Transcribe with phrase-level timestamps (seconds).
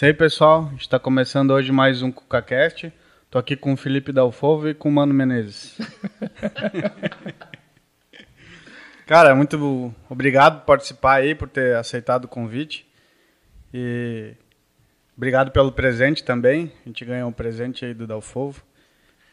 [0.00, 0.64] Isso aí, pessoal.
[0.64, 2.90] A gente está começando hoje mais um CucaCast.
[3.30, 5.76] Tô aqui com o Felipe Dalfovo e com o Mano Menezes.
[9.06, 12.90] Cara, muito obrigado por participar aí, por ter aceitado o convite.
[13.74, 14.32] E
[15.14, 16.72] obrigado pelo presente também.
[16.82, 18.62] A gente ganhou um presente aí do Dalfovo.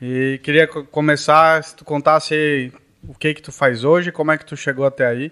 [0.01, 2.73] E queria começar, se tu contasse
[3.07, 5.31] o que que tu faz hoje, como é que tu chegou até aí.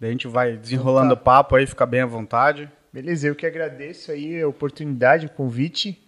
[0.00, 2.68] Daí a gente vai desenrolando o papo aí, fica bem à vontade.
[2.92, 5.98] Beleza, eu que agradeço aí a oportunidade, o convite.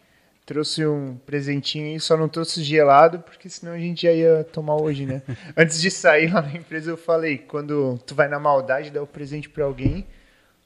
[0.45, 4.77] Trouxe um presentinho aí, só não trouxe gelado, porque senão a gente já ia tomar
[4.77, 5.23] hoje, né?
[5.57, 9.07] Antes de sair lá na empresa, eu falei, quando tu vai na maldade dar o
[9.07, 10.07] presente pra alguém,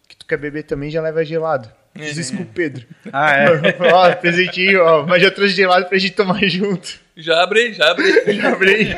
[0.08, 1.70] que tu quer beber também, já leva gelado.
[1.94, 2.84] Fiz isso com o Pedro.
[3.12, 3.46] Ah, é?
[3.92, 6.98] ó, presentinho, ó, mas já trouxe gelado pra gente tomar junto.
[7.16, 8.34] Já abri, já abri.
[8.34, 8.96] Já abri.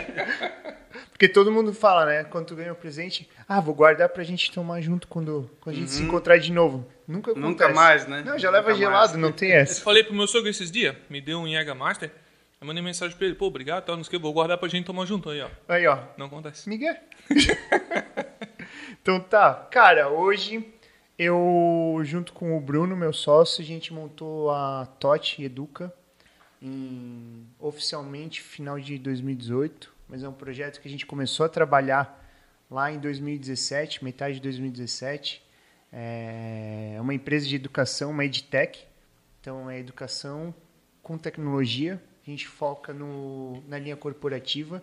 [1.10, 2.24] Porque todo mundo fala, né?
[2.24, 5.78] Quando tu ganha o presente, ah, vou guardar pra gente tomar junto quando, quando a
[5.78, 6.86] gente se encontrar de novo.
[7.10, 7.48] Nunca acontece.
[7.50, 8.22] Nunca mais, né?
[8.24, 9.22] Não, já leva Nunca gelado, mais.
[9.22, 9.82] não tem Eu essa.
[9.82, 12.10] falei pro meu sogro esses dias, me deu um Jäger Master.
[12.60, 14.68] Eu mandei mensagem pra ele, pô, obrigado, tal, não sei o que, vou guardar pra
[14.68, 15.48] gente tomar junto aí, ó.
[15.68, 15.98] Aí, ó.
[16.16, 16.68] Não acontece.
[16.68, 16.94] Miguel.
[19.02, 19.54] então tá.
[19.70, 20.64] Cara, hoje
[21.18, 25.92] eu, junto com o Bruno, meu sócio, a gente montou a TOT Educa
[26.62, 32.18] em oficialmente final de 2018, mas é um projeto que a gente começou a trabalhar
[32.70, 35.42] lá em 2017, metade de 2017.
[35.92, 38.86] É uma empresa de educação, uma edtech.
[39.40, 40.54] Então é educação
[41.02, 42.00] com tecnologia.
[42.26, 44.82] A gente foca no, na linha corporativa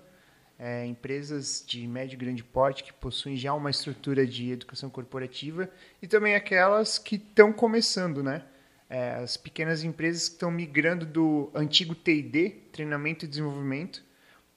[0.59, 5.69] é, empresas de médio e grande porte que possuem já uma estrutura de educação corporativa
[6.01, 8.43] e também aquelas que estão começando, né?
[8.89, 14.01] É, as pequenas empresas que estão migrando do antigo T&D, treinamento e desenvolvimento,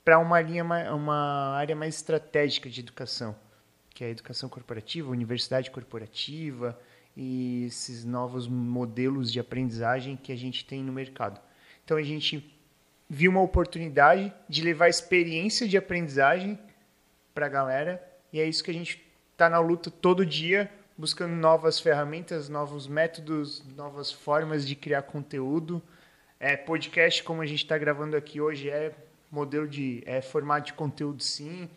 [0.05, 3.37] para uma linha, ma- uma área mais estratégica de educação,
[4.01, 6.81] que é a educação corporativa, universidade corporativa
[7.15, 11.39] e esses novos modelos de aprendizagem que a gente tem no mercado.
[11.85, 12.59] Então a gente
[13.11, 16.59] viu uma oportunidade de levar experiência de aprendizagem
[17.35, 18.03] para a galera
[18.33, 22.89] e é isso que a gente está na luta todo dia buscando novas ferramentas, novos
[22.89, 25.83] métodos, novas formas de criar conteúdo.
[26.39, 28.95] É, podcast, como a gente está gravando aqui hoje, é
[29.31, 31.69] modelo de é formato de conteúdo sim.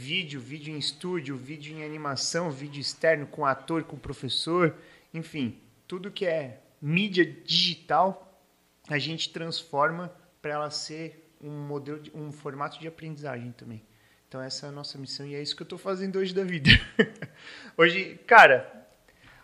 [0.00, 4.76] Vídeo, vídeo em estúdio, vídeo em animação, vídeo externo com ator, com professor,
[5.12, 8.40] enfim, tudo que é mídia digital
[8.88, 13.82] a gente transforma para ela ser um modelo, de, um formato de aprendizagem também.
[14.28, 16.44] Então essa é a nossa missão e é isso que eu estou fazendo hoje da
[16.44, 16.70] vida.
[17.76, 18.86] hoje, cara,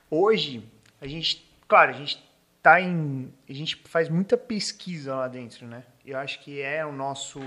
[0.09, 0.65] hoje
[1.01, 2.25] a gente, claro, a gente
[2.63, 5.83] tá em, a gente faz muita pesquisa lá dentro, né?
[6.07, 7.41] Eu acho que é o nosso,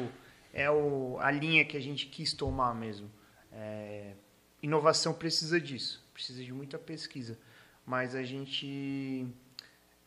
[0.54, 3.10] é o, a linha que a gente quis tomar mesmo.
[3.52, 4.14] É,
[4.62, 7.38] inovação precisa disso, precisa de muita pesquisa,
[7.86, 9.28] mas a gente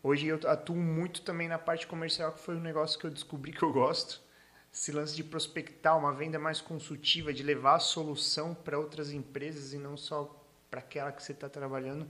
[0.02, 3.52] Hoje eu atuo muito também na parte comercial, que foi um negócio que eu descobri
[3.52, 4.18] que eu gosto.
[4.72, 9.74] Esse lance de prospectar uma venda mais consultiva, de levar a solução para outras empresas
[9.74, 12.08] e não só para aquela que você está trabalhando,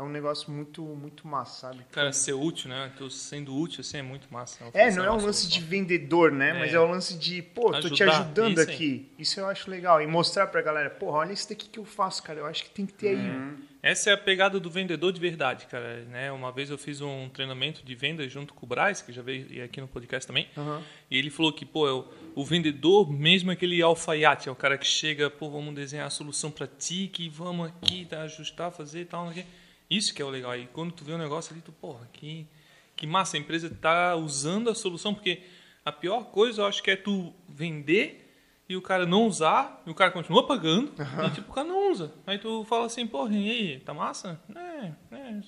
[0.00, 1.84] é um negócio muito muito massa, sabe?
[1.92, 2.90] Cara, ser útil, né?
[2.96, 4.64] Tô sendo útil, assim, é muito massa.
[4.72, 6.54] É, não é um lance de vendedor, né?
[6.54, 6.76] Mas É.
[6.76, 9.12] é um lance de, pô, tô te Ajudar, ajudando isso aqui.
[9.18, 10.00] Isso eu acho legal.
[10.00, 12.40] E mostrar pra galera, porra, olha isso daqui que eu faço, cara.
[12.40, 13.60] Eu acho que tem que ter aí.
[13.82, 16.04] Essa é a pegada do vendedor de verdade, cara.
[16.04, 16.30] Né?
[16.30, 19.64] Uma vez eu fiz um treinamento de venda junto com o Braz, que já veio
[19.64, 20.48] aqui no podcast também.
[20.56, 20.82] Aham.
[21.10, 21.92] E ele falou que, pô, é
[22.34, 26.50] o, vendedor, mesmo aquele alfaiate, é o cara que chega, pô, vamos desenhar a solução
[26.50, 29.26] pra ti, que vamos aqui, tá, ajustar, fazer e tal.
[29.26, 29.46] não sei.
[29.90, 30.56] Isso que é o legal.
[30.56, 32.46] E quando tu vê um negócio ali, tu, porra, que,
[32.94, 35.42] que massa, a empresa tá usando a solução, porque
[35.84, 38.28] a pior coisa eu acho que é tu vender
[38.68, 40.92] e o cara não usar, e o cara continua pagando,
[41.26, 42.12] e tipo, o cara não usa.
[42.24, 44.40] Aí tu fala assim, porra, e aí, tá massa?
[44.54, 45.40] É, é.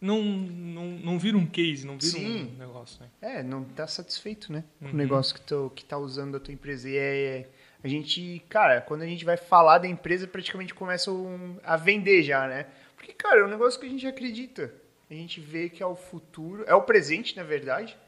[0.00, 2.50] Não, não, não vira um case, não vira Sim.
[2.54, 3.08] um negócio, né?
[3.22, 4.64] É, não tá satisfeito, né?
[4.80, 4.92] Com Uhum.
[4.92, 6.90] o negócio que, tu, que tá usando a tua empresa.
[6.90, 7.48] E é,
[7.82, 12.22] a gente, cara, quando a gente vai falar da empresa, praticamente começa um- a vender
[12.24, 12.66] já, né?
[13.04, 14.72] Porque, cara, é um negócio que a gente acredita.
[15.10, 17.98] A gente vê que é o futuro, é o presente, na verdade,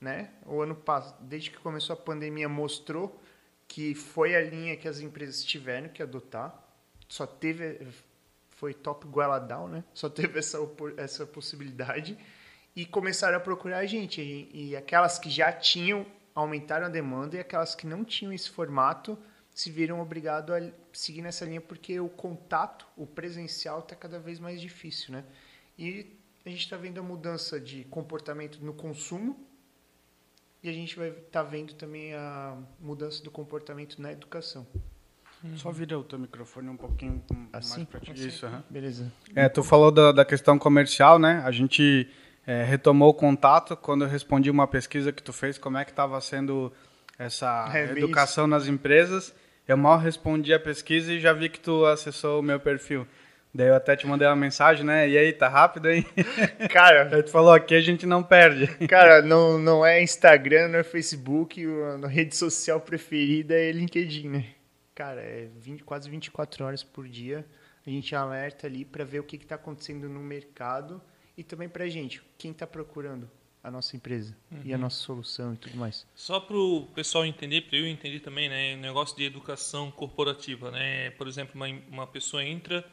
[0.00, 0.30] né?
[0.46, 3.20] O ano passado, desde que começou a pandemia, mostrou
[3.68, 6.58] que foi a linha que as empresas tiveram que adotar.
[7.06, 7.86] Só teve,
[8.52, 9.06] foi top
[9.46, 9.84] down, né?
[9.92, 10.58] Só teve essa,
[10.96, 12.16] essa possibilidade
[12.74, 14.22] e começaram a procurar a gente.
[14.22, 18.48] E, e aquelas que já tinham aumentaram a demanda e aquelas que não tinham esse
[18.48, 19.18] formato
[19.54, 24.38] se viram obrigados a seguir nessa linha porque o contato, o presencial está cada vez
[24.38, 25.24] mais difícil, né?
[25.78, 29.38] E a gente está vendo a mudança de comportamento no consumo
[30.62, 34.66] e a gente vai estar vendo também a mudança do comportamento na educação.
[35.56, 37.20] Só vira o teu microfone um pouquinho
[37.52, 37.78] Assim?
[37.78, 38.28] mais pra ti.
[38.28, 38.62] Isso, aham.
[38.70, 39.12] Beleza.
[39.34, 41.42] É, tu falou da, da questão comercial, né?
[41.44, 42.08] A gente
[42.46, 45.90] é, retomou o contato quando eu respondi uma pesquisa que tu fez, como é que
[45.90, 46.72] estava sendo
[47.18, 49.34] essa É, educação nas empresas.
[49.72, 53.06] Eu mal respondi a pesquisa e já vi que tu acessou o meu perfil.
[53.54, 55.08] Daí eu até te mandei uma mensagem, né?
[55.08, 56.04] E aí, tá rápido, hein?
[56.70, 58.66] Cara, Aí tu falou, aqui a gente não perde.
[58.86, 61.64] cara, não, não é Instagram, não é Facebook,
[62.04, 64.44] a rede social preferida é LinkedIn, né?
[64.94, 67.42] Cara, é 20, quase 24 horas por dia.
[67.86, 71.00] A gente alerta ali para ver o que está acontecendo no mercado
[71.34, 73.26] e também pra gente, quem está procurando
[73.62, 76.06] a nossa empresa e a nossa solução e tudo mais.
[76.14, 80.70] Só para o pessoal entender, para eu entender também, né, o negócio de educação corporativa,
[80.70, 81.10] né?
[81.10, 82.84] Por exemplo, uma, uma pessoa entra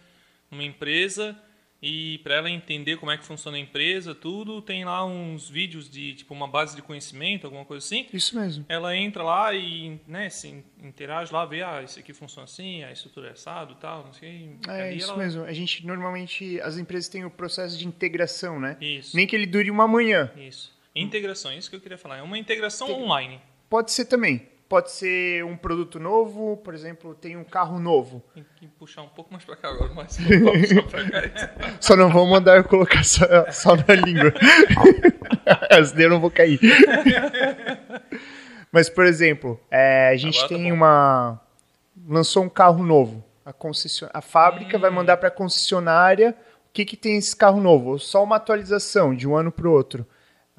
[0.51, 1.35] numa empresa
[1.81, 5.89] e para ela entender como é que funciona a empresa, tudo, tem lá uns vídeos
[5.89, 8.05] de tipo uma base de conhecimento, alguma coisa assim.
[8.13, 8.65] Isso mesmo.
[8.67, 12.91] Ela entra lá e, né, se interage lá, vê, ah, isso aqui funciona assim, a
[12.91, 14.51] estrutura é assado, tal, não sei.
[14.67, 15.43] É isso ela- mesmo.
[15.43, 18.77] A gente normalmente as empresas têm o processo de integração, né?
[18.81, 19.15] Isso.
[19.15, 20.31] Nem que ele dure uma manhã.
[20.35, 20.77] Isso.
[20.95, 22.17] Integração, isso que eu queria falar.
[22.17, 23.39] É uma integração online.
[23.69, 24.47] Pode ser também.
[24.69, 28.23] Pode ser um produto novo, por exemplo, tem um carro novo.
[28.35, 30.15] Tem que puxar um pouco mais pra cá agora, mas
[31.81, 34.31] só não vão mandar eu colocar só, só na língua.
[35.71, 36.59] As eu não vou cair.
[38.71, 40.75] Mas, por exemplo, é, a gente Agora tá tem bom.
[40.75, 41.41] uma.
[42.07, 43.25] Lançou um carro novo.
[43.43, 44.07] A, concession...
[44.13, 46.35] a fábrica vai mandar para a concessionária
[46.69, 47.97] o que, que tem esse carro novo.
[47.97, 50.05] Só uma atualização de um ano para o outro.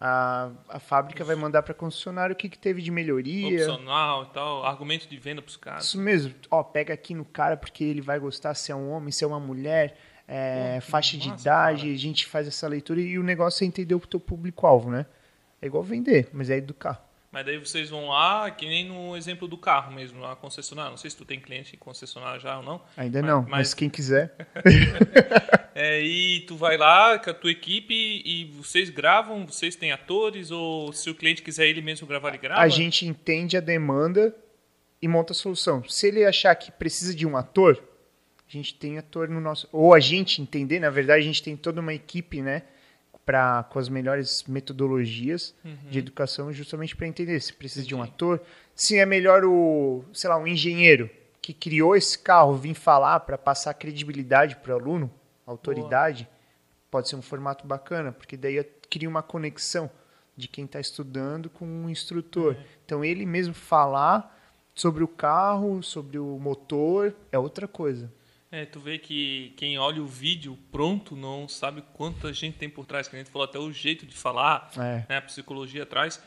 [0.02, 3.67] A, a fábrica vai mandar para a concessionária o que, que teve de melhoria.
[3.67, 5.85] Opcional e tal, argumento de venda pros caras.
[5.85, 6.35] Isso mesmo.
[6.50, 9.26] Ó, pega aqui no cara porque ele vai gostar se é um homem, se é
[9.26, 11.93] uma mulher, é, Pô, faixa de massa, idade, cara.
[11.93, 15.05] a gente faz essa leitura e o negócio é entender o teu público-alvo, né?
[15.61, 17.06] É igual vender, mas é educar.
[17.32, 20.90] Mas daí vocês vão lá, que nem no exemplo do carro mesmo, a concessionária.
[20.90, 22.82] Não sei se tu tem cliente em concessionária já ou não.
[22.96, 24.34] Ainda Mas- não, mas, mas- quem quiser.
[25.72, 30.50] É, e tu vai lá com a tua equipe e vocês gravam, vocês têm atores,
[30.50, 32.60] ou se o cliente quiser ele mesmo gravar, ele grava?
[32.60, 34.34] A gente entende a demanda
[35.00, 35.82] e monta a solução.
[35.88, 37.82] Se ele achar que precisa de um ator,
[38.46, 39.68] a gente tem ator no nosso.
[39.72, 42.64] Ou a gente entender, na verdade, a gente tem toda uma equipe, né?
[43.30, 45.54] Pra, com as melhores metodologias
[45.88, 48.14] de educação, justamente para entender se precisa de um Entendi.
[48.14, 48.42] ator.
[48.74, 51.08] Se é melhor o, sei lá, um engenheiro
[51.40, 55.08] que criou esse carro vir falar para passar credibilidade para o aluno,
[55.46, 56.28] autoridade,
[56.90, 59.88] pode ser um formato bacana, porque daí cria uma conexão
[60.36, 62.56] de quem está estudando com o instrutor.
[62.84, 64.36] Então ele mesmo falar
[64.74, 68.12] sobre o carro, sobre o motor, é outra coisa.
[68.52, 72.85] É, tu vê que quem olha o vídeo pronto não sabe quanta gente tem por
[72.85, 73.06] trás.
[73.06, 75.06] Que a gente falou até o jeito de falar, É.
[75.08, 76.20] né, a psicologia atrás.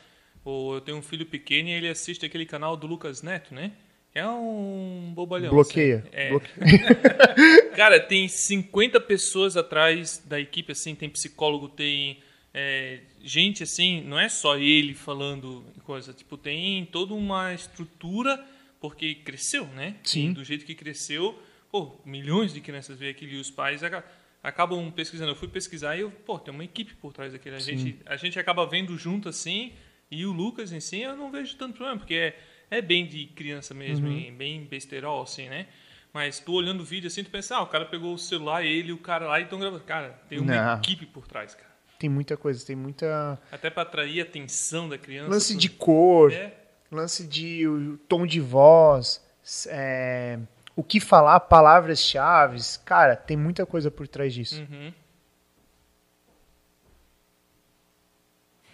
[0.45, 3.71] Ou eu tenho um filho pequeno e ele assiste aquele canal do Lucas Neto, né?
[4.15, 5.49] É um bobalhão.
[5.49, 5.97] Bloqueia.
[5.99, 6.09] assim.
[6.13, 6.29] É.
[6.29, 6.49] Bloque-
[7.75, 12.19] Cara, tem 50 pessoas atrás da equipe, assim, tem psicólogo, tem
[12.53, 18.39] é, gente, assim, não é só ele falando coisa, tipo, tem toda uma estrutura,
[18.79, 19.95] porque cresceu, né?
[20.03, 20.29] Sim.
[20.29, 21.37] E do jeito que cresceu,
[21.73, 24.03] pô, milhões de crianças veem aquilo e os pais aca-
[24.43, 25.31] acabam pesquisando.
[25.31, 27.55] Eu fui pesquisar e eu, pô, tem uma equipe por trás daquilo.
[27.55, 29.73] A gente, a gente acaba vendo junto, assim,
[30.11, 32.39] e o Lucas em si eu não vejo tanto problema, porque é,
[32.69, 35.65] é bem de criança mesmo, e bem besterol, assim, né?
[36.13, 38.89] Mas tu olhando o vídeo assim, tu pensa, ah, o cara pegou o celular, ele
[38.89, 39.83] e o cara lá e estão gravando.
[39.83, 40.77] Cara, tem uma Não.
[40.77, 41.73] equipe por trás, cara.
[41.97, 45.27] Tem muita coisa, tem muita Até pra atrair a atenção da criança.
[45.31, 45.61] lance tudo.
[45.61, 46.53] de cor, É,
[46.91, 49.25] lance de o tom de voz,
[49.69, 50.37] é,
[50.75, 52.59] o que falar, palavras-chave.
[52.85, 54.61] Cara, tem muita coisa por trás disso.
[54.61, 54.93] Uhum.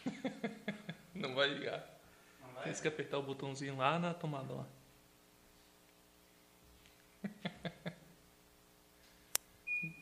[1.14, 1.88] Não vai ligar.
[2.64, 4.66] Tem que apertar o botãozinho lá na tomada lá.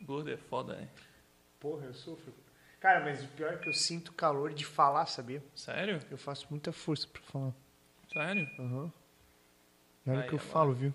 [0.02, 0.88] Gordo é foda, né?
[1.60, 2.34] Porra, eu sofro.
[2.80, 5.44] Cara, mas o pior é que eu sinto calor de falar, sabia?
[5.56, 6.00] Sério?
[6.10, 7.54] Eu faço muita força pra falar.
[8.12, 8.48] Sério?
[8.60, 8.92] Aham.
[10.08, 10.54] Olha o Aí, que eu agora.
[10.54, 10.94] falo, viu?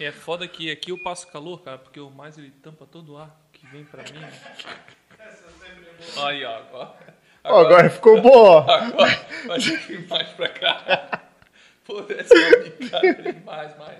[0.00, 3.18] É foda que aqui eu passo calor, cara, porque o mais ele tampa todo o
[3.18, 4.18] ar que vem pra mim.
[4.18, 4.42] né?
[6.24, 7.14] Aí, ó, agora.
[7.44, 8.58] Ó, agora ficou bom.
[8.68, 9.10] Agora
[9.46, 11.22] vai ter que ir mais pra cá.
[11.84, 13.40] Pô, bicada ali.
[13.44, 13.98] Mais, mais.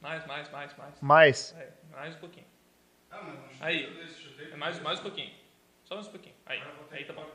[0.00, 0.94] Mais, mais, mais, mais.
[1.00, 2.46] Mas, É, mais um pouquinho.
[3.60, 4.08] Aí.
[4.52, 5.30] É mais, mais um pouquinho.
[5.84, 6.34] Só mais um pouquinho.
[6.46, 6.62] Aí,
[6.92, 7.26] aí tá bom.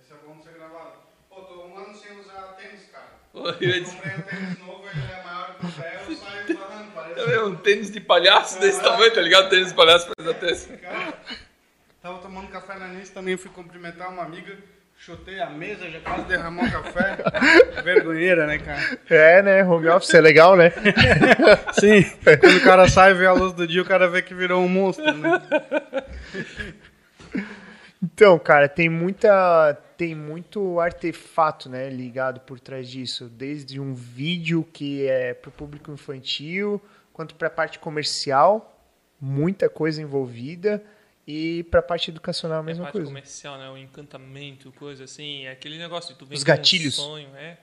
[0.00, 1.09] Esse é bom de ser gravado.
[1.30, 3.06] Pô, tô um ano sem usar tênis, cara.
[3.32, 6.90] Eu dizer- Comprei um tênis novo, ele é maior que o pé, eu saio esbarrando,
[6.94, 7.32] parece.
[7.32, 9.48] É um tênis de palhaço desse tamanho, tá ligado?
[9.48, 10.76] Tênis de palhaço faz até assim.
[10.76, 11.14] Cara,
[12.02, 14.56] tava tomando café na Nice, também fui cumprimentar uma amiga,
[14.98, 17.16] chutei a mesa, já quase derramou o café.
[17.84, 18.98] Vergonheira, né, cara?
[19.08, 19.64] é, né?
[19.64, 20.72] Home office é legal, né?
[21.78, 22.02] Sim,
[22.40, 24.60] quando o cara sai e vê a luz do dia, o cara vê que virou
[24.62, 25.40] um monstro, né?
[28.02, 34.66] Então, cara, tem muita tem muito artefato, né, ligado por trás disso, desde um vídeo
[34.72, 36.80] que é para o público infantil,
[37.12, 38.82] quanto para a parte comercial,
[39.20, 40.82] muita coisa envolvida
[41.26, 43.08] e para a parte educacional a mesma é a parte coisa.
[43.08, 43.68] comercial, né?
[43.68, 47.58] O encantamento, coisa assim, é aquele negócio de tu vender um sonho, é.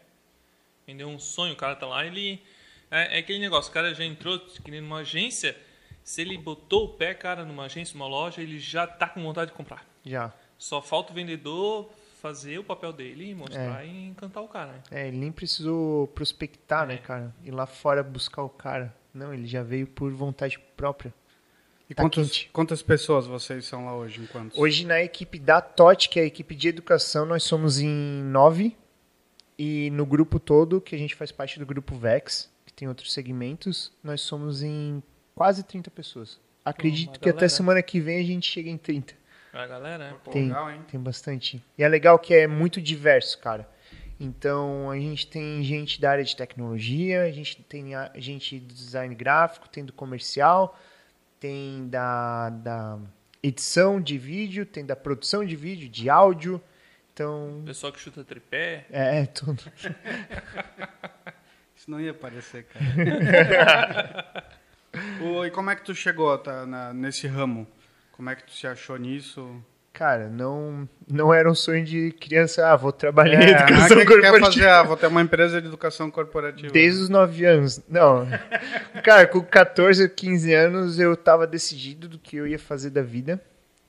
[0.85, 2.39] Vender um sonho, o cara tá lá, ele
[2.91, 5.57] é, é aquele negócio, o cara já entrou que nem numa agência,
[6.03, 9.49] se ele botou o pé, cara, numa agência, numa loja, ele já tá com vontade
[9.49, 9.83] de comprar.
[10.05, 10.31] Já.
[10.55, 11.91] Só falta o vendedor
[12.21, 14.71] fazer o papel dele, mostrar e encantar o cara.
[14.73, 14.81] Né?
[14.91, 16.97] É, ele nem precisou prospectar, né, É.
[16.97, 17.35] cara?
[17.43, 18.93] Ir lá fora buscar o cara.
[19.13, 21.13] Não, ele já veio por vontade própria.
[21.89, 22.49] E Tá quantas, quente.
[22.51, 24.21] quantas pessoas vocês são lá hoje?
[24.21, 24.59] Enquanto?
[24.59, 27.87] Hoje na equipe da TOT, que é a equipe de educação, nós somos em
[28.23, 28.75] nove.
[29.57, 33.11] E no grupo todo, que a gente faz parte do grupo VEX, que tem outros
[33.13, 35.01] segmentos, nós somos em
[35.33, 36.39] quase 30 pessoas.
[36.63, 37.49] Acredito uma que até galera.
[37.49, 39.15] semana que vem a gente chega em 30.
[39.53, 40.15] A galera?
[40.23, 40.81] Pô, Tem, legal, hein?
[40.89, 41.63] tem bastante.
[41.77, 43.67] E é legal que é muito diverso, cara.
[44.19, 48.73] Então, a gente tem gente da área de tecnologia, a gente tem a gente do
[48.73, 50.77] design gráfico, tem do comercial,
[51.39, 52.99] tem da, da
[53.43, 56.61] edição de vídeo, tem da produção de vídeo, de áudio.
[57.13, 58.85] Então, Pessoal que chuta tripé.
[58.91, 59.61] é, é tudo.
[61.75, 64.43] Isso não ia aparecer, cara.
[65.21, 67.67] Ô, e como é que tu chegou tá, na- nesse ramo?
[68.17, 69.63] Como é que tu se achou nisso?
[69.93, 74.01] Cara, não, não era um sonho de criança, ah, vou trabalhar em É, educação ah,
[74.01, 74.45] que que quer corporativa.
[74.51, 74.67] fazer?
[74.69, 76.71] Ah, vou ter uma empresa de educação corporativa.
[76.71, 77.81] Desde os 9 anos.
[77.89, 78.27] Não.
[79.03, 83.01] Cara, com 14 ou 15 anos eu tava decidido do que eu ia fazer da
[83.01, 83.41] vida.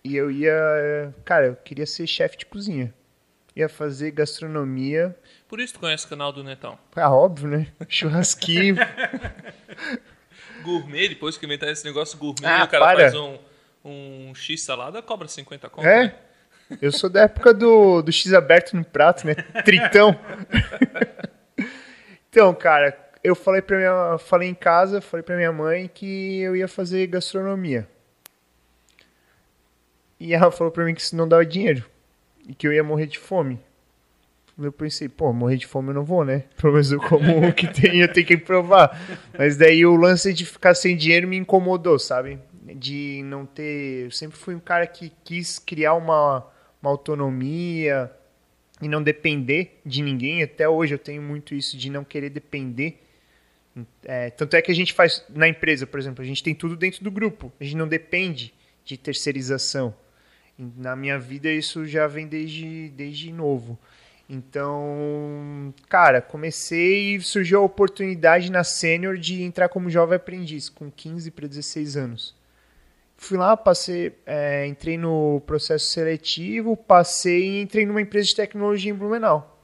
[0.05, 1.13] E eu ia.
[1.27, 2.95] Cara, eu queria ser chefe de cozinha.
[3.55, 5.15] Ia fazer gastronomia.
[5.49, 6.79] Por isso tu conhece o canal do Netão.
[6.97, 7.67] Ah, óbvio, né?
[7.89, 8.77] Churrasquinho.
[10.63, 12.99] Gourmet, depois que inventar esse negócio gourmet, Ah, o cara para.
[13.01, 13.37] faz um,
[13.85, 15.87] um X salada, cobra 50 conto.
[15.87, 16.05] É?
[16.05, 16.15] né?
[16.83, 19.35] Eu sou da época do, do X aberto no prato, né?
[19.65, 20.19] Tritão.
[22.29, 26.55] então, cara, eu falei pra minha, falei em casa, falei pra minha mãe que eu
[26.55, 27.89] ia fazer gastronomia.
[30.21, 31.85] E ela falou pra mim que isso não dava dinheiro
[32.47, 33.61] e que eu ia morrer de fome.
[34.61, 36.45] Eu pensei, pô, morrer de fome eu não vou, né?
[36.57, 39.01] Pelo menos eu como o que tem, eu tenho que provar.
[39.39, 42.41] Mas daí o lance de ficar sem dinheiro me incomodou, sabe?
[42.75, 44.05] De não ter.
[44.05, 46.47] Eu sempre fui um cara que quis criar uma,
[46.83, 48.11] uma autonomia
[48.81, 50.43] e não depender de ninguém.
[50.43, 53.03] Até hoje eu tenho muito isso de não querer depender.
[54.05, 56.77] É, tanto é que a gente faz na empresa, por exemplo, a gente tem tudo
[56.77, 57.53] dentro do grupo.
[57.61, 58.53] A gente não depende
[58.85, 59.95] de terceirização.
[60.59, 63.79] Na minha vida isso já vem desde, desde novo.
[64.29, 70.91] Então, cara, comecei e surgiu a oportunidade na Sênior de entrar como jovem aprendiz, com
[70.91, 72.38] 15 para 16 anos.
[73.21, 78.93] Fui lá, passei, é, entrei no processo seletivo, passei e entrei numa empresa de tecnologia
[78.93, 79.61] em Blumenau,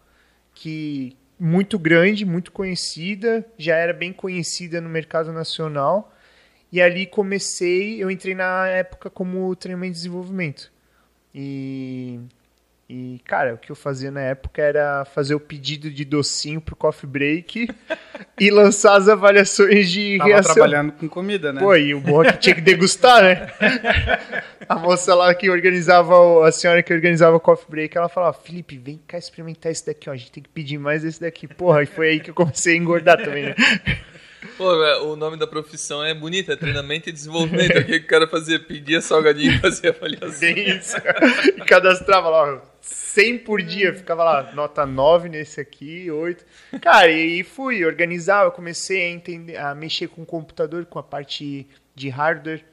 [0.53, 6.13] que muito grande, muito conhecida, já era bem conhecida no mercado nacional.
[6.73, 10.73] E ali comecei, eu entrei na época como treinamento de desenvolvimento.
[11.33, 12.19] E
[12.89, 16.77] e, cara, o que eu fazia na época era fazer o pedido de docinho pro
[16.77, 17.69] coffee break
[18.39, 20.55] e lançar as avaliações de Tava reação.
[20.55, 21.61] trabalhando com comida, né?
[21.61, 23.51] Pô, e o bom é que tinha que degustar, né?
[24.69, 28.79] A moça lá que organizava, a senhora que organizava o coffee break, ela falava, Felipe,
[28.79, 31.47] vem cá experimentar esse daqui, ó, a gente tem que pedir mais desse daqui.
[31.47, 33.55] Porra, e foi aí que eu comecei a engordar também, né?
[34.57, 37.79] Pô, é, o nome da profissão é bonito, é treinamento e desenvolvimento.
[37.79, 38.59] O que o cara fazia?
[38.59, 40.39] Pedia salgadinho e fazia avaliação.
[40.39, 40.97] Bem isso.
[41.57, 42.74] E cadastrava lá, ó,
[43.15, 46.45] 100 por dia, ficava lá, nota 9 nesse aqui, 8.
[46.83, 51.69] Cara, e fui, organizava, comecei a entender, a mexer com o computador, com a parte
[51.95, 52.65] de hardware,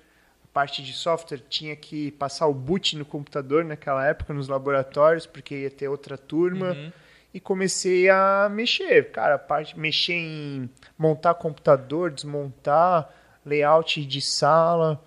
[0.44, 5.28] a parte de software, tinha que passar o boot no computador naquela época, nos laboratórios,
[5.28, 6.72] porque ia ter outra turma.
[6.72, 6.92] Uhum.
[7.36, 10.68] E comecei a mexer, cara, a parte, mexer em
[10.98, 13.14] montar computador, desmontar,
[13.46, 15.00] layout de sala.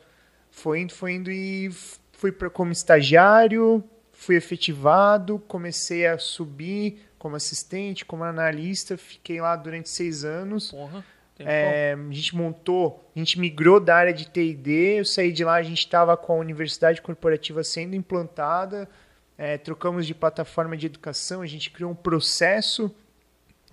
[0.49, 1.71] Foi indo, foi indo e
[2.13, 3.83] fui pra, como estagiário,
[4.25, 10.71] fui efetivado, comecei a subir como assistente, como analista, fiquei lá durante seis anos.
[10.71, 11.05] Porra.
[11.39, 15.55] É, a gente montou, a gente migrou da área de TD, eu saí de lá,
[15.55, 18.89] a gente estava com a universidade corporativa sendo implantada,
[19.37, 22.95] é, trocamos de plataforma de educação, a gente criou um processo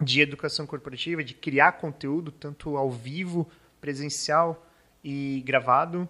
[0.01, 3.47] de educação corporativa, de criar conteúdo, tanto ao vivo,
[3.79, 4.65] presencial
[5.03, 6.07] e gravado.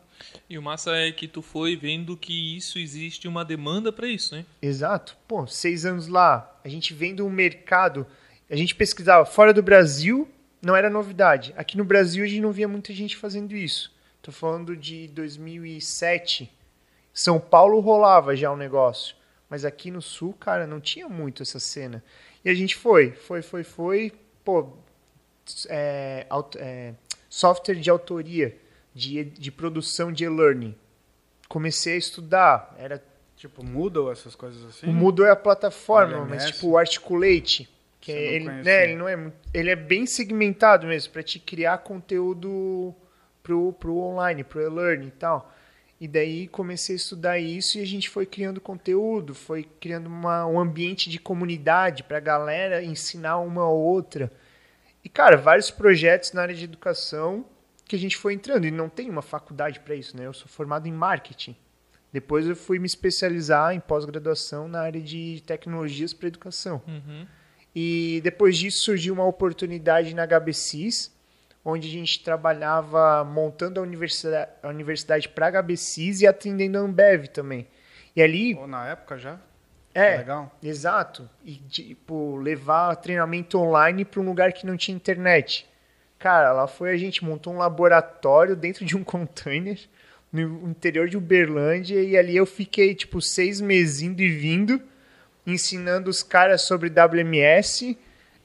[0.49, 4.35] E o massa é que tu foi vendo que isso existe uma demanda pra isso,
[4.35, 4.45] né?
[4.61, 5.17] Exato.
[5.27, 8.05] Pô, seis anos lá, a gente vendo um mercado,
[8.49, 10.27] a gente pesquisava fora do Brasil,
[10.61, 11.53] não era novidade.
[11.57, 13.93] Aqui no Brasil a gente não via muita gente fazendo isso.
[14.21, 16.51] Tô falando de 2007.
[17.13, 19.15] São Paulo rolava já o negócio.
[19.49, 22.03] Mas aqui no sul, cara, não tinha muito essa cena.
[22.45, 24.13] E a gente foi, foi, foi, foi.
[24.45, 24.69] Pô,
[25.67, 26.25] é,
[26.57, 26.93] é,
[27.29, 28.57] software de autoria,
[28.93, 30.75] de, de produção de e-learning.
[31.47, 32.75] Comecei a estudar.
[32.77, 33.01] Era
[33.41, 34.87] Tipo, Moodle, essas coisas assim?
[34.87, 37.67] O Moodle é a plataforma, mas tipo o Articulate,
[37.99, 41.79] que é, ele, né, ele não é ele é bem segmentado mesmo para te criar
[41.79, 42.93] conteúdo
[43.41, 45.51] pro pro online, pro e-learning e tal.
[45.99, 50.45] E daí comecei a estudar isso e a gente foi criando conteúdo, foi criando uma,
[50.45, 54.31] um ambiente de comunidade para a galera ensinar uma ou outra.
[55.03, 57.43] E cara, vários projetos na área de educação
[57.91, 60.25] que a gente foi entrando e não tem uma faculdade para isso, né?
[60.25, 61.57] Eu sou formado em marketing.
[62.13, 66.81] Depois eu fui me especializar em pós-graduação na área de tecnologias para educação.
[66.87, 67.27] Uhum.
[67.75, 71.13] E depois disso surgiu uma oportunidade na HBCIS,
[71.65, 77.27] onde a gente trabalhava montando a universidade, a universidade para HBCIS e atendendo a Ambev
[77.27, 77.67] também.
[78.15, 78.55] E ali...
[78.55, 79.37] Ou na época já?
[79.93, 80.57] É, Legal.
[80.63, 81.29] exato.
[81.43, 85.69] E, tipo, levar treinamento online para um lugar que não tinha internet.
[86.21, 89.79] Cara, lá foi a gente montou um laboratório dentro de um container
[90.31, 94.81] no interior de Uberlândia e ali eu fiquei tipo seis meses indo e vindo
[95.45, 97.97] ensinando os caras sobre WMS,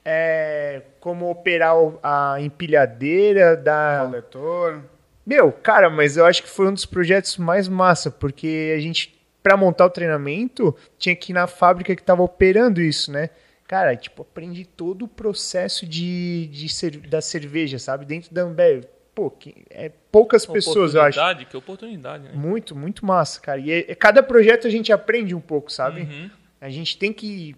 [0.03, 4.81] é, como operar a empilhadeira da coletor.
[5.27, 9.15] Meu, cara, mas eu acho que foi um dos projetos mais massa, porque a gente
[9.43, 13.31] para montar o treinamento tinha que ir na fábrica que estava operando isso, né?
[13.67, 18.05] Cara, tipo, aprendi todo o processo de, de da cerveja, sabe?
[18.05, 18.85] Dentro da Ambev
[19.17, 21.19] pô, que é poucas pessoas, eu acho.
[21.19, 22.33] Oportunidade, que oportunidade, né?
[22.35, 23.59] Muito, muito massa, cara.
[23.59, 26.03] E é, é, cada projeto a gente aprende um pouco, sabe?
[26.03, 26.31] Uhum.
[26.61, 27.57] A gente tem que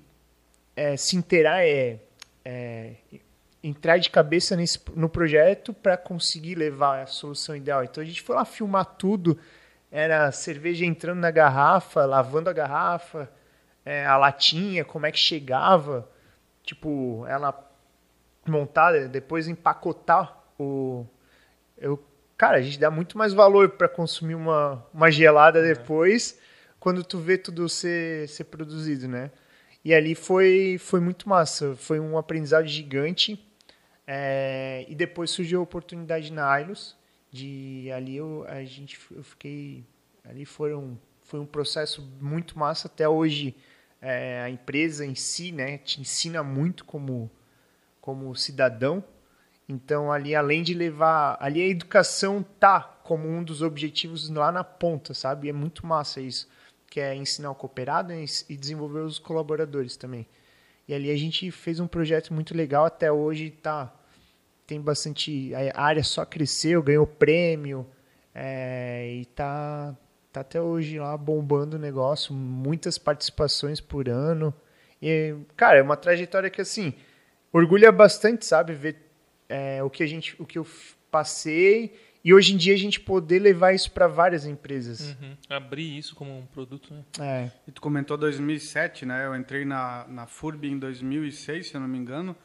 [0.76, 1.98] é, se inteirar, é,
[2.44, 2.92] é,
[3.62, 7.82] entrar de cabeça nesse, no projeto para conseguir levar a solução ideal.
[7.82, 9.36] Então a gente foi lá filmar tudo.
[9.90, 13.28] Era cerveja entrando na garrafa, lavando a garrafa,
[13.88, 16.06] é, a latinha, como é que chegava.
[16.62, 17.58] Tipo, ela
[18.46, 21.06] montada, depois empacotar o,
[21.78, 22.02] eu,
[22.36, 25.74] cara, a gente dá muito mais valor para consumir uma, uma gelada é.
[25.74, 26.38] depois,
[26.78, 29.30] quando tu vê tudo ser, ser produzido, né?
[29.82, 33.42] E ali foi, foi muito massa, foi um aprendizado gigante.
[34.06, 36.94] É, e depois surgiu a oportunidade na Ailos,
[37.30, 39.84] de ali eu, a gente, eu fiquei,
[40.24, 43.54] ali foram, foi um processo muito massa, até hoje
[44.00, 47.30] é, a empresa em si, né, te ensina muito como,
[48.00, 49.04] como cidadão,
[49.69, 51.37] então, ali, além de levar.
[51.41, 55.47] Ali a educação tá como um dos objetivos lá na ponta, sabe?
[55.47, 56.49] E é muito massa isso.
[56.89, 60.26] Que é ensinar o cooperado e desenvolver os colaboradores também.
[60.89, 62.87] E ali a gente fez um projeto muito legal.
[62.87, 63.95] Até hoje tá.
[64.67, 65.52] Tem bastante.
[65.54, 67.87] A área só cresceu, ganhou prêmio.
[68.34, 69.95] É, e tá,
[70.38, 72.34] tá até hoje lá bombando o negócio.
[72.34, 74.54] Muitas participações por ano.
[75.00, 76.94] E, cara, é uma trajetória que, assim,
[77.52, 78.74] orgulha bastante, sabe?
[78.74, 78.96] Ver
[79.48, 80.66] é, o que a gente, o que eu
[81.10, 85.16] passei e hoje em dia a gente poder levar isso para várias empresas.
[85.20, 85.36] Uhum.
[85.48, 87.04] Abrir isso como um produto, né?
[87.20, 87.50] É.
[87.66, 89.24] E tu comentou 2007, né?
[89.24, 92.36] Eu entrei na, na FURB em 2006, se eu não me engano.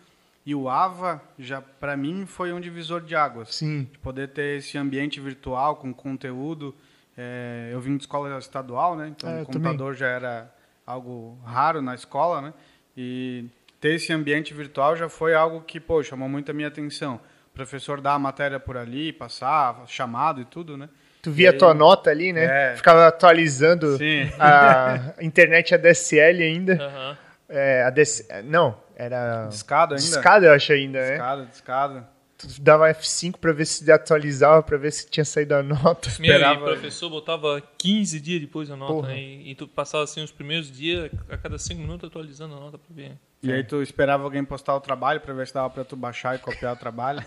[0.45, 3.55] E o AVA, já para mim, foi um divisor de águas.
[3.55, 3.89] Sim.
[3.91, 6.75] De poder ter esse ambiente virtual com conteúdo.
[7.17, 9.13] É, eu vim de escola estadual, né?
[9.15, 9.99] Então é, o computador também.
[9.99, 10.51] já era
[10.85, 12.53] algo raro na escola, né?
[12.97, 13.45] E
[13.79, 17.19] ter esse ambiente virtual já foi algo que, pô, chamou muito a minha atenção.
[17.51, 20.89] O professor dá a matéria por ali, passar, chamado e tudo, né?
[21.21, 22.71] Tu via aí, tua nota ali, né?
[22.71, 22.75] É.
[22.75, 24.29] Ficava atualizando Sim.
[24.39, 26.73] a internet ADSL ainda.
[26.73, 27.17] Uhum.
[27.47, 28.27] É, ADS...
[28.43, 29.45] Não, era...
[29.47, 30.03] Discada ainda?
[30.03, 31.11] Discada, eu acho ainda, né?
[31.11, 32.12] Discada, discada.
[32.59, 36.09] Dava F5 para ver se atualizava, para ver se tinha saído a nota.
[36.19, 36.59] Meu, esperava...
[36.59, 39.19] e o professor botava 15 dias depois a nota, né?
[39.19, 42.77] E, e, tu passava assim os primeiros dias, a cada 5 minutos atualizando a nota
[42.77, 43.11] para ver.
[43.41, 46.35] E aí tu esperava alguém postar o trabalho para ver se dava para tu baixar
[46.35, 47.21] e copiar o trabalho.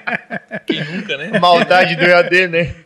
[0.66, 1.38] Quem nunca, né?
[1.38, 2.84] Maldade do EAD, né?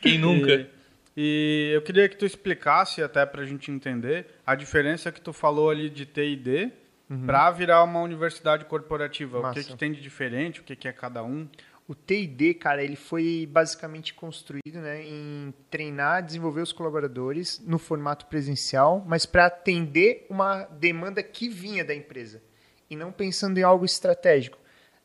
[0.00, 0.52] Quem nunca?
[0.52, 0.68] E,
[1.16, 5.32] e eu queria que tu explicasse até para a gente entender a diferença que tu
[5.32, 6.81] falou ali de T&D
[7.12, 7.26] uhum.
[7.26, 9.40] para virar uma universidade corporativa.
[9.40, 9.60] Massa.
[9.60, 10.60] O que, que tem de diferente?
[10.60, 11.48] O que, que é cada um?
[11.86, 18.26] O TID, cara, ele foi basicamente construído né, em treinar, desenvolver os colaboradores no formato
[18.26, 22.40] presencial, mas para atender uma demanda que vinha da empresa
[22.88, 24.58] e não pensando em algo estratégico,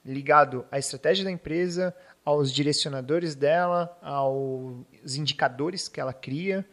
[0.05, 6.65] ligado à estratégia da empresa, aos direcionadores dela, aos indicadores que ela cria.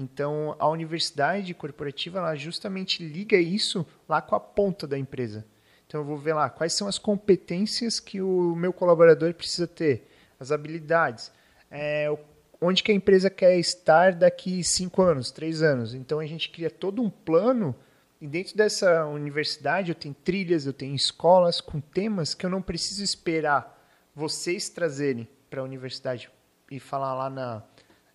[0.00, 5.44] Então, a universidade corporativa ela justamente liga isso lá com a ponta da empresa.
[5.88, 10.06] Então eu vou ver lá quais são as competências que o meu colaborador precisa ter,
[10.38, 11.32] as habilidades,
[11.70, 12.14] é,
[12.60, 15.94] onde que a empresa quer estar daqui cinco anos, três anos.
[15.94, 17.74] Então a gente cria todo um plano
[18.20, 22.60] e dentro dessa universidade eu tenho trilhas, eu tenho escolas com temas que eu não
[22.60, 23.76] preciso esperar
[24.14, 26.30] vocês trazerem para a universidade
[26.70, 27.62] e falar lá na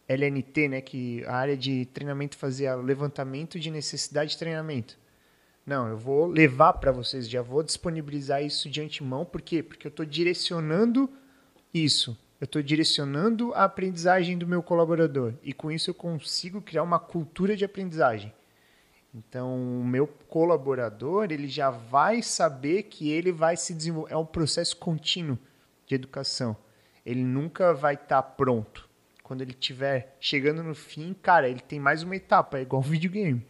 [0.08, 4.98] LNT, né, que a área de treinamento fazia levantamento de necessidade de treinamento.
[5.66, 9.64] Não, eu vou levar para vocês, já vou disponibilizar isso de antemão, por quê?
[9.64, 11.10] Porque eu estou direcionando
[11.74, 12.18] isso.
[12.40, 17.00] Eu estou direcionando a aprendizagem do meu colaborador e com isso eu consigo criar uma
[17.00, 18.34] cultura de aprendizagem.
[19.16, 24.12] Então, o meu colaborador, ele já vai saber que ele vai se desenvolver.
[24.12, 25.38] É um processo contínuo
[25.86, 26.58] de educação.
[27.06, 28.90] Ele nunca vai estar tá pronto.
[29.34, 32.86] Quando ele estiver chegando no fim, cara, ele tem mais uma etapa, é igual um
[32.86, 33.44] videogame.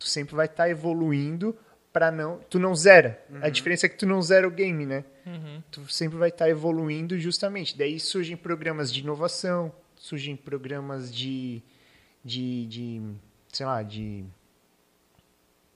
[0.00, 1.56] Tu sempre vai estar tá evoluindo
[1.92, 2.40] para não.
[2.50, 3.24] Tu não zera.
[3.30, 3.38] Uhum.
[3.40, 5.04] A diferença é que tu não zera o game, né?
[5.24, 5.62] Uhum.
[5.70, 7.78] Tu sempre vai estar tá evoluindo justamente.
[7.78, 11.62] Daí surgem programas de inovação, surgem programas de.
[12.24, 13.02] de, de
[13.52, 14.24] sei lá, de.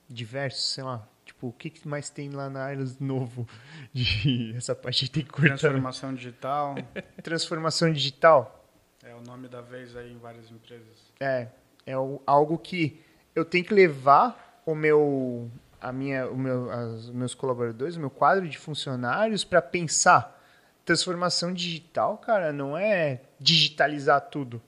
[0.09, 1.09] diversos, sei lá.
[1.24, 3.46] Tipo, o que, que mais tem lá na Ailes novo?
[3.94, 5.57] De, essa parte tem que cortar.
[5.57, 6.74] Transformação digital.
[7.22, 8.63] Transformação digital.
[9.04, 11.12] É o nome da vez aí em várias empresas.
[11.20, 11.48] É.
[11.86, 13.00] É o, algo que
[13.34, 15.50] eu tenho que levar o meu
[15.84, 20.42] a minha, o meu, os meus colaboradores, o meu quadro de funcionários para pensar.
[20.82, 24.62] Transformação digital, cara, não é digitalizar tudo.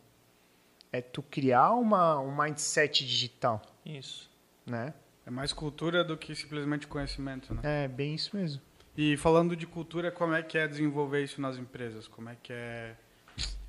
[0.92, 3.62] É tu criar uma, um mindset digital.
[3.84, 4.30] Isso.
[4.66, 4.92] Né?
[5.24, 7.60] É mais cultura do que simplesmente conhecimento, né?
[7.64, 8.60] É, bem isso mesmo.
[8.96, 12.06] E falando de cultura, como é que é desenvolver isso nas empresas?
[12.06, 12.94] Como é que é,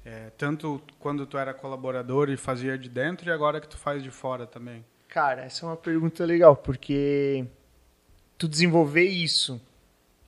[0.05, 4.01] é tanto quando tu era colaborador e fazia de dentro e agora que tu faz
[4.01, 4.85] de fora também?
[5.07, 7.45] Cara, essa é uma pergunta legal, porque
[8.37, 9.61] tu desenvolver isso,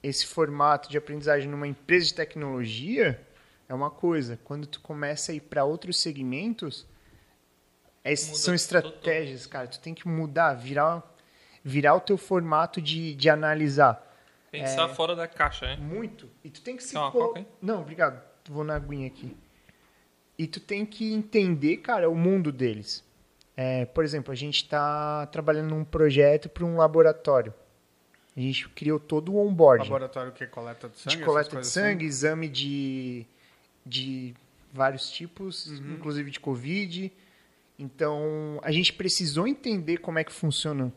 [0.01, 3.19] esse formato de aprendizagem numa empresa de tecnologia,
[3.67, 4.39] é uma coisa.
[4.43, 6.87] Quando tu começa a ir para outros segmentos,
[8.03, 9.67] é, são estratégias, cara.
[9.67, 11.03] Tu tem que mudar, virar,
[11.63, 14.05] virar o teu formato de, de analisar.
[14.51, 15.79] Pensar é, fora da caixa, hein?
[15.79, 16.29] Muito.
[16.43, 16.95] E tu tem que se...
[16.95, 18.28] Não, coca, Não, obrigado.
[18.49, 19.37] Vou na aguinha aqui.
[20.35, 23.03] E tu tem que entender, cara, o mundo deles.
[23.55, 27.53] É, por exemplo, a gente está trabalhando num projeto para um laboratório.
[28.35, 29.83] A gente criou todo o onboard.
[29.83, 31.17] Laboratório que coleta de sangue?
[31.17, 32.05] De coleta de sangue, assim?
[32.05, 33.25] exame de,
[33.85, 34.33] de
[34.73, 35.93] vários tipos, uhum.
[35.93, 37.11] inclusive de Covid.
[37.77, 40.91] Então, a gente precisou entender como é que funciona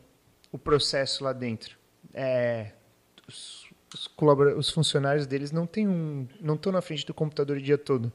[0.51, 1.77] o processo lá dentro.
[2.13, 2.71] É,
[3.27, 3.62] os,
[3.93, 4.09] os,
[4.57, 8.11] os funcionários deles não têm um, não estão na frente do computador o dia todo.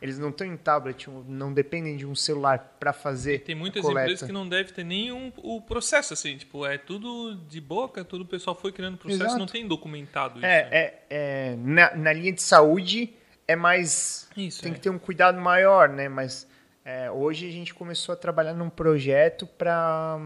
[0.00, 3.34] Eles não estão em tablet, não dependem de um celular para fazer.
[3.34, 7.34] E tem muitas empresas que não devem ter nenhum o processo assim, tipo é tudo
[7.48, 9.38] de boca, todo o pessoal foi criando processo, Exato.
[9.38, 10.38] não tem documentado.
[10.38, 10.68] Isso, é, né?
[10.70, 13.12] é, é na, na, linha de saúde
[13.46, 14.74] é mais isso, tem é.
[14.74, 16.08] que ter um cuidado maior, né?
[16.08, 16.46] Mas
[16.84, 20.20] é, hoje a gente começou a trabalhar num projeto para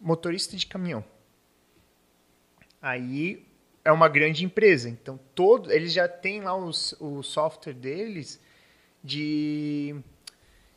[0.00, 1.04] motorista de caminhão.
[2.80, 3.45] Aí
[3.86, 8.40] é uma grande empresa, então todo eles já têm lá os, o software deles
[9.02, 9.94] de,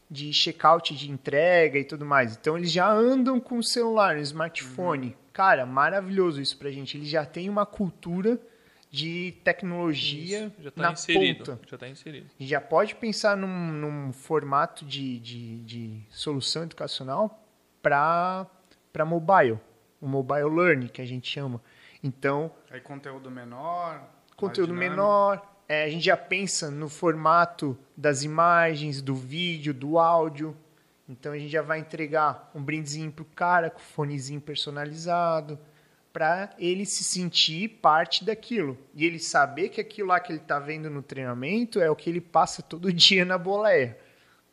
[0.10, 2.38] de checkout de entrega e tudo mais.
[2.38, 5.08] Então eles já andam com o celular, o smartphone.
[5.08, 5.13] Uhum.
[5.34, 6.98] Cara, maravilhoso isso pra gente.
[6.98, 8.39] Eles já têm uma cultura
[8.91, 11.60] de tecnologia isso, tá na inserido, ponta.
[11.67, 12.28] Já está inserido.
[12.39, 17.43] Já pode pensar num, num formato de, de, de, solução educacional
[17.82, 18.48] para
[19.06, 19.60] mobile.
[20.00, 21.60] O mobile learning, que a gente chama.
[22.04, 22.52] Então...
[22.70, 24.02] Aí conteúdo menor...
[24.36, 30.56] Conteúdo menor, é, a gente já pensa no formato das imagens, do vídeo, do áudio.
[31.08, 35.60] Então a gente já vai entregar um brindezinho pro cara com fonezinho personalizado,
[36.14, 40.58] para ele se sentir parte daquilo e ele saber que aquilo lá que ele está
[40.58, 43.98] vendo no treinamento é o que ele passa todo dia na boleia,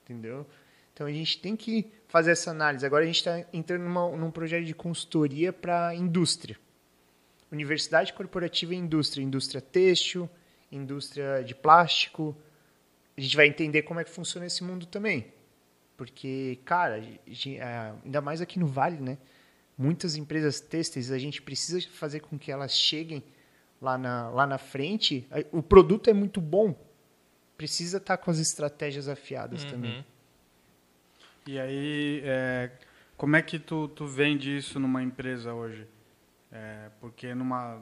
[0.05, 0.47] entendeu?
[0.93, 2.85] Então a gente tem que fazer essa análise.
[2.85, 6.59] Agora a gente está entrando numa, num projeto de consultoria para indústria,
[7.51, 10.29] universidade corporativa e indústria, indústria têxtil,
[10.71, 12.37] indústria de plástico.
[13.17, 15.33] A gente vai entender como é que funciona esse mundo também.
[15.97, 19.17] Porque, cara, é, ainda mais aqui no Vale, né?
[19.79, 23.23] Muitas empresas têxteis, a gente precisa fazer com que elas cheguem
[23.81, 25.27] lá na, lá na frente.
[25.53, 26.75] O produto é muito bom,
[27.57, 29.71] precisa estar com as estratégias afiadas uhum.
[29.71, 30.07] também.
[31.47, 32.71] E aí, é,
[33.17, 35.87] como é que tu, tu vende isso numa empresa hoje?
[36.53, 37.81] É, porque numa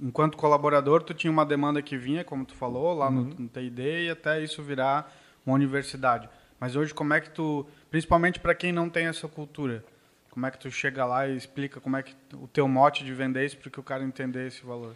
[0.00, 3.24] enquanto colaborador, tu tinha uma demanda que vinha, como tu falou, lá uhum.
[3.24, 5.12] no, no TID, e até isso virar
[5.44, 6.28] uma universidade.
[6.60, 9.84] Mas hoje, como é que tu, principalmente para quem não tem essa cultura,
[10.30, 13.12] como é que tu chega lá e explica como é que o teu mote de
[13.12, 14.94] vender isso para que o cara entender esse valor?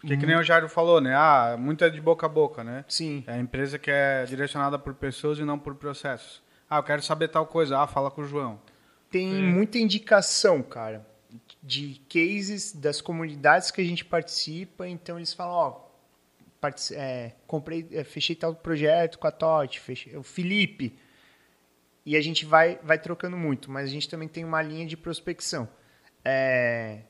[0.00, 1.14] Porque que nem o Jairo falou, né?
[1.16, 2.84] Ah, muito é de boca a boca, né?
[2.86, 3.24] Sim.
[3.26, 6.42] É a empresa que é direcionada por pessoas e não por processos.
[6.68, 7.78] Ah, eu quero saber tal coisa.
[7.78, 8.60] Ah, fala com o João.
[9.10, 11.04] Tem muita indicação, cara,
[11.66, 14.86] de cases das comunidades que a gente participa.
[14.88, 15.86] Então eles falam, ó,
[16.92, 20.96] é, comprei, é, fechei tal projeto com a Totti, fechei, o Felipe.
[22.04, 24.96] E a gente vai, vai trocando muito, mas a gente também tem uma linha de
[24.96, 25.68] prospecção.
[26.24, 27.00] É,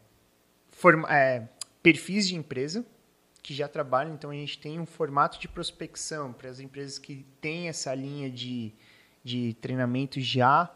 [0.70, 1.46] forma- é,
[1.82, 2.84] perfis de empresa
[3.42, 7.24] que já trabalham, então a gente tem um formato de prospecção para as empresas que
[7.40, 8.72] têm essa linha de,
[9.22, 10.74] de treinamento já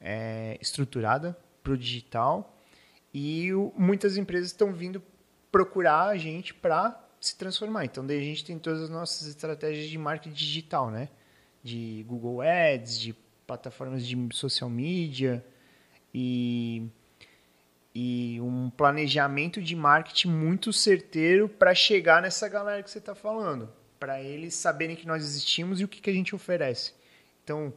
[0.00, 2.57] é, estruturada para o digital
[3.18, 5.02] e o- muitas empresas estão vindo
[5.50, 7.84] procurar a gente para se transformar.
[7.84, 11.08] Então, daí a gente tem todas as nossas estratégias de marketing digital, né?
[11.60, 13.12] De Google Ads, de
[13.44, 15.44] plataformas de social media
[16.14, 16.86] e,
[17.92, 23.68] e um planejamento de marketing muito certeiro para chegar nessa galera que você está falando,
[23.98, 26.92] para eles saberem que nós existimos e o que, que a gente oferece.
[27.42, 27.72] Então,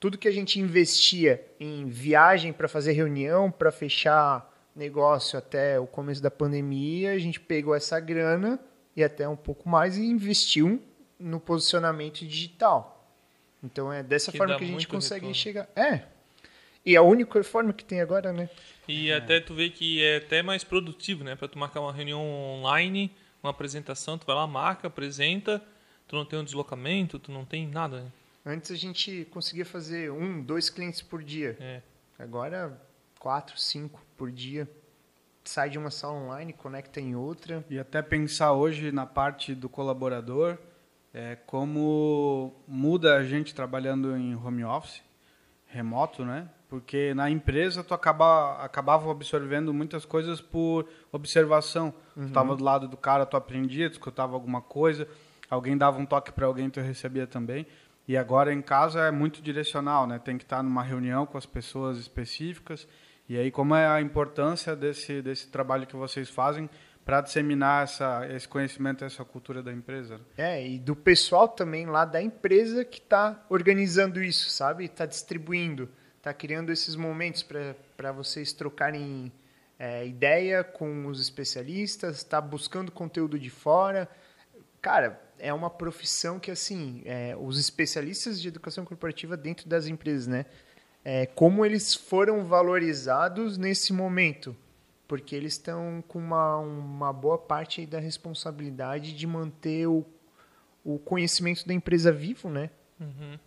[0.00, 5.86] tudo que a gente investia em viagem para fazer reunião, para fechar negócio até o
[5.86, 8.58] começo da pandemia, a gente pegou essa grana
[8.96, 10.82] e até um pouco mais e investiu
[11.18, 13.06] no posicionamento digital.
[13.62, 15.34] Então é dessa Que forma que a gente consegue retorno.
[15.34, 15.68] chegar.
[15.76, 16.02] É.
[16.84, 18.50] E a única forma que tem agora, né?
[18.88, 21.36] E até tu vê que é até mais produtivo, né?
[21.36, 25.62] Pra tu marcar uma reunião online, uma apresentação, tu vai lá, marca, apresenta,
[26.08, 28.12] tu não tem um deslocamento, tu não tem nada, né?
[28.44, 31.56] Antes a gente conseguia fazer um, dois clientes por dia.
[31.60, 31.80] É.
[32.18, 32.76] Agora,
[33.20, 34.68] quatro, cinco por dia.
[35.44, 37.64] Sai de uma sala online, conecta em outra.
[37.68, 40.56] E até pensar hoje na parte do colaborador,
[41.12, 45.02] é, como muda a gente trabalhando em home office,
[45.66, 46.48] remoto, né?
[46.68, 51.92] Porque na empresa tu acaba, acabava absorvendo muitas coisas por observação.
[52.14, 55.06] Tu estava do lado do cara, tu aprendia, tu escutava alguma coisa,
[55.50, 57.66] alguém dava um toque para alguém, tu recebia também.
[58.08, 60.18] E agora em casa é muito direcional, né?
[60.18, 62.88] Tem que estar numa reunião com as pessoas específicas.
[63.28, 66.68] E aí como é a importância desse desse trabalho que vocês fazem
[67.04, 70.20] para disseminar essa, esse conhecimento, essa cultura da empresa?
[70.36, 74.84] É, e do pessoal também lá da empresa que está organizando isso, sabe?
[74.84, 77.42] Está distribuindo, está criando esses momentos
[77.96, 79.32] para vocês trocarem
[79.78, 84.08] é, ideia com os especialistas, está buscando conteúdo de fora.
[84.80, 90.28] Cara, é uma profissão que, assim, é, os especialistas de educação corporativa dentro das empresas,
[90.28, 90.46] né?
[91.04, 94.56] É, como eles foram valorizados nesse momento,
[95.08, 100.06] porque eles estão com uma, uma boa parte da responsabilidade de manter o,
[100.84, 102.70] o conhecimento da empresa vivo, né?
[103.00, 103.38] Uhum.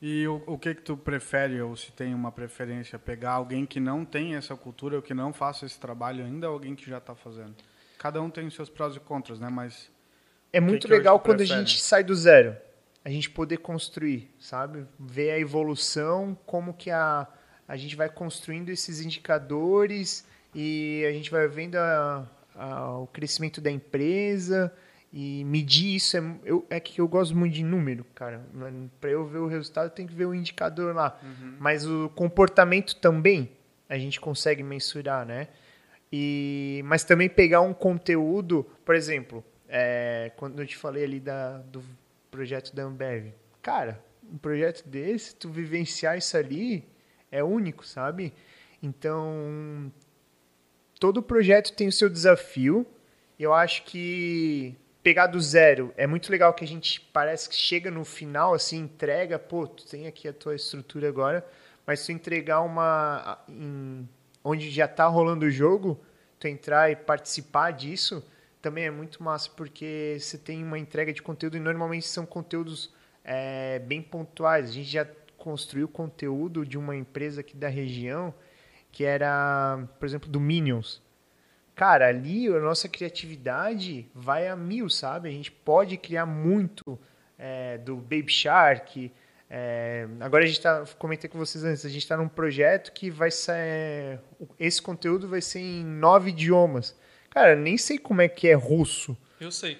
[0.00, 3.80] E o, o que que tu prefere, ou se tem uma preferência, pegar alguém que
[3.80, 6.98] não tem essa cultura, ou que não faça esse trabalho ainda, ou alguém que já
[6.98, 7.54] está fazendo?
[7.98, 9.48] Cada um tem os seus prós e contras, né?
[9.50, 9.90] Mas
[10.52, 12.56] É que muito que legal tu quando a gente sai do zero.
[13.08, 14.84] A gente poder construir, sabe?
[15.00, 17.26] Ver a evolução, como que a,
[17.66, 23.60] a gente vai construindo esses indicadores e a gente vai vendo a- a- o crescimento
[23.62, 24.70] da empresa
[25.10, 26.18] e medir isso.
[26.18, 28.42] É, eu, é que eu gosto muito de número, cara.
[29.00, 31.18] Para eu ver o resultado, eu tenho que ver o indicador lá.
[31.58, 33.48] Mas o comportamento também
[33.88, 35.48] a gente consegue mensurar, né?
[36.12, 41.58] E, mas também pegar um conteúdo, por exemplo, é, quando eu te falei ali da,
[41.58, 41.82] do
[42.30, 43.32] projeto da Ambev.
[43.62, 46.84] Cara, um projeto desse, tu vivenciar isso ali
[47.30, 48.32] é único, sabe?
[48.82, 49.92] Então,
[51.00, 52.86] todo projeto tem o seu desafio.
[53.38, 57.90] Eu acho que pegar do zero é muito legal que a gente parece que chega
[57.90, 61.46] no final, assim, entrega, pô, tu tem aqui a tua estrutura agora,
[61.86, 64.08] mas tu entregar uma em-
[64.44, 65.98] onde já tá rolando o jogo,
[66.38, 68.24] tu entrar e participar disso,
[68.68, 72.92] também é muito massa, porque você tem uma entrega de conteúdo e normalmente são conteúdos
[73.24, 74.68] é, bem pontuais.
[74.68, 75.06] A gente já
[75.38, 78.34] construiu conteúdo de uma empresa aqui da região
[78.92, 81.02] que era, por exemplo, do Minions.
[81.74, 85.30] Cara, ali a nossa criatividade vai a mil, sabe?
[85.30, 86.98] A gente pode criar muito
[87.38, 89.10] é, do Baby Shark.
[89.48, 93.10] é, agora a gente tá, comentei com vocês antes, a gente está num projeto que
[93.10, 94.20] vai ser.
[94.60, 96.94] Esse conteúdo vai ser em nove idiomas.
[97.38, 99.16] Cara, nem sei como é que é russo.
[99.40, 99.78] Eu sei.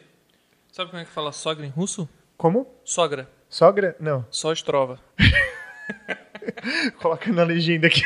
[0.71, 2.09] Sabe como é que fala sogra em russo?
[2.37, 2.73] Como?
[2.85, 3.29] Sogra.
[3.49, 3.97] Sogra?
[3.99, 4.25] Não.
[4.31, 5.01] Só estrova.
[7.03, 8.03] Coloca na legenda aqui.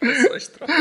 [0.28, 0.72] Só estrova.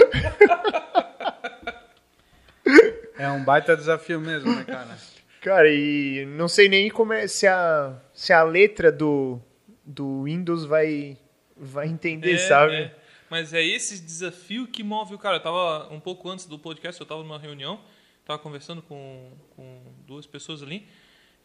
[3.19, 4.97] é um baita desafio mesmo, né, cara?
[5.41, 9.41] Cara, e não sei nem como é, se a, se a letra do,
[9.83, 11.17] do Windows vai,
[11.57, 12.75] vai entender, É, sabe?
[12.75, 12.95] é.
[13.31, 15.37] Mas é esse desafio que move o cara.
[15.37, 17.79] Eu tava um pouco antes do podcast, eu tava numa reunião,
[18.25, 20.85] tava conversando com, com duas pessoas ali.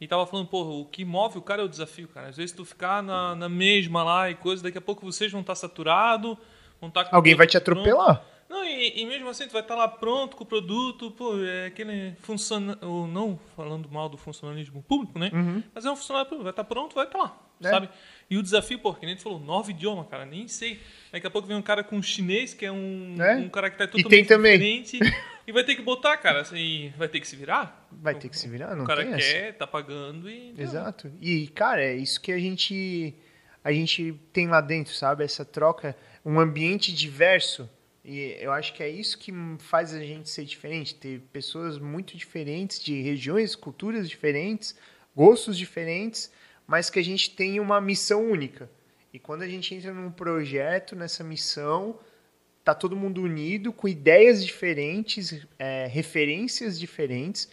[0.01, 2.27] E tava falando, porra, o que move o cara é o desafio, cara.
[2.27, 5.43] Às vezes tu ficar na, na mesma lá e coisa, daqui a pouco vocês vão
[5.43, 6.37] estar saturados,
[6.81, 8.17] vão estar com Alguém vai te atropelar.
[8.17, 8.37] pronto.
[8.49, 11.67] Não, e, e mesmo assim tu vai estar lá pronto com o produto, pô, é
[11.67, 15.31] aquele funciona, ou não falando mal do funcionalismo público, né?
[15.73, 17.67] Mas é um funcionário público, vai estar pronto, vai estar lá, Uhum.
[17.67, 17.71] É.
[17.71, 17.89] sabe?
[18.29, 20.81] E o desafio, pô, que nem tu falou, nove idiomas, cara, nem sei.
[21.13, 23.37] Daqui a pouco vem um cara com chinês, que é um, É.
[23.37, 24.99] um cara que tá totalmente diferente,
[25.47, 27.87] e vai ter que botar, cara, assim, vai ter que se virar.
[27.93, 29.33] Vai ter que se virar, não O cara tem essa.
[29.33, 30.55] quer, tá pagando e...
[30.59, 31.13] Exato.
[31.21, 33.15] E, cara, é isso que a gente
[33.63, 35.25] a gente tem lá dentro, sabe?
[35.25, 37.69] Essa troca, um ambiente diverso.
[38.05, 42.17] E eu acho que é isso que faz a gente ser diferente, ter pessoas muito
[42.17, 44.77] diferentes, de regiões, culturas diferentes,
[45.17, 46.31] gostos diferentes,
[46.67, 48.69] mas que a gente tem uma missão única.
[49.13, 51.99] E quando a gente entra num projeto, nessa missão,
[52.65, 57.49] tá todo mundo unido, com ideias diferentes, é, referências diferentes,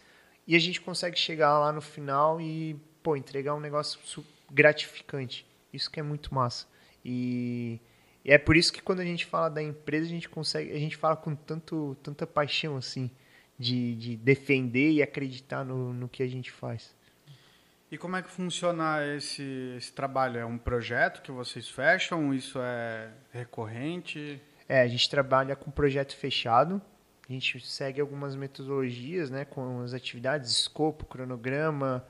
[0.47, 5.45] e a gente consegue chegar lá no final e, pô, entregar um negócio gratificante.
[5.71, 6.67] Isso que é muito massa.
[7.06, 7.80] E,
[8.26, 10.80] e é por isso que quando a gente fala da empresa, a gente consegue, a
[10.80, 13.10] gente fala com tanto, tanta paixão, assim,
[13.58, 16.93] de, de defender e acreditar no, no que a gente faz.
[17.94, 20.40] E como é que funciona esse, esse trabalho?
[20.40, 22.34] É um projeto que vocês fecham?
[22.34, 24.42] Isso é recorrente?
[24.68, 26.82] É, a gente trabalha com projeto fechado.
[27.30, 32.04] A gente segue algumas metodologias, né, com as atividades, escopo, cronograma,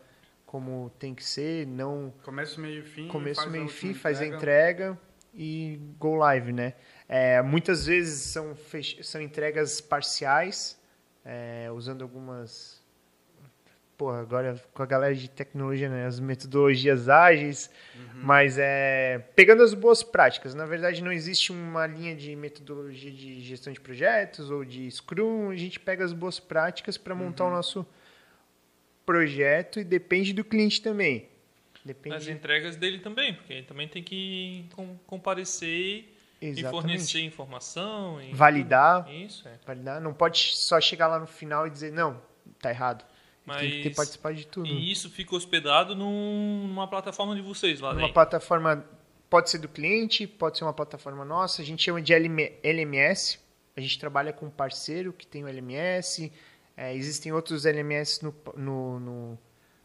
[0.46, 3.10] como tem que ser, não Começo, meio fim?
[3.10, 4.98] começo, meio fim, faz a entrega
[5.34, 6.76] e go live, né?
[7.10, 10.80] É, muitas vezes são, fech- são entregas parciais,
[11.26, 12.82] é, usando algumas...
[14.04, 16.06] Pô, agora com a galera de tecnologia, né?
[16.06, 17.72] As metodologias ágeis,
[18.16, 20.54] mas é pegando as boas práticas.
[20.54, 25.52] Na verdade, não existe uma linha de metodologia de gestão de projetos ou de Scrum.
[25.52, 27.88] A gente pega as boas práticas para montar o nosso
[29.06, 31.30] projeto e depende do cliente também.
[31.86, 35.70] Depende As entregas dele também, porque ele também tem que com- comparecer
[36.42, 36.72] e Exatamente.
[36.72, 38.22] fornecer informação.
[38.22, 39.10] E Validar.
[39.10, 39.54] Isso, é.
[39.66, 40.02] validar.
[40.02, 42.22] Não pode só chegar lá no final e dizer, não,
[42.60, 43.06] tá errado.
[43.46, 43.62] Mas...
[43.62, 44.68] Tem que ter participar de tudo.
[44.68, 48.14] E isso fica hospedado num- numa plataforma de vocês lá Uma dentro.
[48.14, 48.86] plataforma
[49.30, 51.62] pode ser do cliente, pode ser uma plataforma nossa.
[51.62, 53.40] A gente chama de LM LMS.
[53.76, 56.32] A gente trabalha com um parceiro que tem o LMS.
[56.78, 59.40] É, existem outros LMS no, no, no,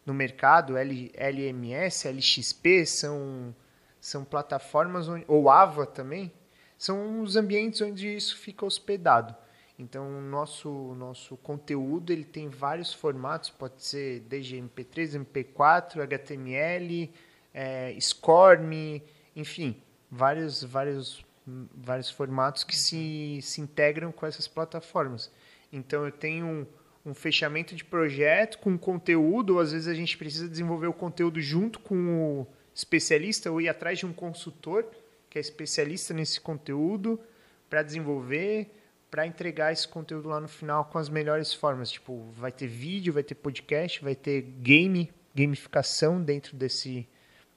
[0.06, 3.54] no mercado, L, LMS, LXP, são,
[4.00, 6.32] são plataformas, onde, ou AVA também,
[6.78, 9.34] são os ambientes onde isso fica hospedado.
[9.78, 17.12] Então, o nosso, nosso conteúdo ele tem vários formatos, pode ser desde MP3, MP4, HTML,
[17.54, 19.00] é, SCORM,
[19.36, 25.30] enfim, vários, vários, vários formatos que se, se integram com essas plataformas.
[25.72, 26.66] Então, eu tenho um,
[27.06, 31.40] um fechamento de projeto com conteúdo, ou às vezes a gente precisa desenvolver o conteúdo
[31.40, 34.84] junto com o especialista ou ir atrás de um consultor
[35.30, 37.20] que é especialista nesse conteúdo
[37.68, 38.70] para desenvolver,
[39.10, 41.90] para entregar esse conteúdo lá no final com as melhores formas.
[41.90, 47.08] Tipo, vai ter vídeo, vai ter podcast, vai ter game, gamificação dentro desse,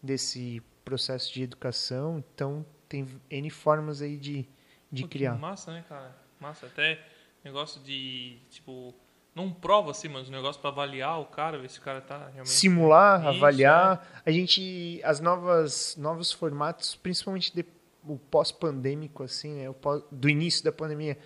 [0.01, 2.23] desse processo de educação.
[2.33, 4.47] Então, tem N formas aí de,
[4.91, 5.35] de Pô, criar.
[5.35, 6.15] Massa, né, cara?
[6.39, 6.65] Massa.
[6.65, 6.99] Até
[7.43, 8.93] negócio de, tipo,
[9.33, 12.17] não prova assim, mas um negócio pra avaliar o cara, ver se o cara tá
[12.17, 12.49] realmente.
[12.49, 14.21] simular, Isso, avaliar.
[14.25, 17.65] A gente, as novas, novos formatos, principalmente de,
[18.03, 21.17] o pós-pandêmico, assim, né, pós, do início da pandemia,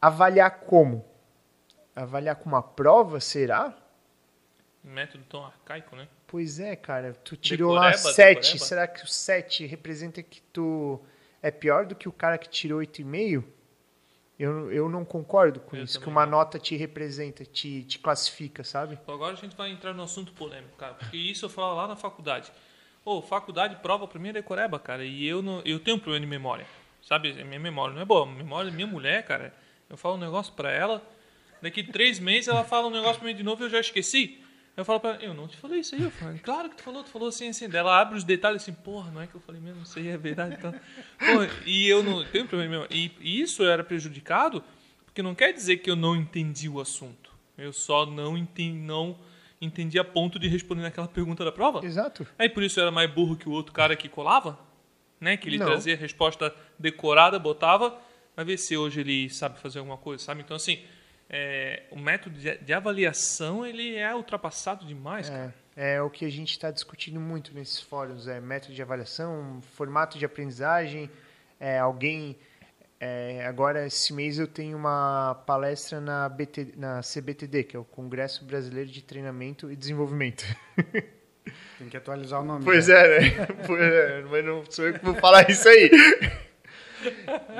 [0.00, 1.04] avaliar como?
[1.94, 3.76] Avaliar com uma prova, será?
[4.84, 6.08] Um método tão arcaico, né?
[6.26, 7.14] Pois é, cara.
[7.24, 8.36] Tu tirou lá Decoreba, 7.
[8.36, 8.64] decoreba.
[8.64, 11.00] Será que o 7 representa que tu
[11.42, 13.44] é pior do que o cara que tirou 8,5?
[14.38, 16.00] Eu, eu não concordo com Eu isso.
[16.00, 16.38] Que uma não.
[16.38, 18.96] nota te representa, te, te classifica, sabe?
[19.08, 20.94] Agora a gente vai entrar no assunto polêmico, cara.
[20.94, 22.52] Porque isso eu falo lá na faculdade.
[23.08, 25.02] Ô, faculdade prova pra mim é decoreba, cara.
[25.02, 26.66] E eu, não, eu tenho um problema de memória.
[27.00, 27.32] Sabe?
[27.42, 28.24] Minha memória não é boa.
[28.24, 29.54] A memória da minha mulher, cara.
[29.88, 31.02] Eu falo um negócio pra ela.
[31.62, 34.44] Daqui três meses ela fala um negócio pra mim de novo e eu já esqueci.
[34.76, 36.02] Eu falo pra ela, eu não te falei isso aí.
[36.02, 37.66] Eu falo, claro que tu falou, tu falou assim, assim.
[37.66, 40.08] Daí Ela abre os detalhes assim, porra, não é que eu falei mesmo, isso aí
[40.08, 40.56] é verdade.
[40.58, 40.74] Então.
[41.18, 42.94] Porra, e eu não tenho problema de memória.
[42.94, 44.62] E, isso era prejudicado
[45.06, 47.32] porque não quer dizer que eu não entendi o assunto.
[47.56, 49.18] Eu só não entendi, não
[49.60, 51.84] entendi a ponto de responder naquela pergunta da prova.
[51.84, 52.26] Exato.
[52.38, 54.58] Aí por isso era mais burro que o outro cara que colava,
[55.20, 55.36] né?
[55.36, 55.66] Que ele Não.
[55.66, 57.98] trazia a resposta decorada, botava,
[58.36, 60.42] vai ver se hoje ele sabe fazer alguma coisa, sabe?
[60.42, 60.82] Então assim,
[61.28, 65.54] é, o método de, de avaliação ele é ultrapassado demais, cara.
[65.76, 69.60] É, é o que a gente está discutindo muito nesses fóruns, é método de avaliação,
[69.74, 71.10] formato de aprendizagem,
[71.60, 72.36] é, alguém
[73.00, 77.84] É, agora, esse mês eu tenho uma palestra na, BT, na CBTD, que é o
[77.84, 80.44] Congresso Brasileiro de Treinamento e Desenvolvimento.
[81.78, 82.64] Tem que atualizar o nome.
[82.64, 82.94] Pois né?
[82.94, 83.46] é, né?
[83.66, 85.90] Pois é, mas não sou eu que vou falar isso aí.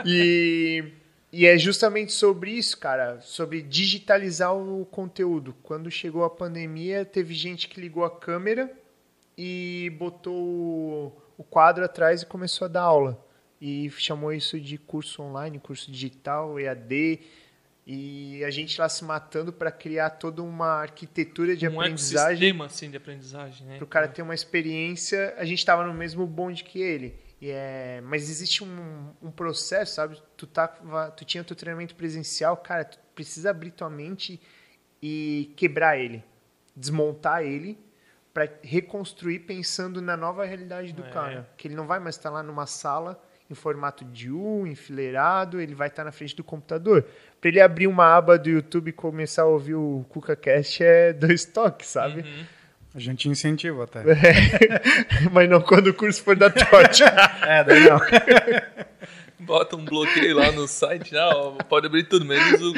[0.04, 0.92] E,
[1.32, 5.54] e é justamente sobre isso, cara, sobre digitalizar o conteúdo.
[5.62, 8.70] Quando chegou a pandemia, teve gente que ligou a câmera
[9.36, 13.24] e botou o- o quadro atrás e começou a dar aula.
[13.60, 17.20] E chamou isso de curso online, curso digital, EAD.
[17.90, 22.66] E a gente lá se matando para criar toda uma arquitetura de um aprendizagem ecossistema
[22.66, 23.76] assim, de aprendizagem, né?
[23.76, 25.34] para o cara ter uma experiência.
[25.38, 27.18] A gente estava no mesmo bonde que ele.
[27.40, 30.20] E é, mas existe um, um processo, sabe?
[30.36, 30.68] Tu, tá,
[31.16, 34.40] tu tinha teu treinamento presencial, cara, tu precisa abrir tua mente
[35.02, 36.22] e quebrar ele,
[36.76, 37.78] desmontar ele
[38.34, 41.10] para reconstruir pensando na nova realidade do É.
[41.10, 41.48] cara.
[41.56, 43.18] Que ele não vai mais estar lá numa sala
[43.50, 47.04] em formato de U, enfileirado, ele vai estar na frente do computador.
[47.40, 51.44] Para ele abrir uma aba do YouTube e começar a ouvir o KukaCast é dois
[51.44, 52.20] toques, sabe?
[52.20, 52.44] Uhum.
[52.94, 54.02] A gente incentiva até.
[55.32, 57.04] Mas não quando o curso for da TOT.
[57.46, 58.00] é, daí não.
[59.40, 62.74] Bota um bloqueio lá no site, ah, ó, pode abrir tudo, menos o.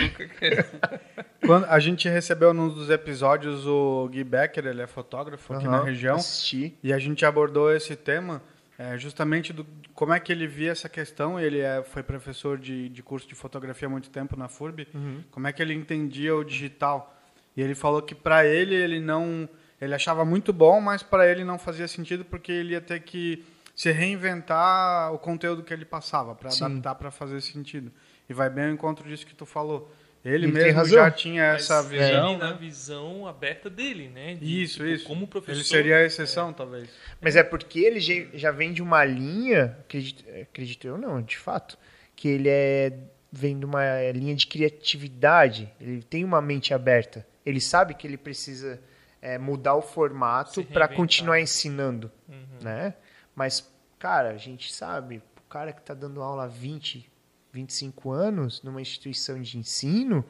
[1.45, 5.83] Quando a gente recebeu num dos episódios o Gui Becker, ele é fotógrafo aqui na
[5.83, 6.79] região, Assisti.
[6.83, 8.43] e a gente abordou esse tema
[8.81, 11.39] é, justamente do como é que ele via essa questão.
[11.39, 14.89] Ele é, foi professor de, de curso de fotografia há muito tempo na FURB.
[15.31, 17.15] Como é que ele entendia o digital?
[17.55, 19.47] E ele falou que para ele ele não,
[19.79, 23.45] ele achava muito bom, mas para ele não fazia sentido porque ele ia ter que
[23.77, 27.93] se reinventar o conteúdo que ele passava para adaptar para fazer sentido.
[28.31, 29.93] E vai bem ao encontro disso que tu falou.
[30.25, 30.93] Ele, Ele mesmo razão.
[30.99, 32.57] já tinha essa Mas visão, ele na né?
[32.61, 34.35] visão aberta dele, né?
[34.35, 35.05] De, Isso, tipo, isso.
[35.07, 35.57] Como professor.
[35.57, 36.91] Ele seria a exceção, talvez.
[37.21, 38.01] Mas é porque ele
[38.35, 41.79] já- vem de uma linha, acredito, acredito eu não, de fato,
[42.15, 42.93] que ele é
[43.33, 45.73] vem de uma linha de criatividade.
[45.81, 47.27] Ele tem uma mente aberta.
[47.47, 48.81] Ele sabe que ele precisa
[49.23, 52.37] é, mudar o formato para continuar ensinando, Uhum.
[52.63, 52.95] né?
[53.35, 57.10] Mas, cara, a gente sabe, o cara que está dando aula há 20,
[57.53, 60.25] 25 anos numa instituição de ensino,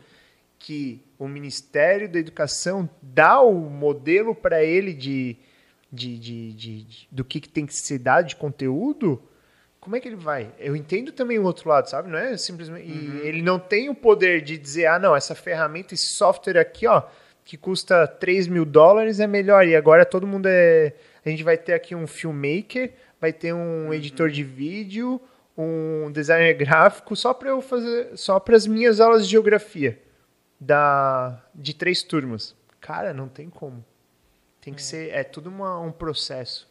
[0.59, 5.37] que o Ministério da Educação dá o modelo para ele de,
[5.91, 9.23] de, de, de- do que, que tem que ser dado de conteúdo,
[9.81, 10.53] como é que ele vai?
[10.59, 12.11] Eu entendo também o outro lado, sabe?
[12.11, 12.87] Não é simplesmente.
[12.87, 16.87] E ele não tem o poder de dizer, ah, não, essa ferramenta, esse software aqui,
[16.87, 17.03] ó,
[17.43, 19.67] que custa 3 mil dólares é melhor.
[19.67, 20.93] E agora todo mundo é.
[21.25, 25.19] A gente vai ter aqui um filmmaker, vai ter um editor de vídeo,
[25.63, 28.17] um designer gráfico, só para eu fazer.
[28.17, 30.01] Só para as minhas aulas de geografia
[30.61, 32.55] da de três turmas.
[32.81, 33.85] Cara, não tem como.
[34.61, 35.11] Tem que ser.
[35.11, 36.69] É tudo uma- um processo.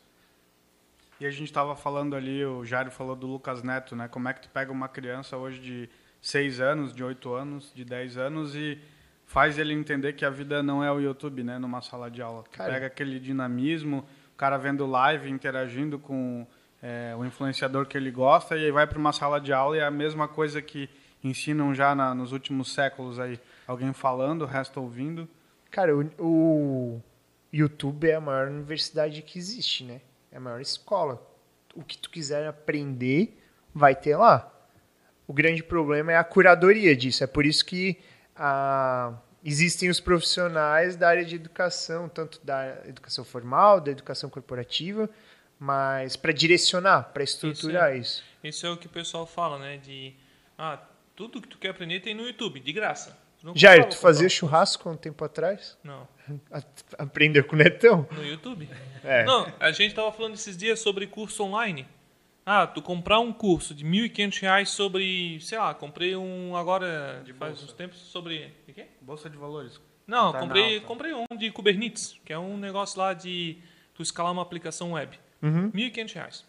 [1.19, 4.07] E a gente estava falando ali, o Jário falou do Lucas Neto, né?
[4.07, 5.89] Como é que tu pega uma criança hoje de
[6.21, 8.79] 6 anos, de 8 anos, de 10 anos e
[9.25, 11.57] faz ele entender que a vida não é o YouTube, né?
[11.59, 12.43] Numa sala de aula.
[12.51, 12.71] Cara.
[12.73, 16.47] pega aquele dinamismo, o cara vendo live, interagindo com
[16.81, 19.85] é, o influenciador que ele gosta e vai para uma sala de aula e é
[19.85, 20.89] a mesma coisa que
[21.23, 23.39] ensinam já na- nos últimos séculos aí.
[23.67, 25.27] Alguém falando, o resto ouvindo.
[25.69, 27.01] Cara, o, o
[27.51, 30.01] YouTube é a maior universidade que existe, né?
[30.31, 31.21] É a maior escola.
[31.75, 33.37] O que tu quiser aprender,
[33.73, 34.51] vai ter lá.
[35.27, 37.23] O grande problema é a curadoria disso.
[37.23, 37.99] É por isso que
[38.35, 39.13] ah,
[39.43, 45.09] existem os profissionais da área de educação, tanto da educação formal, da educação corporativa,
[45.59, 48.23] mas para direcionar, para estruturar isso.
[48.43, 49.77] Isso é o que o pessoal fala, né?
[49.77, 50.13] De.
[50.57, 50.79] Ah,
[51.15, 53.17] tudo que tu quer aprender tem no YouTube, de graça.
[53.43, 55.77] Não Jair, tu fazia churrasco há um tempo atrás?
[55.83, 56.07] Não,
[56.51, 56.61] A-
[57.03, 58.07] Aprendeu com o Netão?
[58.11, 58.69] no YouTube.
[59.03, 59.23] É.
[59.25, 61.87] Não, a gente tava falando esses dias sobre curso online.
[62.45, 67.31] Ah, tu comprar um curso de 1.500 reais sobre, sei lá, comprei um agora, De
[67.33, 67.65] faz bolsa.
[67.65, 68.51] uns tempos, sobre...
[68.67, 68.87] O quê?
[69.01, 69.79] Bolsa de valores.
[70.07, 73.57] Não, Tá comprei, comprei um de Kubernetes, que é um negócio lá de
[73.93, 75.17] tu escalar uma aplicação web.
[75.41, 75.71] Uhum.
[75.71, 76.45] 1.500 reais.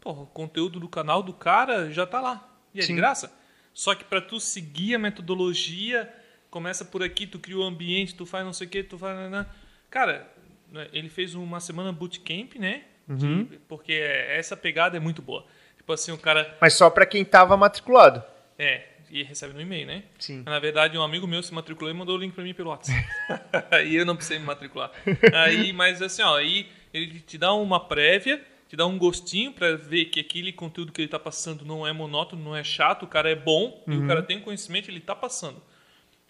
[0.00, 2.48] Porra, o conteúdo do canal do cara já tá lá.
[2.74, 2.94] E é Sim.
[2.94, 3.32] de graça.
[3.74, 6.12] Só que para tu seguir a metodologia,
[6.50, 9.16] começa por aqui, tu cria o ambiente, tu faz não sei o que, tu faz...
[9.16, 9.46] nanã.
[9.90, 10.30] Cara,
[10.70, 12.84] né, ele fez uma semana bootcamp, né?
[13.08, 13.48] De- Uhum.
[13.68, 15.46] porque essa pegada é muito boa.
[15.76, 16.56] Tipo assim, o cara...
[16.60, 18.22] Mas só para quem estava matriculado.
[18.58, 20.02] É, e recebe no e-mail, né?
[20.18, 20.42] Sim.
[20.44, 23.02] Na verdade, um amigo meu se matriculou e mandou o link pra mim pelo WhatsApp.
[23.70, 24.90] aí eu não precisei me matricular.
[25.32, 29.76] Aí, mas assim, ó, aí ele te dá uma prévia, te dá um gostinho pra
[29.76, 33.08] ver que aquele conteúdo que ele tá passando não é monótono, não é chato, o
[33.08, 35.60] cara é bom e o cara tem conhecimento, ele tá passando.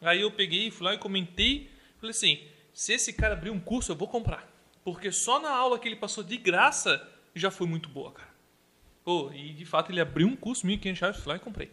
[0.00, 2.40] Aí eu peguei, fui lá e comentei, falei assim,
[2.72, 4.48] se esse cara abrir um curso, eu vou comprar.
[4.84, 7.02] Porque só na aula que ele passou de graça
[7.34, 8.28] já foi muito boa, cara.
[9.04, 11.70] Pô, e de fato ele abriu um curso, 1.500 reais, fui lá e comprei.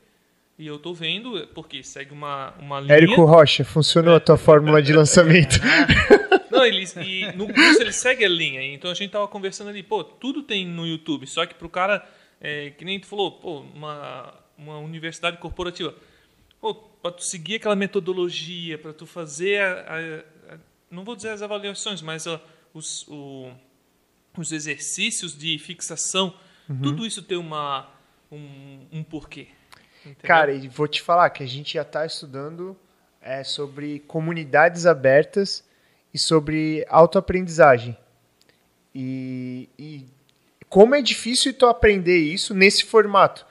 [0.57, 2.93] E eu tô vendo, porque segue uma, uma linha.
[2.93, 5.59] Érico Rocha, funcionou a tua fórmula de lançamento.
[6.55, 8.61] Não, ele, e no curso ele segue a linha.
[8.73, 11.27] Então a gente tava conversando ali, pô, tudo tem no YouTube.
[11.27, 12.07] Só que pro cara,
[12.39, 15.93] é, que nem tu falou, pô, uma, uma universidade corporativa.
[16.61, 19.73] Pô, pra tu seguir aquela metodologia, para tu fazer a,
[20.49, 20.57] a, a,
[20.89, 22.39] não vou dizer as avaliações, mas a,
[22.73, 23.51] os, o,
[24.37, 26.33] os exercícios de fixação,
[26.67, 26.81] Uhum.
[26.81, 27.87] tudo isso tem uma,
[28.31, 29.49] um, um porquê.
[30.01, 30.15] entendeu?
[30.23, 32.75] Cara, e vou te falar que a gente já está estudando
[33.21, 35.63] é, sobre comunidades abertas
[36.15, 37.97] e sobre autoaprendizagem.
[38.93, 40.05] E, e
[40.69, 43.45] como é difícil tu aprender isso nesse formato,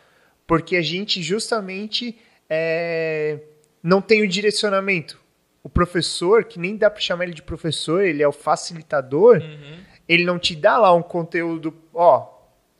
[0.47, 2.17] porque a gente justamente
[2.49, 3.39] é,
[3.83, 5.21] não tem o direcionamento.
[5.63, 9.77] O professor, que nem dá para chamar ele de professor, ele é o facilitador, Uhum.
[10.09, 12.33] ele não te dá lá um conteúdo, ó,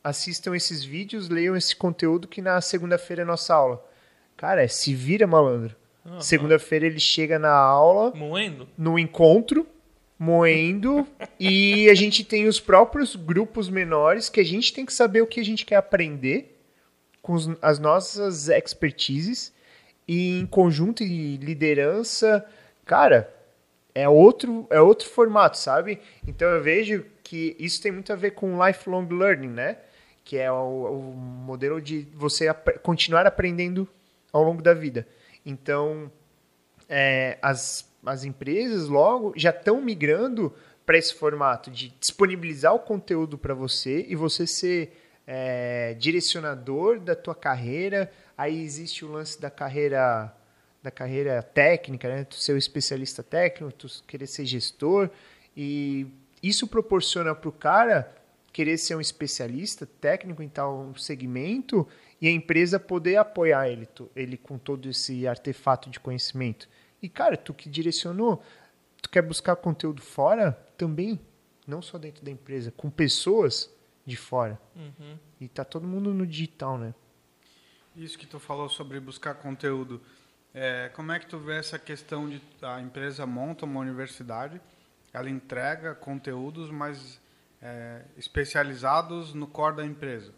[0.03, 3.85] assistam esses vídeos, leiam esse conteúdo que na segunda-feira é nossa aula.
[4.37, 5.77] Cara, é se vira, malandro.
[6.07, 6.21] Aham.
[6.21, 8.69] Segunda-feira ele chega na aula, Moendo?
[8.77, 9.67] no encontro,
[10.19, 11.07] moendo,
[11.39, 15.27] e a gente tem os próprios grupos menores que a gente tem que saber o
[15.27, 16.61] que a gente quer aprender
[17.21, 19.53] com as nossas expertises
[20.07, 22.47] e em conjunto e liderança,
[22.85, 23.35] cara,
[23.95, 26.01] é outro é outro formato, sabe?
[26.27, 29.79] Então eu vejo que isso tem muito a ver com lifelong learning, né?
[30.23, 33.89] Que é o, o modelo de você ap- continuar aprendendo
[34.33, 35.07] ao longo da vida.
[35.47, 36.11] Então,
[36.89, 40.53] é, as, as empresas logo já estão migrando
[40.85, 44.93] para esse formato de disponibilizar o conteúdo para você e você ser
[45.27, 48.11] é, direcionador da tua carreira.
[48.37, 50.35] Aí existe o lance da carreira
[50.83, 52.25] da carreira técnica, né?
[52.25, 55.09] Tu ser o especialista técnico, tu querer ser gestor
[55.57, 56.07] e
[56.43, 58.15] isso proporciona para o cara
[58.53, 61.89] querer ser um especialista técnico em tal segmento
[62.21, 66.69] e a empresa poder apoiar ele, ele com todo esse artefato de conhecimento.
[67.05, 68.43] E, cara, tu que direcionou,
[69.03, 71.21] tu quer buscar conteúdo fora também,
[71.67, 73.71] não só dentro da empresa, com pessoas
[74.07, 74.59] de fora.
[74.75, 75.19] Uhum.
[75.39, 76.95] E tá todo mundo no digital, né?
[77.95, 80.01] Isso que tu falou sobre buscar conteúdo.
[80.55, 84.59] É, como é que tu vê essa questão de a empresa monta uma universidade,
[85.13, 87.21] ela entrega conteúdos, mas
[87.61, 90.33] é, especializados no core da empresa.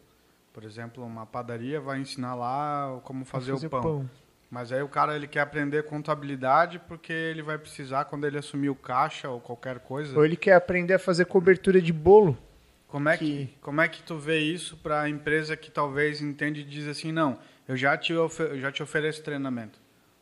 [0.53, 4.11] Por exemplo, uma padaria vai ensinar lá como fazer, o pão.
[4.51, 8.71] Mas aí o cara ele quer aprender contabilidade porque ele vai precisar quando ele assumir
[8.71, 10.17] o caixa ou qualquer coisa.
[10.17, 12.39] Ou ele quer aprender a fazer cobertura de bolo.
[12.87, 16.21] Como é que, que- como é que tu vê isso para a empresa que talvez
[16.21, 18.31] entende e diz assim, não, eu já te, eu
[18.61, 19.79] já te ofereço treinamento.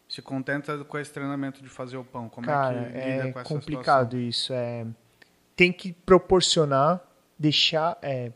[0.08, 2.28] Se contenta com esse treinamento de fazer o pão.
[2.28, 4.52] Como Cara, é que lida é com essa complicado isso.
[4.52, 4.86] É,
[5.54, 7.00] tem que proporcionar,
[7.38, 7.98] deixar.
[8.02, 8.32] é,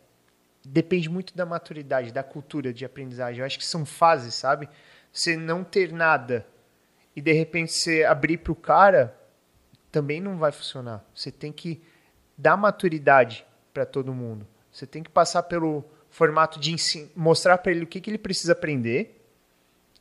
[0.65, 3.41] depende muito da maturidade, da cultura de aprendizagem.
[3.41, 4.69] Eu acho que são fases, sabe?
[5.13, 6.47] Você não ter nada
[7.15, 9.17] e de repente você abrir para o cara
[9.91, 11.05] também não vai funcionar.
[11.15, 11.83] Você tem que
[12.37, 13.45] dar maturidade
[13.75, 14.47] para todo mundo.
[14.71, 16.77] Você tem que passar pelo formato de
[17.17, 19.25] mostrar para ele o que, que ele precisa aprender.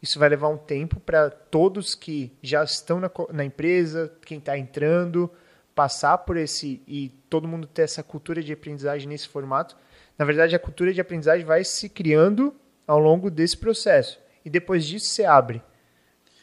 [0.01, 4.58] Isso vai levar um tempo para todos que já estão na, na empresa, quem está
[4.58, 5.32] entrando,
[5.74, 9.76] passar por esse e todo mundo ter essa cultura de aprendizagem nesse formato.
[10.18, 12.55] Na verdade, a cultura de aprendizagem vai se criando
[12.86, 14.20] ao longo desse processo.
[14.48, 15.62] E depois disso você abre.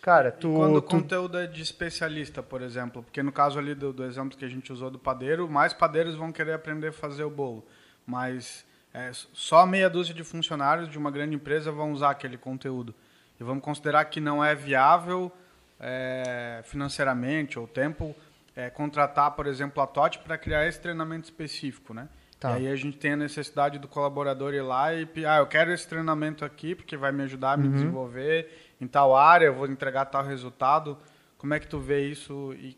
[0.03, 3.59] Cara, tu, E quando o tu- conteúdo é de especialista, por exemplo, porque no caso
[3.59, 6.89] ali do, do exemplo que a gente usou do padeiro, mais padeiros vão querer aprender
[6.89, 7.65] a fazer o bolo.
[8.07, 12.95] Mas é, só meia dúzia de funcionários de uma grande empresa vão usar aquele conteúdo.
[13.41, 15.33] E vamos considerar que não é viável
[15.81, 18.15] é, financeiramente ou tempo
[18.55, 22.07] é, contratar, por exemplo, a TOT para criar esse treinamento específico, né?
[22.45, 22.59] Tá.
[22.59, 25.73] E aí a gente tem a necessidade do colaborador ir lá e, ah, eu quero
[25.73, 29.67] esse treinamento aqui porque vai me ajudar a me desenvolver em tal área, eu vou
[29.67, 30.99] entregar tal resultado.
[31.39, 32.53] Como é que tu vê isso?
[32.59, 32.77] E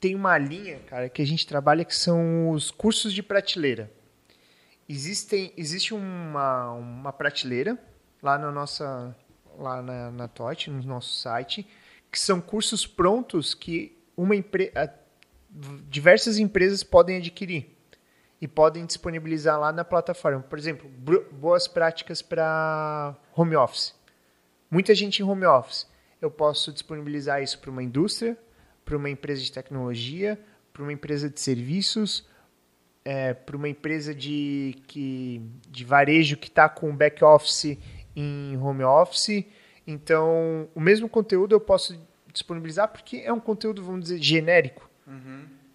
[0.00, 3.92] tem uma linha, cara, que a gente trabalha que são os cursos de prateleira.
[4.88, 7.78] Existem, existe uma, uma prateleira
[8.22, 9.14] lá na nossa
[9.58, 11.68] lá na, na TOT, no nosso site,
[12.10, 14.72] que são cursos prontos que uma empre,
[15.86, 17.78] diversas empresas podem adquirir
[18.40, 20.40] e podem disponibilizar lá na plataforma.
[20.40, 20.90] Por exemplo,
[21.32, 23.94] boas práticas para home office.
[24.70, 25.86] Muita gente em home office.
[26.22, 28.38] Eu posso disponibilizar isso para uma indústria,
[28.84, 30.40] para uma empresa de tecnologia,
[30.72, 32.26] para uma empresa de serviços,
[33.04, 37.78] é, para uma empresa de, que, de varejo que está com back office
[38.16, 39.44] em home office.
[39.86, 41.98] Então, o mesmo conteúdo eu posso
[42.32, 44.88] disponibilizar porque é um conteúdo, vamos dizer, genérico.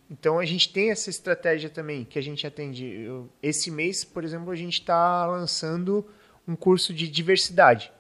[0.10, 2.86] Então, a gente tem essa estratégia também que a gente atende.
[2.86, 6.06] Eu- esse mês, por exemplo, a gente está lançando
[6.48, 7.92] um curso de diversidade.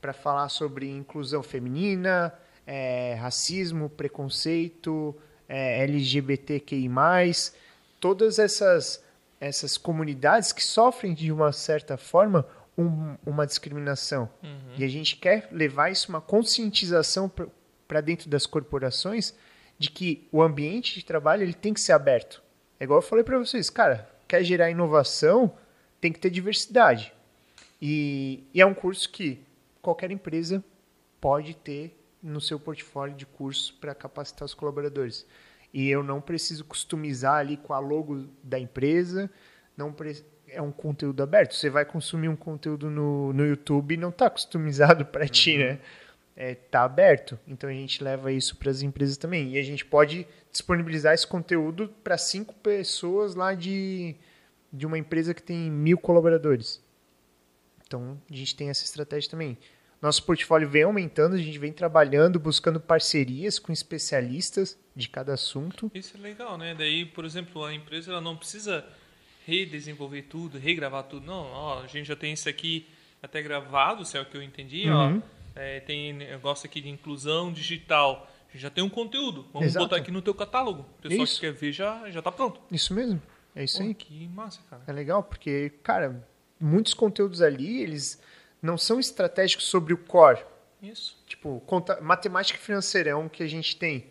[0.00, 2.34] para falar sobre inclusão feminina,
[2.66, 5.14] é, racismo, preconceito,
[5.48, 6.90] é, LGBTQI+,
[8.00, 9.00] todas essas,
[9.40, 12.44] essas comunidades que sofrem de uma certa forma
[12.76, 14.28] um, uma discriminação.
[14.42, 14.74] Uhum.
[14.76, 17.30] E a gente quer levar isso uma conscientização
[17.86, 19.32] para dentro das corporações
[19.82, 22.40] de que o ambiente de trabalho ele tem que ser aberto.
[22.78, 25.52] É igual eu falei para vocês, cara, quer gerar inovação,
[26.00, 27.12] tem que ter diversidade.
[27.80, 29.40] E, e é um curso que
[29.80, 30.62] qualquer empresa
[31.20, 35.26] pode ter no seu portfólio de cursos para capacitar os colaboradores.
[35.74, 39.28] E eu não preciso customizar ali com a logo da empresa,
[39.76, 40.24] não pre...
[40.46, 41.56] é um conteúdo aberto.
[41.56, 45.28] Você vai consumir um conteúdo no, no YouTube e não está customizado para uhum.
[45.28, 45.80] ti, né?
[46.44, 47.38] É, tá aberto.
[47.46, 49.52] Então a gente leva isso para as empresas também.
[49.52, 54.16] E a gente pode disponibilizar esse conteúdo para cinco pessoas lá de,
[54.72, 56.82] de uma empresa que tem mil colaboradores.
[57.86, 59.56] Então a gente tem essa estratégia também.
[60.00, 65.92] Nosso portfólio vem aumentando, a gente vem trabalhando, buscando parcerias com especialistas de cada assunto.
[65.94, 66.74] Isso é legal, né?
[66.74, 68.84] Daí, por exemplo, a empresa ela não precisa
[69.46, 71.24] redesenvolver tudo, regravar tudo.
[71.24, 72.88] Não, ó, a gente já tem isso aqui
[73.22, 74.88] até gravado, se é o que eu entendi.
[74.90, 75.18] Uhum.
[75.18, 78.28] Ó, é, tem negócio aqui de inclusão digital.
[78.54, 79.46] Já tem um conteúdo.
[79.52, 79.86] Vamos Exato.
[79.86, 80.82] botar aqui no teu catálogo.
[80.98, 81.40] O pessoal isso.
[81.40, 82.60] que quer ver já já está pronto.
[82.70, 83.20] Isso mesmo.
[83.54, 83.94] É isso Pô, aí.
[83.94, 84.82] Que massa, cara.
[84.86, 86.26] É legal porque, cara,
[86.60, 88.20] muitos conteúdos ali, eles
[88.60, 90.44] não são estratégicos sobre o core.
[90.82, 91.16] Isso.
[91.26, 94.06] Tipo, conta, matemática financeira é um que a gente tem.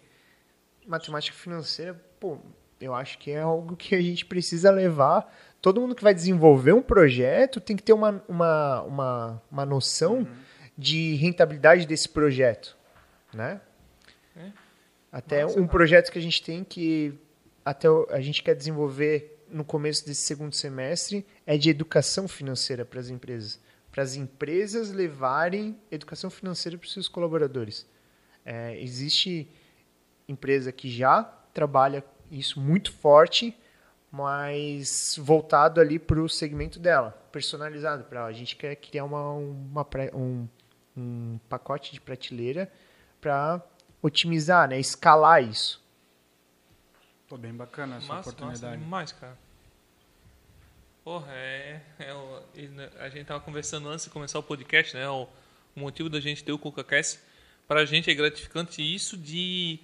[0.87, 2.39] Matemática financeira, pô,
[2.79, 5.31] eu acho que é algo que a gente precisa levar.
[5.61, 10.19] Todo mundo que vai desenvolver um projeto tem que ter uma, uma, uma, uma noção
[10.19, 10.35] uhum.
[10.77, 12.77] De rentabilidade desse projeto,
[13.33, 13.61] né?
[14.35, 14.51] É.
[15.11, 15.71] Até Nossa, um cara.
[15.71, 17.13] projeto que a gente tem que
[17.63, 22.99] até a gente quer desenvolver no começo desse segundo semestre é de educação financeira para
[22.99, 23.59] as empresas
[23.91, 27.85] para as empresas levarem educação financeira para os seus colaboradores.
[28.45, 29.49] É, existe
[30.27, 33.55] empresa que já trabalha isso muito forte,
[34.09, 38.25] mas voltado ali para o segmento dela, personalizado para.
[38.25, 40.47] A gente quer criar uma, uma um,
[40.95, 42.71] um pacote de prateleira
[43.19, 43.61] para
[44.01, 45.81] otimizar, né, escalar isso.
[47.27, 48.63] Pô, bem bacana essa massa, oportunidade.
[48.63, 49.37] Massa demais, cara.
[51.03, 52.43] Porra, é, é o,
[52.99, 55.09] a gente tava conversando antes de começar o podcast, né?
[55.09, 55.27] O,
[55.75, 57.19] o motivo da gente ter o CocaCast
[57.67, 59.79] para a gente é gratificante isso de,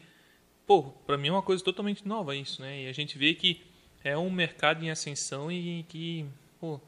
[0.66, 2.84] pô, para mim é uma coisa totalmente nova isso, né?
[2.84, 3.66] E a gente vê que
[4.04, 6.26] é um mercado em ascensão e que,
[6.60, 6.80] pô,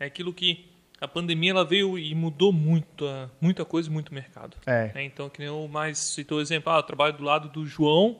[0.00, 0.68] é aquilo que
[1.00, 3.04] a pandemia ela veio e mudou muito,
[3.40, 4.56] muita coisa, muito mercado.
[4.66, 4.90] É.
[4.94, 5.02] é.
[5.04, 8.18] Então, que nem o mais citou o exemplo, ah, eu trabalho do lado do João,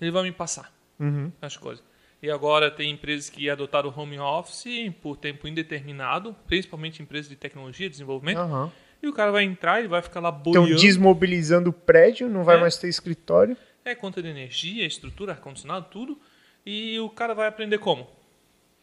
[0.00, 1.32] ele vai me passar uhum.
[1.42, 1.84] as coisas.
[2.22, 7.36] E agora tem empresas que adotaram o home office por tempo indeterminado, principalmente empresas de
[7.36, 8.40] tecnologia, desenvolvimento.
[8.40, 8.70] Uhum.
[9.02, 10.68] E o cara vai entrar, ele vai ficar lá boiando.
[10.68, 12.60] Estão desmobilizando o prédio, não vai é.
[12.60, 13.56] mais ter escritório.
[13.84, 16.20] É, conta de energia, estrutura, ar-condicionado, tudo.
[16.66, 18.06] E o cara vai aprender como?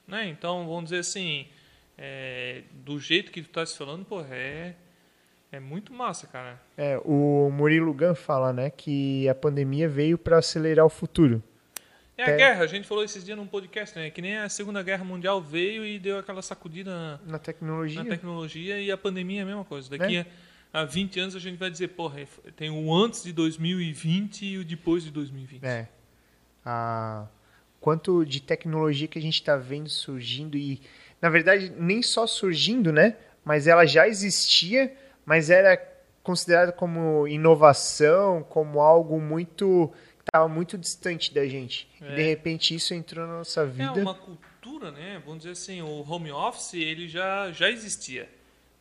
[0.08, 0.28] Né?
[0.28, 1.48] Então, vamos dizer assim,
[1.98, 4.76] é, do jeito que tu tá se falando, pô, é,
[5.52, 6.62] é muito massa, cara.
[6.78, 11.42] É, o Murilo Gun fala, né, que a pandemia veio para acelerar o futuro.
[12.18, 14.10] É a guerra, a gente falou esses dias num podcast, né?
[14.10, 18.04] Que nem a Segunda Guerra Mundial veio e deu aquela sacudida na tecnologia.
[18.04, 19.88] Na tecnologia e a pandemia é a mesma coisa.
[19.88, 20.26] Daqui é.
[20.74, 24.58] a, a 20 anos a gente vai dizer, porra, tem o antes de 2020 e
[24.58, 25.64] o depois de 2020.
[25.64, 25.88] É.
[26.66, 27.28] A
[27.88, 30.82] quanto de tecnologia que a gente está vendo surgindo e
[31.22, 33.16] na verdade nem só surgindo, né?
[33.46, 34.94] Mas ela já existia,
[35.26, 35.78] mas era
[36.22, 41.90] considerada como inovação, como algo muito estava muito distante da gente.
[42.02, 42.12] É.
[42.12, 44.02] E de repente isso entrou na nossa vida.
[44.02, 45.22] É uma cultura, né?
[45.24, 48.28] Vamos dizer assim, o home office ele já, já existia.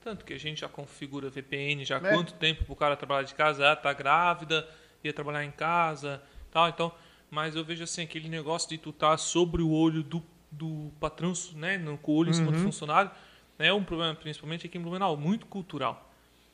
[0.03, 2.13] Tanto que a gente já configura VPN já há é.
[2.13, 4.69] quanto tempo para o cara trabalhar de casa, ah, tá grávida,
[5.05, 6.93] ia trabalhar em casa, tal, então,
[7.31, 11.33] mas eu vejo assim aquele negócio de tu tá sobre o olho do, do patrão,
[11.55, 12.64] né, com o olho em cima do uhum.
[12.64, 13.11] funcionário,
[13.59, 16.11] é um problema principalmente aqui em Blumenau, muito cultural.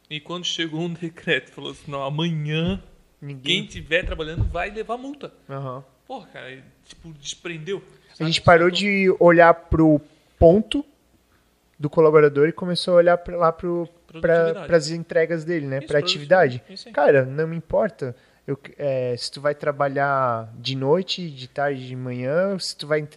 [0.09, 2.83] E quando chegou um decreto, falou assim, não, amanhã
[3.23, 3.59] Ninguém...
[3.59, 5.33] Quem estiver trabalhando vai levar multa.
[5.49, 5.81] Uhum.
[6.09, 7.81] Porra, cara, tipo, desprendeu.
[8.18, 10.01] A gente parou de olhar pro
[10.37, 10.85] ponto
[11.79, 15.81] do colaborador e começou a olhar pra, lá para as entregas dele, né?
[15.81, 16.61] Para atividade.
[16.93, 18.16] Cara, não me importa.
[18.47, 23.09] Eu, é, se tu vai trabalhar de noite, de tarde, de manhã, se tu vai.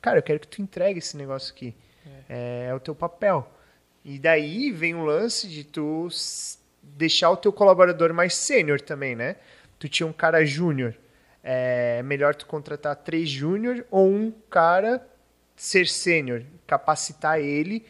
[0.00, 1.74] Cara, eu quero que tu entregue esse negócio aqui.
[2.28, 3.48] É, é o teu papel.
[4.04, 6.08] E daí vem o lance de tu
[6.82, 9.36] deixar o teu colaborador mais sênior também, né?
[9.78, 10.94] Tu tinha um cara júnior,
[11.42, 15.06] é melhor tu contratar três júnior ou um cara
[15.56, 17.84] ser sênior, capacitar ele,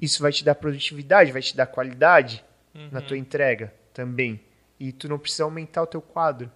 [0.00, 2.88] isso vai te dar produtividade, vai te dar qualidade uhum.
[2.92, 3.72] na tua entrega.
[3.92, 4.40] também.
[4.78, 6.50] E tu não precisa aumentar o teu quadro.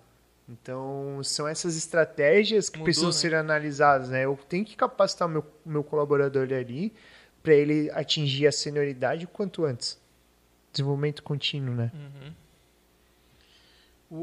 [0.49, 3.15] Então, são essas estratégias que Mudou, precisam né?
[3.15, 4.25] ser analisadas, né?
[4.25, 6.93] Eu tenho que capacitar o meu, meu colaborador ali
[7.43, 10.01] para ele atingir a senioridade o quanto antes.
[10.73, 11.91] Desenvolvimento contínuo, né?
[11.95, 12.33] Uhum.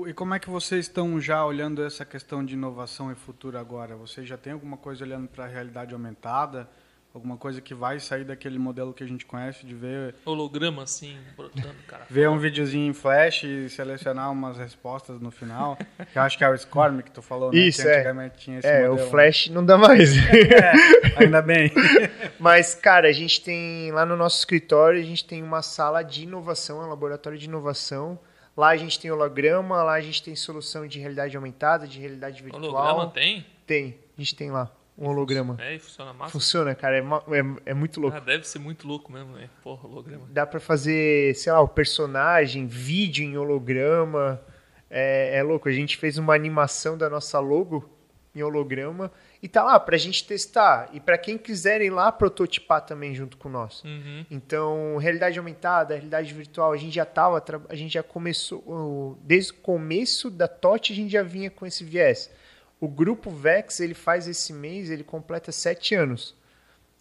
[0.01, 3.57] O- E como é que vocês estão já olhando essa questão de inovação e futuro
[3.57, 3.95] agora?
[3.95, 6.69] Vocês já tem alguma coisa olhando para a realidade aumentada?
[7.11, 11.17] Alguma coisa que vai sair daquele modelo que a gente conhece de ver, Holograma assim,
[11.35, 12.05] brotando, cara.
[12.07, 15.75] ver um videozinho em flash e selecionar umas respostas no final?
[16.13, 17.57] que eu acho que é o Scorm que tu falou, né?
[17.59, 17.95] Isso, que é.
[17.95, 19.07] antigamente tinha esse É, modelo.
[19.07, 20.11] o Flash não dá mais.
[20.29, 21.71] É, ainda bem.
[22.39, 26.23] Mas, cara, a gente tem lá no nosso escritório, a gente tem uma sala de
[26.23, 28.19] inovação, um laboratório de inovação.
[28.55, 32.43] Lá a gente tem holograma, lá a gente tem solução de realidade aumentada, de realidade
[32.43, 32.61] virtual.
[32.63, 33.45] Holograma tem?
[33.65, 35.55] Tem, a gente tem lá um holograma.
[35.59, 36.31] É, e funciona massa.
[36.31, 38.17] Funciona, cara, é, é, é muito louco.
[38.17, 39.49] Ah, deve ser muito louco mesmo, né?
[39.63, 40.27] Porra, holograma.
[40.29, 44.41] Dá pra fazer, sei lá, o personagem, vídeo em holograma.
[44.89, 45.69] É, é louco.
[45.69, 47.89] A gente fez uma animação da nossa logo
[48.35, 50.89] em holograma e tá lá pra gente testar.
[50.91, 53.81] E pra quem quiser ir lá prototipar também junto com nós.
[53.83, 54.25] Uhum.
[54.29, 59.55] Então, realidade aumentada, realidade virtual, a gente já tava, a gente já começou, desde o
[59.55, 62.29] começo da TOT a gente já vinha com esse viés.
[62.79, 66.35] O grupo Vex, ele faz esse mês, ele completa sete anos.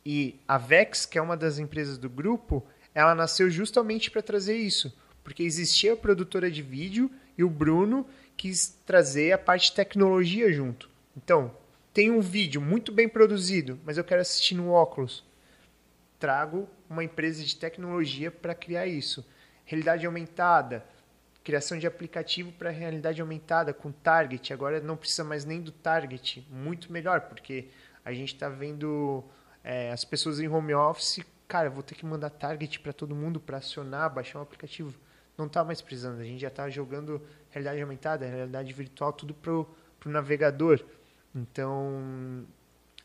[0.05, 4.57] E a Vex, que é uma das empresas do grupo, ela nasceu justamente para trazer
[4.57, 4.97] isso.
[5.23, 8.07] Porque existia a produtora de vídeo e o Bruno
[8.37, 10.89] quis trazer a parte de tecnologia junto.
[11.17, 11.55] Então,
[11.93, 15.25] tem um vídeo muito bem produzido, mas eu quero assistir no óculos
[16.19, 19.27] trago uma empresa de tecnologia para criar isso.
[19.65, 20.85] Realidade aumentada,
[21.49, 24.53] criação de aplicativo para realidade aumentada com target.
[24.53, 27.69] Agora não precisa mais nem do target, muito melhor, porque
[28.05, 29.25] a gente está vendo
[29.65, 31.25] é, as pessoas em home office.
[31.49, 34.95] Cara, vou ter que mandar target para todo mundo para acionar, baixar um aplicativo.
[35.39, 37.19] Não está mais precisando, a gente já está jogando
[37.49, 39.67] realidade aumentada, realidade virtual, tudo pro,
[39.99, 40.85] pro navegador.
[41.35, 42.45] Então,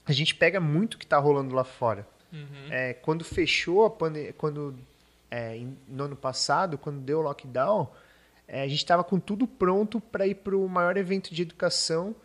[0.05, 2.05] a gente pega muito o que está rolando lá fora.
[2.29, 2.67] Uhum.
[2.69, 4.77] É, quando fechou a pandemia, quando
[5.31, 7.89] é, no ano passado, quando deu o lockdown,
[8.47, 12.15] é, a gente estava com tudo pronto para ir para o maior evento de educação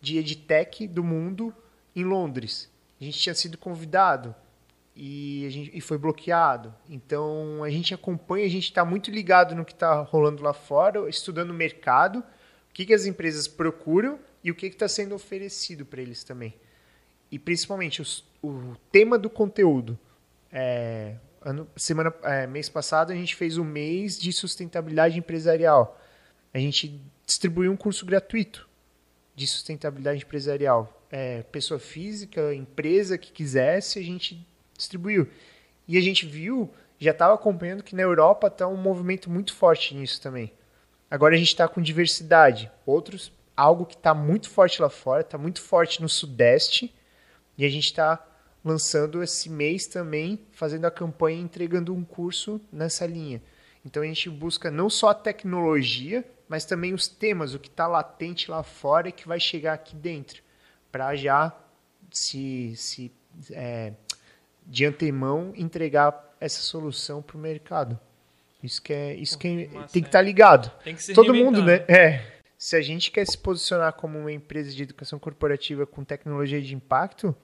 [0.00, 1.54] de edtech do mundo
[1.94, 2.70] em Londres.
[3.00, 4.34] A gente tinha sido convidado
[4.94, 6.74] e, a gente, e foi bloqueado.
[6.88, 11.08] Então a gente acompanha, a gente está muito ligado no que está rolando lá fora,
[11.08, 15.84] estudando o mercado, o que, que as empresas procuram e o que está sendo oferecido
[15.84, 16.54] para eles também
[17.30, 19.98] e principalmente os- o tema do conteúdo.
[20.52, 21.16] É,
[21.46, 26.00] ano, semana, é, mês passado a gente fez o mês de sustentabilidade empresarial.
[26.52, 28.68] A gente distribuiu um curso gratuito
[29.34, 30.92] de sustentabilidade empresarial.
[31.08, 34.44] É, pessoa física, empresa que quisesse, a gente
[34.76, 35.28] distribuiu.
[35.86, 36.68] E a gente viu,
[36.98, 40.52] já estava acompanhando que na Europa está um movimento muito forte nisso também.
[41.08, 42.68] Agora a gente está com diversidade.
[42.84, 46.92] Outros, algo que está muito forte lá fora, está muito forte no Sudeste.
[47.56, 48.20] E a gente está
[48.66, 53.40] lançando esse mês também, fazendo a campanha e entregando um curso nessa linha.
[53.84, 57.86] Então a gente busca não só a tecnologia, mas também os temas, o que está
[57.86, 60.42] latente lá fora e que vai chegar aqui dentro,
[60.90, 61.56] para já
[62.10, 63.12] se, se
[63.52, 63.92] é,
[64.66, 67.96] de antemão entregar essa solução para o mercado.
[68.60, 70.72] Isso que é, isso que é- tem que estar ligado.
[70.82, 71.84] Tem que Todo mundo, né?
[71.86, 72.20] É.
[72.58, 76.74] Se a gente quer se posicionar como uma empresa de educação corporativa com tecnologia de
[76.74, 77.36] impacto,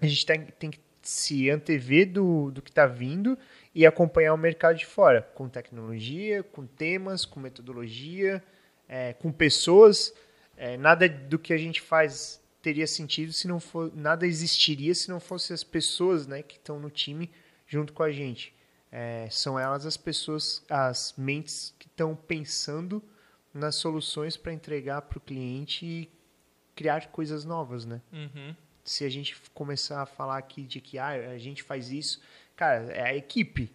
[0.00, 3.38] a gente tem, tem que se antever do, do que está vindo
[3.74, 8.42] e acompanhar o mercado de fora, com tecnologia, com temas, com metodologia,
[8.88, 10.14] é, com pessoas.
[10.56, 15.10] É, nada do que a gente faz teria sentido se não for, nada existiria se
[15.10, 17.30] não fosse as pessoas, né, que estão no time
[17.66, 18.54] junto com a gente.
[18.90, 23.02] É, são elas as pessoas, as mentes que estão pensando
[23.52, 26.10] nas soluções para entregar para o cliente e
[26.74, 28.00] criar coisas novas, né?
[28.12, 28.56] Uhum.
[28.84, 32.20] Se a gente começar a falar aqui de que ah, a gente faz isso,
[32.54, 33.74] cara, é a equipe.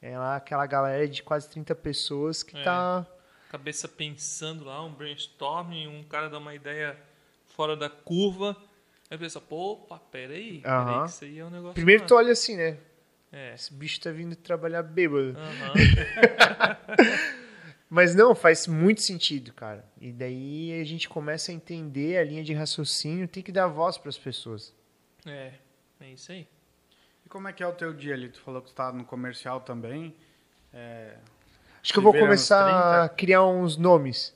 [0.00, 2.62] É lá aquela galera de quase 30 pessoas que É.
[2.62, 3.06] tá.
[3.50, 6.96] Cabeça pensando lá, um brainstorming, um cara dá uma ideia
[7.54, 8.56] fora da curva.
[9.10, 11.04] Aí pensa, pô, opa, peraí, peraí, Aham.
[11.04, 11.74] que isso aí é um negócio.
[11.74, 12.76] Primeiro tu olha assim, né?
[13.32, 13.54] É.
[13.54, 15.36] Esse bicho tá vindo trabalhar bêbado.
[15.38, 15.74] Aham.
[17.88, 19.84] Mas não, faz muito sentido, cara.
[20.00, 23.96] E daí a gente começa a entender a linha de raciocínio, tem que dar voz
[23.96, 24.74] para as pessoas.
[25.24, 25.52] É,
[26.00, 26.48] é isso aí.
[27.24, 28.28] E como é que é o teu dia ali?
[28.28, 30.14] Tu falou que tu tá no comercial também.
[30.74, 31.14] É,
[31.82, 32.66] Acho que eu vou começar
[33.04, 33.14] a 30.
[33.16, 34.34] criar uns nomes.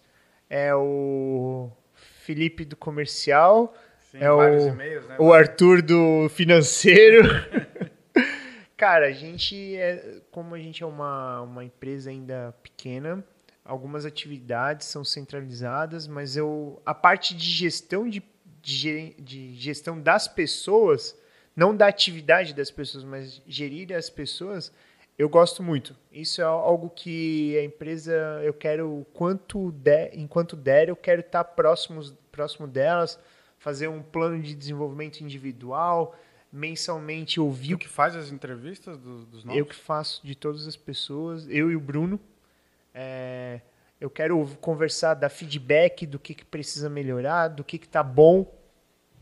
[0.49, 3.75] É o Felipe do comercial,
[4.11, 5.17] sim, É vários o- e-mails, né?
[5.19, 7.23] o Arthur do financeiro.
[8.77, 13.23] Cara, a gente é, como a gente é uma, uma empresa ainda pequena,
[13.65, 18.23] algumas atividades são centralizadas, mas eu a parte de gestão de,
[18.63, 21.17] de, de gestão das pessoas,
[21.55, 24.73] não da atividade das pessoas, mas gerir as pessoas,
[25.19, 25.95] eu gosto muito.
[26.11, 31.45] Isso é algo que a empresa eu quero quanto der, enquanto der, eu quero estar
[31.45, 32.03] próximo
[32.33, 33.19] próximo delas,
[33.59, 36.17] fazer um plano de desenvolvimento individual,
[36.51, 37.73] mensalmente ouvir.
[37.73, 39.59] Tu que faz as entrevistas dos, dos novos?
[39.59, 42.19] Eu que faço de todas as pessoas, eu e o Bruno.
[42.95, 43.61] É,
[44.01, 48.59] eu quero conversar, dar feedback do que, que precisa melhorar, do que está bom.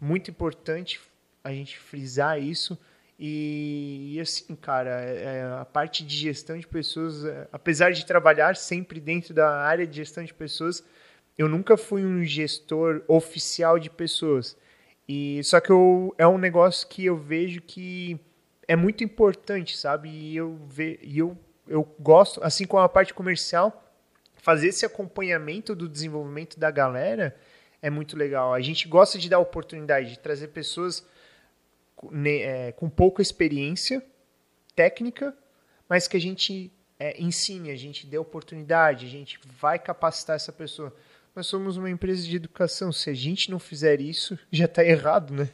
[0.01, 1.01] Muito importante
[1.43, 2.79] a gente frisar isso.
[3.19, 8.07] E, e assim, cara, é, é, a parte de gestão de pessoas, é, apesar de
[8.07, 10.85] trabalhar sempre dentro da área de gestão de pessoas,
[11.37, 14.57] eu nunca fui um gestor oficial de pessoas.
[15.09, 18.21] E só que eu, é um negócio que eu vejo que
[18.69, 20.11] é muito importante, sabe?
[20.11, 21.37] E eu ve, e eu,
[21.69, 23.85] eu gosto, assim como a parte comercial,
[24.37, 27.37] fazer esse acompanhamento do desenvolvimento da galera
[27.81, 28.55] é muito legal.
[28.55, 31.07] A gente gosta de dar oportunidade de trazer pessoas
[32.25, 34.05] é, com pouca experiência
[34.75, 35.37] técnica,
[35.89, 40.53] mas que a gente é, ensine, a gente dê oportunidade, a gente vai capacitar essa
[40.53, 40.95] pessoa.
[41.35, 42.91] Nós somos uma empresa de educação.
[42.91, 45.49] Se a gente não fizer isso, já está errado, né?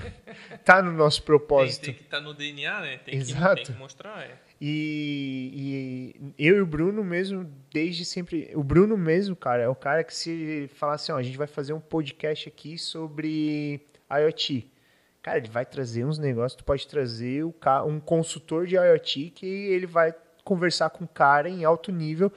[0.64, 1.84] tá no nosso propósito.
[1.84, 2.98] Tem, tem que estar tá no DNA, né?
[2.98, 3.56] Tem Exato.
[3.56, 4.22] Que, tem que mostrar.
[4.22, 4.36] É.
[4.66, 8.50] E, e, eu e o Bruno mesmo, desde sempre.
[8.54, 11.46] O Bruno mesmo, cara, é o cara que se falar assim, ó, a gente vai
[11.46, 14.72] fazer um podcast aqui sobre IoT.
[15.20, 19.86] Cara, ele vai trazer uns negócios, tu pode trazer um consultor de IoT que ele
[19.86, 22.32] vai conversar com o cara em alto nível,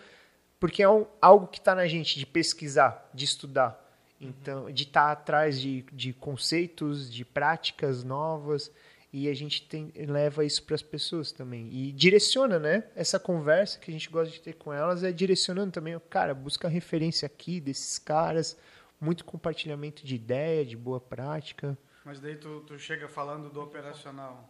[0.59, 3.81] porque é um, algo que está na gente de pesquisar, de estudar.
[4.19, 8.69] Então, de estar tá atrás de, de conceitos, de práticas novas
[9.17, 12.83] e a gente tem, leva isso para as pessoas também e direciona, né?
[12.95, 16.67] Essa conversa que a gente gosta de ter com elas é direcionando também, cara, busca
[16.67, 18.55] referência aqui desses caras,
[19.01, 21.75] muito compartilhamento de ideia, de boa prática.
[22.05, 24.47] Mas daí tu, tu chega falando do operacional.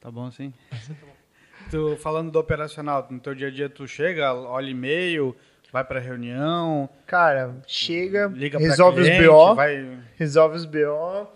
[0.00, 0.54] Tá bom assim?
[1.68, 5.36] tu falando do operacional, no teu dia a dia tu chega, olha e-mail,
[5.72, 6.88] vai para reunião.
[7.06, 10.00] Cara, chega, resolve cliente, os BO, vai...
[10.16, 11.28] resolve os BO,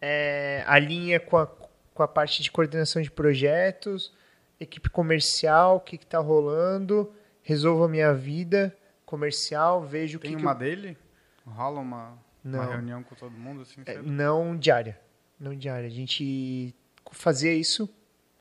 [0.00, 4.12] é, alinha com a, com a parte de coordenação de projetos,
[4.58, 10.28] equipe comercial, o que está rolando, resolvo a minha vida comercial, vejo o que.
[10.28, 10.60] Tem uma que...
[10.60, 10.98] dele?
[11.46, 12.18] Rola uma.
[12.42, 13.82] Uma reunião com todo mundo, assim?
[13.84, 14.98] É, não diária.
[15.38, 15.86] Não diária.
[15.86, 16.74] A gente
[17.12, 17.88] fazia isso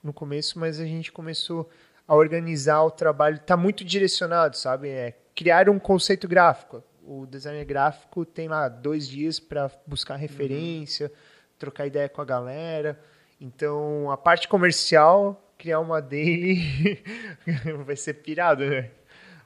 [0.02, 1.70] no começo, mas a gente começou
[2.08, 3.36] a organizar o trabalho.
[3.36, 4.88] Está muito direcionado, sabe?
[4.90, 6.84] É criar um conceito gráfico.
[7.04, 10.20] O designer gráfico tem lá dois dias para buscar uhum.
[10.20, 11.14] referência, uhum.
[11.60, 13.00] Trocar ideia com a galera.
[13.40, 17.04] Então, a parte comercial, criar uma daily
[17.86, 18.90] vai ser pirado, né?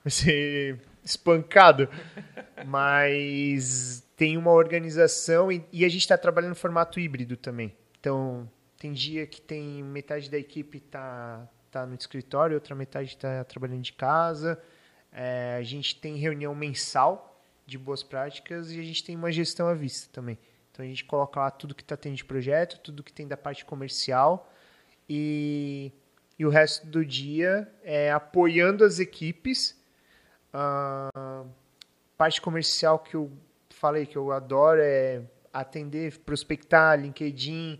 [0.03, 1.89] Vai ser espancado.
[2.65, 7.75] Mas tem uma organização e, e a gente está trabalhando no formato híbrido também.
[7.99, 13.43] Então, tem dia que tem metade da equipe está tá no escritório, outra metade está
[13.43, 14.61] trabalhando de casa.
[15.11, 19.67] É, a gente tem reunião mensal de boas práticas e a gente tem uma gestão
[19.67, 20.37] à vista também.
[20.73, 23.37] Então a gente coloca lá tudo que está tendo de projeto, tudo que tem da
[23.37, 24.51] parte comercial
[25.07, 25.91] e,
[26.37, 29.79] e o resto do dia é apoiando as equipes.
[30.51, 31.49] A uh,
[32.17, 33.31] parte comercial que eu
[33.69, 35.21] falei que eu adoro é
[35.53, 37.79] atender, prospectar, LinkedIn,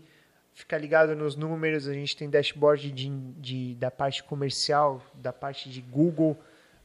[0.52, 1.88] ficar ligado nos números.
[1.88, 6.38] A gente tem dashboard de, de, da parte comercial, da parte de Google.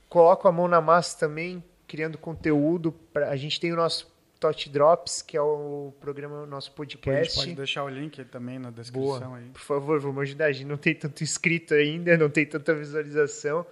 [0.09, 2.91] Coloco a mão na massa também, criando conteúdo.
[3.13, 7.19] Pra, a gente tem o nosso Tot Drops, que é o programa, nosso podcast.
[7.19, 9.37] A gente pode deixar o link também na descrição Boa.
[9.37, 9.49] aí.
[9.49, 10.45] Por favor, vamos ajudar.
[10.45, 13.65] A gente não tem tanto inscrito ainda, não tem tanta visualização,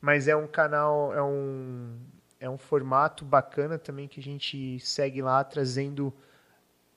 [0.00, 1.96] mas é um canal, é um,
[2.40, 6.12] é um formato bacana também que a gente segue lá trazendo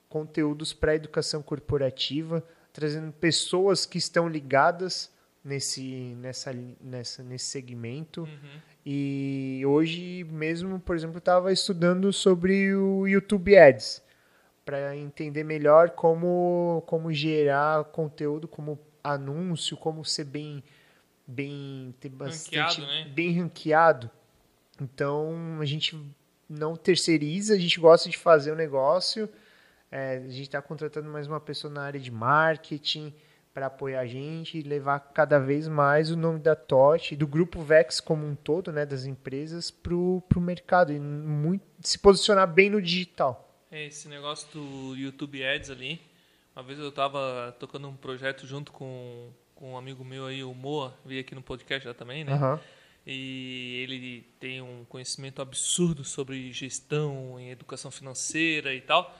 [0.08, 2.42] conteúdos para a educação corporativa,
[2.72, 5.12] trazendo pessoas que estão ligadas
[5.44, 8.22] nesse, nessa, nessa, nesse segmento.
[8.22, 8.60] Uhum.
[8.84, 14.02] E hoje mesmo, por exemplo, estava estudando sobre o YouTube Ads
[14.64, 20.62] para entender melhor como, como gerar conteúdo, como anúncio, como ser bem
[21.26, 23.10] bem ter bastante ranqueado, né?
[23.14, 24.10] bem ranqueado
[24.80, 25.98] então a gente
[26.48, 29.28] não terceiriza, a gente gosta de fazer o negócio.
[29.90, 33.14] É, a gente está contratando mais uma pessoa na área de marketing
[33.54, 37.62] para apoiar a gente e levar cada vez mais o nome da TOT, do grupo
[37.62, 42.68] Vex como um todo, né, das empresas, para o mercado e muito, se posicionar bem
[42.68, 43.56] no digital.
[43.70, 46.00] É, esse negócio do YouTube Ads ali,
[46.54, 50.52] uma vez eu estava tocando um projeto junto com, com um amigo meu aí, o
[50.52, 52.34] Moa, veio aqui no podcast já também, né?
[52.34, 52.58] Uhum.
[53.06, 59.16] e ele tem um conhecimento absurdo sobre gestão em educação financeira e tal.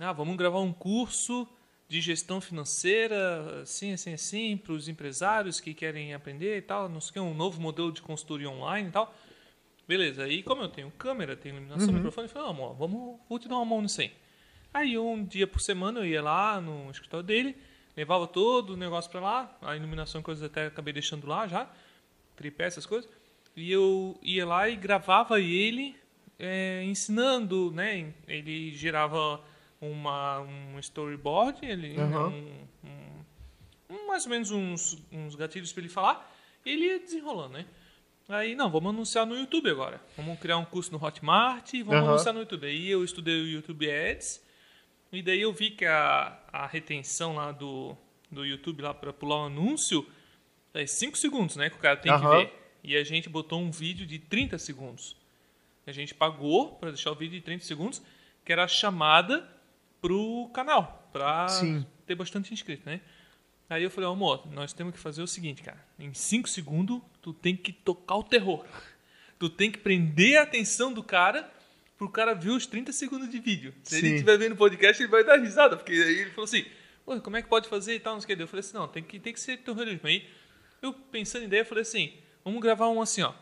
[0.00, 1.46] Ah, vamos gravar um curso
[1.88, 7.00] de gestão financeira, assim, assim, assim, para os empresários que querem aprender e tal, não
[7.00, 9.14] sei o que, um novo modelo de consultoria online e tal.
[9.86, 13.38] Beleza, aí como eu tenho câmera, tenho iluminação, microfone, eu falei, não, amor, vamos, vou
[13.38, 14.12] te dar uma mão nisso aí.
[14.74, 17.56] Aí um dia por semana eu ia lá no escritório dele,
[17.96, 21.70] levava todo o negócio para lá, a iluminação coisas até acabei deixando lá já,
[22.34, 23.08] tripé, essas coisas,
[23.54, 25.96] e eu ia lá e gravava ele
[26.38, 28.12] é, ensinando, né?
[28.26, 29.40] Ele gerava
[29.80, 32.28] uma, um storyboard, ele, Aham.
[32.28, 32.66] um,
[33.90, 36.32] um- mais ou menos uns, uns gatilhos para ele falar,
[36.64, 37.66] e ele ia desenrolando, né?
[38.28, 40.00] Aí, não, vamos anunciar no YouTube agora.
[40.16, 42.08] Vamos criar um curso no Hotmart e vamos Aham.
[42.10, 42.66] anunciar no YouTube.
[42.66, 44.42] Aí eu estudei o YouTube Ads,
[45.12, 47.96] e daí eu vi que a, a retenção lá do,
[48.30, 50.04] do YouTube lá para pular um anúncio
[50.74, 51.70] é 5 segundos, né?
[51.70, 52.20] Que o cara tem Aham.
[52.20, 52.62] que ver.
[52.82, 55.16] E a gente botou um vídeo de 30 segundos.
[55.86, 58.02] A gente pagou para deixar o vídeo de 30 segundos,
[58.44, 59.48] que era a chamada
[60.00, 61.86] pro canal, para Sim.
[62.06, 63.00] ter bastante inscrito, né?
[63.68, 65.84] Aí eu falei, amor, nós temos que fazer o seguinte, cara.
[65.98, 68.64] Em 5 segundos, tu tem que tocar o terror.
[69.38, 71.50] Tu tem que prender a atenção do cara
[71.98, 73.74] pro cara ver os 30 segundos de vídeo.
[73.82, 74.14] Se ele Sim.
[74.14, 76.64] estiver vendo o podcast, ele vai dar risada, porque aí ele falou assim,
[77.22, 78.42] como é que pode fazer e tal, não sei o que.
[78.42, 80.06] Eu falei assim, não, tem que, tem que ser terrorismo.
[80.06, 80.28] Aí
[80.82, 82.12] eu pensando em ideia, eu falei assim,
[82.44, 83.32] vamos gravar um assim, ó.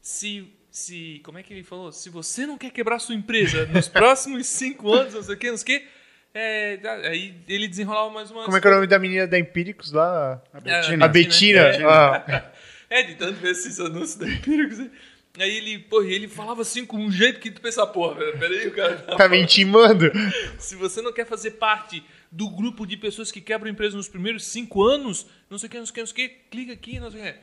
[0.00, 1.92] Se, se, como é que ele falou?
[1.92, 5.50] Se você não quer quebrar sua empresa nos próximos cinco anos, não sei o que,
[5.50, 5.88] não sei o que,
[6.34, 6.78] é,
[7.08, 8.44] aí ele desenrolava mais uma...
[8.44, 10.42] Como é que é o nome da menina da Empíricos lá?
[10.52, 11.04] A É, Betina.
[11.04, 11.60] A Betina.
[11.60, 11.84] É.
[11.84, 12.50] Ah,
[12.90, 14.78] É, de tanto ver esses anúncios da Empíricos.
[14.78, 14.90] né?
[15.38, 18.72] Aí ele, porra, ele falava assim com um jeito que tu pensa, porra, peraí, o
[18.74, 18.96] cara...
[18.96, 20.10] tá me intimando.
[20.58, 22.02] Se você não quer fazer parte
[22.32, 25.78] do grupo de pessoas que quebram empresa nos primeiros cinco anos, não sei o que,
[25.78, 27.38] não sei o que, não sei o que, clica aqui, não sei o que.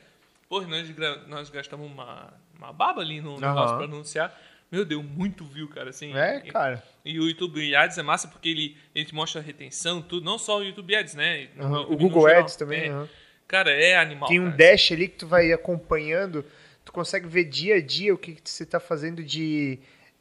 [0.49, 0.87] Porra, nós,
[1.27, 3.77] nós gastamos uma, uma baba ali no negócio Aham.
[3.77, 4.41] pra anunciar.
[4.71, 6.13] Meu, deu muito view, cara, assim.
[6.15, 6.83] É, E- cara.
[7.05, 10.37] E, o YouTube Ads é massa porque ele, ele te mostra a retenção, tudo, não
[10.37, 11.43] só o YouTube Ads, né?
[11.55, 12.27] YouTube O Google.
[12.27, 12.83] Ads também.
[12.83, 12.89] É.
[12.89, 13.09] aham.
[13.47, 14.27] Cara, é animal.
[14.27, 14.57] Tem um cara.
[14.57, 16.43] dash ali que tu vai acompanhando.
[16.83, 19.79] Tu consegue ver dia a dia o que, que você tá fazendo de.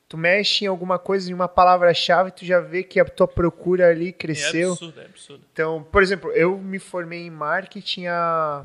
[0.08, 3.88] Tu mexe em alguma coisa, em uma palavra-chave, tu já vê que a tua procura
[3.90, 4.70] ali É cresceu.
[4.70, 5.44] absurdo, é absurdo.
[5.52, 8.64] Então, por exemplo, eu me formei em marketing há.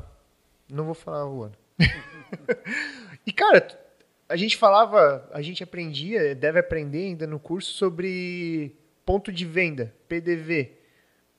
[0.70, 1.56] Não vou falar o ano.
[3.26, 3.60] e, cara,
[4.32, 8.74] a gente falava, a gente aprendia, deve aprender ainda no curso sobre
[9.04, 10.72] ponto de venda, PDV.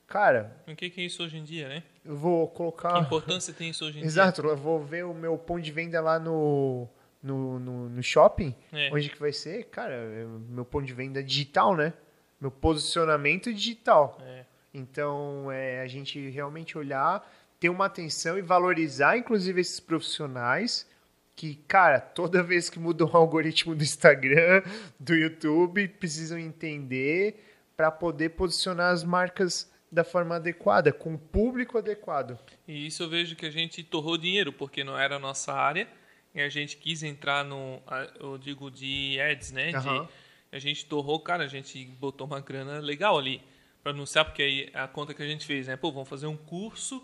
[0.07, 1.83] Cara, O que que é isso hoje em dia, né?
[2.05, 2.99] eu vou Que colocar.
[3.01, 4.05] importância tem isso hoje em Ah.
[4.05, 6.87] Exato, eu vou ver o meu ponto de venda lá no,
[7.21, 8.53] no, no, no shopping.
[8.71, 8.89] É.
[8.93, 9.63] Onde que vai ser?
[9.65, 11.93] Cara, é meu ponto de venda digital, né?
[12.39, 14.17] Meu posicionamento digital.
[14.19, 14.27] dia?
[14.27, 14.45] É.
[14.73, 17.27] Então, é a gente realmente olhar,
[17.59, 20.87] ter uma atenção e valorizar, inclusive, esses profissionais
[21.35, 24.61] que, cara, toda vez que muda o algoritmo do Instagram,
[24.99, 27.43] do YouTube, precisam entender
[27.75, 32.37] para poder posicionar as marcas da forma adequada, com o público adequado.
[32.67, 35.87] E isso eu vejo que a gente torrou dinheiro, porque não era a nossa área,
[36.33, 37.79] e a gente quis entrar no,
[38.19, 39.69] eu digo, de ads, né?
[39.69, 40.07] De- Aham.
[40.51, 43.41] a gente torrou, cara, a gente botou uma grana legal ali
[43.83, 45.75] para anunciar, porque aí a conta que a gente fez, né?
[45.75, 47.03] Pô, vamos fazer um curso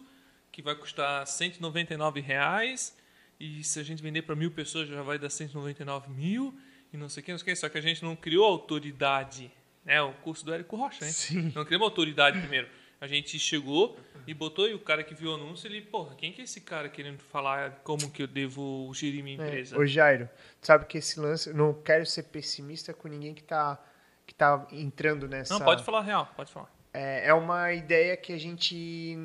[0.52, 2.98] que vai custar 199 reais,
[3.40, 6.54] e se a gente vender para mil pessoas já vai dar 199 mil,
[6.92, 7.56] e não sei o que, não sei o que.
[7.56, 9.52] Só que a gente não criou autoridade,
[9.86, 10.02] né?
[10.02, 11.12] O curso do Érico Rocha, né?
[11.12, 11.52] Sim.
[11.56, 12.68] Não criamos autoridade primeiro.
[13.00, 16.34] A gente chegou e botou, e o cara que viu o anúncio, ele, porra, quem
[16.34, 19.78] que é esse cara querendo falar como que eu devo gerir minha empresa?
[19.78, 19.80] É.
[19.80, 20.30] Ô Jairo,
[20.60, 23.82] tu sabe que esse lance, não quero ser pessimista com ninguém que tá,
[24.28, 25.54] que tá entrando nessa.
[25.54, 26.70] Não, pode falar real, pode falar.
[26.94, 29.16] É, é uma ideia que a gente.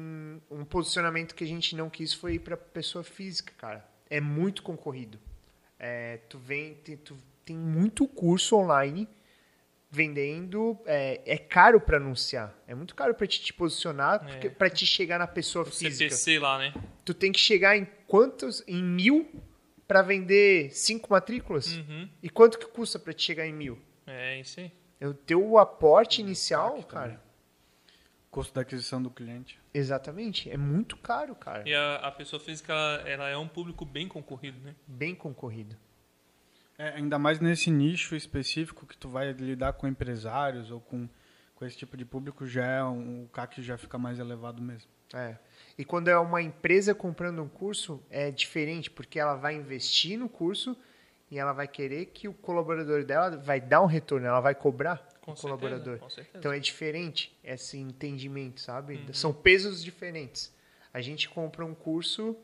[0.51, 3.94] Um posicionamento que a gente não quis foi ir pra pessoa física, cara.
[4.11, 5.19] É muito concorrido.
[5.79, 9.09] É, tu vem, tem, tu tem muito curso online
[9.91, 10.79] vendendo.
[10.87, 12.55] É, é caro para anunciar.
[12.67, 14.49] É muito caro para te, te posicionar, É.
[14.49, 15.95] para te chegar na pessoa O física.
[16.11, 16.75] CPC lá, né?
[17.05, 18.63] Tu tem que chegar em quantos?
[18.67, 19.29] Em mil
[19.87, 21.77] para vender cinco matrículas?
[21.77, 22.09] Uhum.
[22.23, 23.79] E quanto que custa para te chegar em mil?
[24.07, 24.73] É isso aí.
[25.01, 27.09] É o teu aporte inicial, Impacto, cara.
[27.13, 27.21] né?
[28.35, 29.61] Custo da aquisição do cliente.
[29.73, 30.51] Exatamente.
[30.51, 31.63] É muito caro, cara.
[31.65, 34.75] E a, a pessoa física, ela, ela é um público bem concorrido, né?
[34.89, 35.77] Bem concorrido.
[36.77, 41.09] É, ainda mais nesse nicho específico que tu vai lidar com empresários ou com,
[41.55, 44.91] com esse tipo de público, já é um, o CAC já fica mais elevado mesmo.
[45.13, 45.37] É.
[45.79, 50.29] E quando é uma empresa comprando um curso, é diferente, porque ela vai investir no
[50.29, 50.77] curso
[51.31, 55.07] e ela vai querer que o colaborador dela vai dar um retorno, ela vai cobrar
[55.25, 55.99] Com o certeza, colaborador.
[55.99, 56.39] com.
[56.39, 58.97] Então é diferente esse entendimento, sabe?
[58.97, 59.15] Uhum.
[59.15, 60.53] São pesos diferentes.
[60.93, 62.37] A gente compra um curso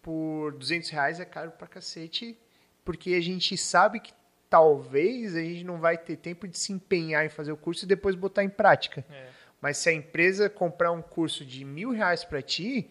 [0.00, 2.38] por 200 reais, é caro pra cacete.
[2.84, 4.12] porque a gente sabe que
[4.48, 7.88] talvez a gente não vai ter tempo de se empenhar em fazer o curso e
[7.88, 9.04] depois botar em prática.
[9.10, 9.28] É.
[9.60, 12.88] Mas se a empresa comprar um curso de mil reais para ti,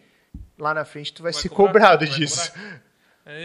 [0.58, 2.52] lá na frente tu vai, Vai ser cobrar, cobrado disso.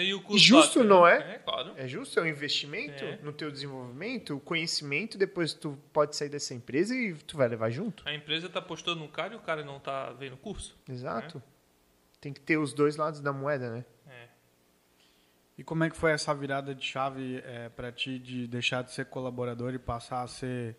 [0.05, 1.11] E o custo Justo, bate, não né?
[1.17, 1.35] é?
[1.35, 1.73] É, claro.
[1.75, 3.17] É justo, é um investimento É.
[3.21, 7.69] no teu desenvolvimento, o conhecimento, depois tu pode sair dessa empresa e tu vai levar
[7.69, 8.01] junto.
[8.07, 10.77] A empresa tá apostando no cara e o cara não tá vendo o curso.
[10.87, 11.43] Exato.
[12.21, 13.85] Tem que ter os dois lados da moeda, né?
[14.09, 14.27] É.
[15.57, 18.91] E como é que foi essa virada de chave é, para ti de deixar de
[18.93, 20.77] ser colaborador e passar a ser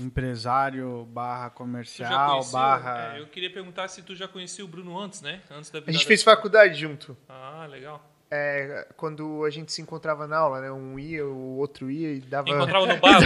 [0.00, 2.52] empresário barra comercial conhecia?
[2.52, 3.16] barra...
[3.16, 5.40] É, eu queria perguntar se tu já conhecia o Bruno antes, né?
[5.50, 7.16] Antes da A gente fez de- faculdade junto.
[7.28, 8.10] Ah, legal.
[8.34, 10.72] É, quando a gente se encontrava na aula, né?
[10.72, 12.48] Um ia, o outro ia e dava.
[12.48, 13.20] Encontrava no bar,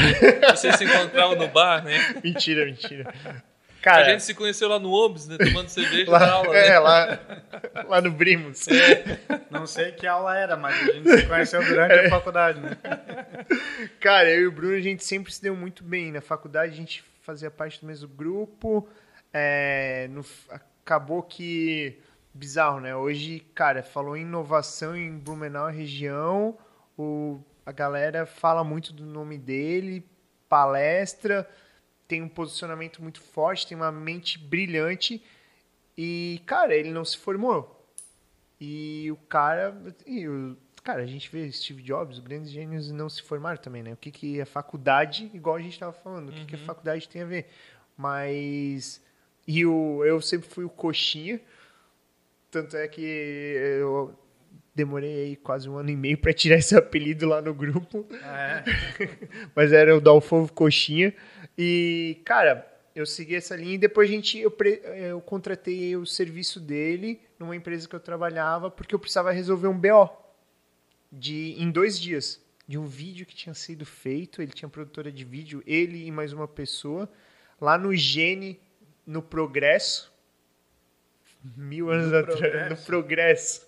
[0.51, 1.93] vocês se encontravam no bar, né?
[2.25, 3.15] mentira, mentira.
[3.25, 3.41] A
[3.81, 5.37] Cara, gente se conheceu lá no Ombs, né?
[5.39, 6.79] Tomando cerveja na lá, aula, é, né?
[6.81, 7.19] lá,
[7.87, 8.67] lá no Brimos.
[9.49, 12.77] Não sei que aula era, mas a gente se conheceu durante a faculdade, né?
[14.01, 16.11] Cara, eu e o Bruno, a gente sempre se deu muito bem.
[16.11, 18.89] Na faculdade, a gente fazia parte do mesmo grupo.
[19.33, 20.25] É, no-
[20.85, 21.97] acabou que.
[22.37, 22.95] Bizarro, né?
[22.95, 26.59] Hoje, cara, falou em inovação em Blumenau região.
[26.97, 30.07] O, a galera fala muito do nome dele,
[30.47, 31.49] palestra,
[32.07, 35.25] tem um posicionamento muito forte, tem uma mente brilhante.
[35.97, 37.91] E, cara, ele não se formou.
[38.61, 39.75] E o cara.
[40.07, 43.83] E o, cara, a gente vê Steve Jobs, os grandes gênios não se formaram também,
[43.83, 43.95] né?
[43.95, 47.09] O que, que é faculdade, igual a gente estava falando, o que, que a faculdade
[47.09, 47.47] tem a ver.
[47.97, 49.03] Mas.
[49.49, 51.41] E o, eu sempre fui o coxinha.
[52.51, 54.15] Tanto é que eu
[54.75, 58.07] demorei aí quase um ano e meio para tirar esse apelido lá no grupo.
[58.13, 58.65] É.
[59.57, 61.15] Mas era o Dalfovo Coxinha.
[61.57, 64.55] E, cara, eu segui essa linha e depois a gente, eu,
[64.95, 69.79] eu contratei o serviço dele numa empresa que eu trabalhava porque eu precisava resolver um
[69.79, 70.11] BO
[71.11, 72.45] de, em dois dias.
[72.69, 76.33] De um vídeo que tinha sido feito, ele tinha produtora de vídeo, ele e mais
[76.33, 77.09] uma pessoa,
[77.61, 78.59] lá no Gene,
[79.07, 80.13] no Progresso,
[81.57, 82.71] mil anos No atrás, Progresso.
[82.71, 83.67] no Progresso.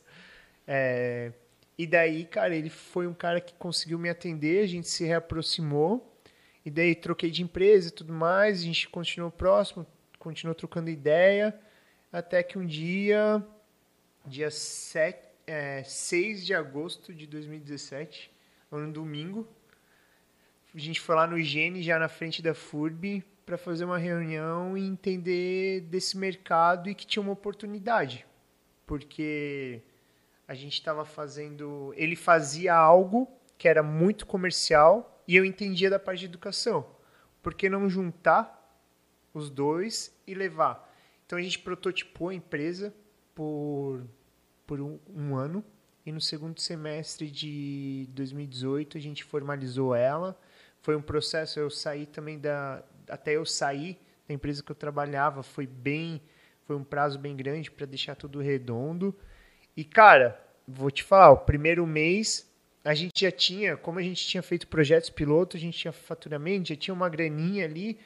[0.67, 1.33] É,
[1.77, 6.15] e daí, cara, ele foi um cara que conseguiu me atender, a gente se reaproximou.
[6.65, 9.87] E daí troquei de empresa e tudo mais, a gente continuou próximo,
[10.19, 11.59] continuou trocando ideia,
[12.13, 13.43] até que um dia,
[14.27, 18.31] dia 7, é, 6 de agosto de 2017,
[18.71, 19.49] um domingo,
[20.75, 24.77] a gente foi lá no Higiene, já na frente da FURB, para fazer uma reunião
[24.77, 28.27] e entender desse mercado e que tinha uma oportunidade.
[28.87, 29.81] Porque
[30.47, 31.95] a gente estava fazendo.
[31.97, 33.27] Ele fazia algo
[33.57, 36.87] que era muito comercial e eu entendia da parte de educação.
[37.43, 38.55] Por que não juntar
[39.33, 40.87] os dois e levar?
[41.25, 42.95] Então a gente prototipou a empresa
[43.35, 44.05] por,
[44.67, 45.65] por um, um ano
[46.05, 50.39] e no segundo semestre de 2018 a gente formalizou ela.
[50.83, 52.85] Foi um processo, eu saí também da.
[53.09, 56.21] Até eu sair da empresa que eu trabalhava, foi bem.
[56.67, 59.15] Foi um prazo bem grande para deixar tudo redondo.
[59.77, 62.49] E, cara, vou te falar, o primeiro mês
[62.85, 66.69] a gente já tinha, como a gente tinha feito projetos piloto, a gente tinha faturamento,
[66.71, 67.99] já tinha uma graninha ali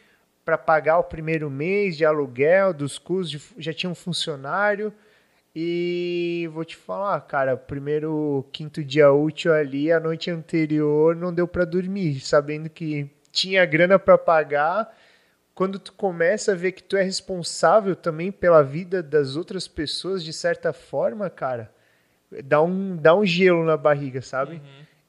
[0.44, 4.92] para pagar o primeiro mês de aluguel, dos custos, já tinha um funcionário.
[5.54, 11.46] E vou te falar, cara, primeiro quinto dia útil ali, a noite anterior não deu
[11.46, 14.96] para dormir, sabendo que tinha grana para pagar.
[15.54, 20.22] Quando tu começa a ver que tu é responsável também pela vida das outras pessoas
[20.22, 21.72] de certa forma, cara,
[22.44, 24.62] dá um, dá um gelo na barriga, sabe?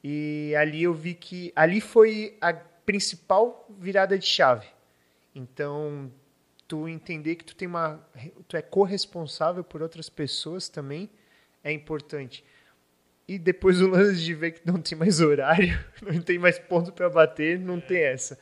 [0.03, 4.67] E ali eu vi que ali foi a principal virada de chave.
[5.33, 6.11] Então,
[6.67, 7.99] tu entender que tu tem uma
[8.47, 11.09] tu é corresponsável por outras pessoas também
[11.63, 12.43] é importante.
[13.27, 16.91] E depois o lance de ver que não tem mais horário, não tem mais ponto
[16.91, 18.37] para bater, não tem essa.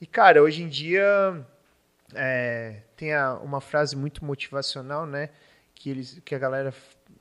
[0.00, 1.04] E cara, hoje em dia
[2.14, 5.30] é, tem a- uma frase muito motivacional, né?
[5.74, 6.72] Que eles, que a galera,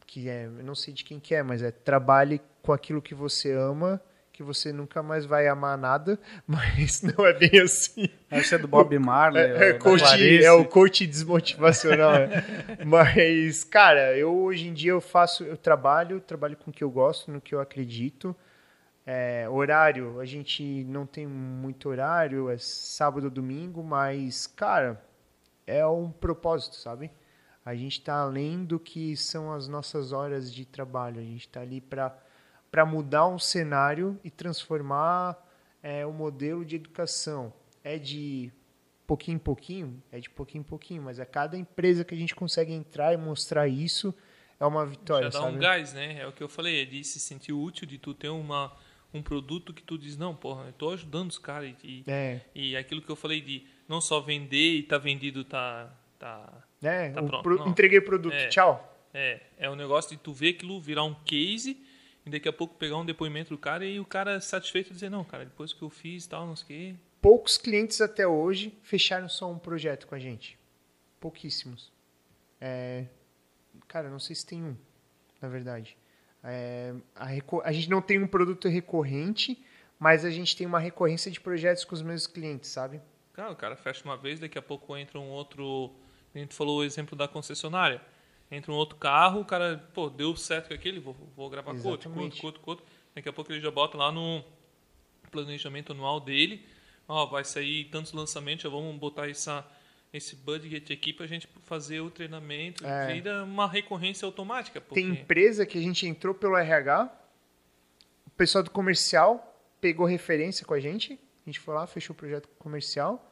[0.06, 3.54] que é, não sei de quem que é, mas é trabalhe com aquilo que você
[3.54, 4.02] ama,
[4.36, 8.10] que você nunca mais vai amar nada, mas não é bem assim.
[8.30, 9.42] Deve ser do Bob Marley.
[9.42, 12.12] É, é, da coach, é o coach desmotivacional.
[12.12, 12.44] né?
[12.86, 16.92] Mas, cara, eu hoje em dia eu faço, eu trabalho, trabalho com o que eu
[16.92, 18.36] gosto, no que eu acredito.
[19.06, 25.02] É, horário, a gente não tem muito horário, é sábado ou domingo, mas, cara,
[25.66, 27.12] é um propósito, sabe?
[27.64, 31.20] A gente está além do que são as nossas horas de trabalho.
[31.20, 32.16] A gente está ali para
[32.72, 35.38] para mudar um cenário e transformar
[35.82, 37.54] é, o modelo de educação.
[37.84, 38.52] É de
[39.08, 42.34] pouquinho em pouquinho, é de pouquinho em pouquinho, mas a cada empresa que a gente
[42.36, 44.14] consegue entrar e mostrar isso
[44.60, 45.58] é uma vitória, Já dá sabe?
[45.58, 46.20] um gás, né?
[46.20, 48.76] É o que eu falei, é de se sentir útil, de tu ter uma,
[49.14, 51.76] um produto que tu diz, não, porra, eu tô ajudando os caras.
[51.84, 55.94] E, É, e aquilo que eu falei de não só vender e tá vendido, tá.
[56.18, 56.52] tá
[56.82, 57.12] né?
[57.12, 58.48] Tá pronto, pro- entreguei o produto, É.
[58.48, 58.92] tchau.
[59.14, 61.78] é, é um negócio de tu ver aquilo virar um case
[62.26, 65.24] e daqui a pouco pegar um depoimento do cara e o cara satisfeito dizer, não,
[65.24, 66.96] cara, depois que eu fiz tal, não sei o quê.
[67.22, 70.58] Poucos clientes até hoje fecharam só um projeto com a gente.
[71.20, 71.92] Pouquíssimos.
[72.60, 73.06] É,
[73.88, 74.76] cara, não sei se tem um,
[75.42, 75.96] na verdade.
[76.44, 77.28] É, a,
[77.64, 79.64] a gente não tem um produto recorrente,
[80.00, 83.02] mas a gente tem uma recorrência de projetos com os mesmos clientes, sabe?
[83.34, 85.94] Cara, o cara fecha uma vez, daqui a pouco entra um outro.
[86.34, 88.02] A gente falou o exemplo da concessionária.
[88.50, 91.88] Entra um outro carro, o cara, pô, deu certo com aquele, vou, vou gravar com
[91.88, 92.86] outro, com outro, com outro, com outro.
[93.16, 94.44] Daqui a pouco ele já bota lá no
[95.32, 96.66] planejamento anual dele.
[97.08, 99.66] Ó, vai sair tantos lançamentos, já vamos botar essa,
[100.14, 102.86] esse budget aqui pra gente fazer o treinamento.
[102.86, 103.14] É.
[103.14, 104.80] Vira uma recorrência automática.
[104.82, 105.02] Porque...
[105.02, 107.12] Tem empresa que a gente entrou pelo RH,
[108.26, 112.18] o pessoal do comercial pegou referência com a gente, a gente foi lá, fechou o
[112.18, 113.32] projeto comercial,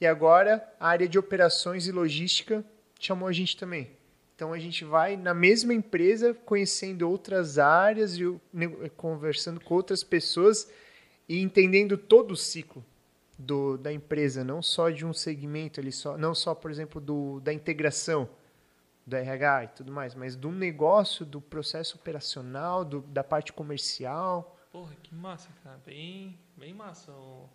[0.00, 2.64] e agora a área de operações e logística
[2.98, 3.90] chamou a gente também.
[4.36, 8.38] Então a gente vai na mesma empresa, conhecendo outras áreas e
[8.94, 10.70] conversando com outras pessoas
[11.26, 12.84] e entendendo todo o ciclo
[13.38, 17.40] do, da empresa, não só de um segmento ali, só, não só, por exemplo, do,
[17.40, 18.28] da integração
[19.06, 24.58] do RH e tudo mais, mas do negócio, do processo operacional, do, da parte comercial.
[24.70, 25.80] Porra, que massa, cara.
[25.86, 27.48] Bem, bem massa o,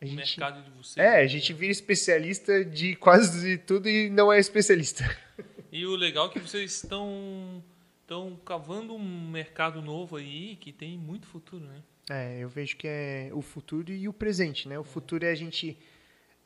[0.00, 1.04] A o gente, mercado de vocês.
[1.04, 5.04] é, a gente vira especialista de quase tudo e não é especialista.
[5.72, 7.64] E o legal é que vocês estão
[8.02, 11.82] estão cavando um mercado novo aí que tem muito futuro, né?
[12.10, 14.78] É, eu vejo que é o futuro e o presente, né?
[14.78, 15.78] O futuro é a gente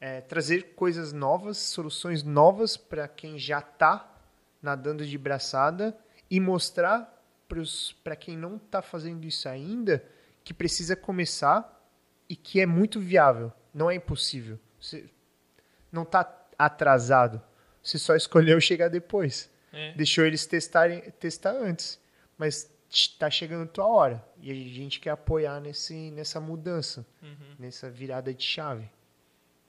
[0.00, 4.16] é, trazer coisas novas, soluções novas para quem já está
[4.62, 5.96] nadando de braçada
[6.30, 7.12] e mostrar
[8.04, 10.04] para quem não está fazendo isso ainda
[10.44, 11.84] que precisa começar
[12.28, 13.52] e que é muito viável.
[13.74, 14.56] Não é impossível.
[14.80, 15.10] Você
[15.90, 17.42] não está atrasado.
[17.86, 19.48] Você só escolheu chegar depois.
[19.72, 19.92] É.
[19.92, 22.00] Deixou eles testarem, testar antes.
[22.36, 24.28] Mas está chegando a tua hora.
[24.40, 27.54] E a gente quer apoiar nesse, nessa mudança, Uhum.
[27.56, 28.90] nessa virada de chave.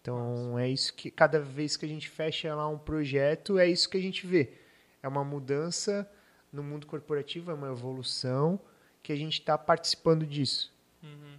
[0.01, 3.87] Então é isso que cada vez que a gente fecha lá um projeto, é isso
[3.87, 4.51] que a gente vê.
[5.03, 6.09] É uma mudança
[6.51, 8.59] no mundo corporativo, é uma evolução
[9.03, 10.73] que a gente está participando disso.
[11.03, 11.37] Uhum.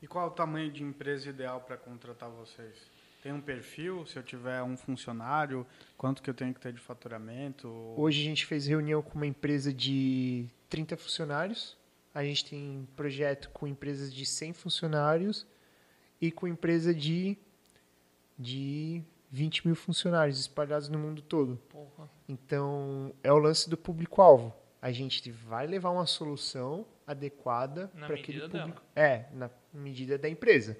[0.00, 2.76] E qual é o tamanho de empresa ideal para contratar vocês?
[3.22, 4.06] Tem um perfil?
[4.06, 5.66] Se eu tiver um funcionário,
[5.96, 7.68] quanto que eu tenho que ter de faturamento?
[7.96, 11.76] Hoje a gente fez reunião com uma empresa de 30 funcionários.
[12.14, 15.46] A gente tem projeto com empresas de 100 funcionários
[16.20, 17.36] e com empresa de,
[18.38, 21.56] de 20 mil funcionários espalhados no mundo todo.
[21.68, 22.08] Porra.
[22.26, 24.54] Então, é o lance do público-alvo.
[24.80, 28.82] A gente vai levar uma solução adequada para aquele público.
[28.96, 30.76] É, na medida da empresa.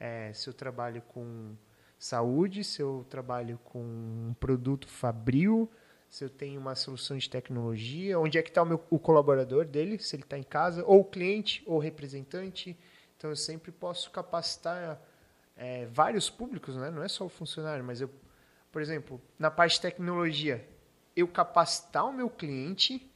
[0.00, 1.54] É, se eu trabalho com
[1.98, 5.70] saúde, se eu trabalho com um produto fabril,
[6.08, 9.64] se eu tenho uma solução de tecnologia, onde é que está o, meu- o colaborador
[9.64, 12.78] dele, se ele está em casa, ou cliente, ou representante.
[13.16, 15.00] Então, eu sempre posso capacitar
[15.56, 16.90] é, vários públicos, né?
[16.90, 18.10] não é só o funcionário, mas eu,
[18.70, 20.66] por exemplo, na parte de tecnologia,
[21.16, 23.10] eu capacitar o meu cliente,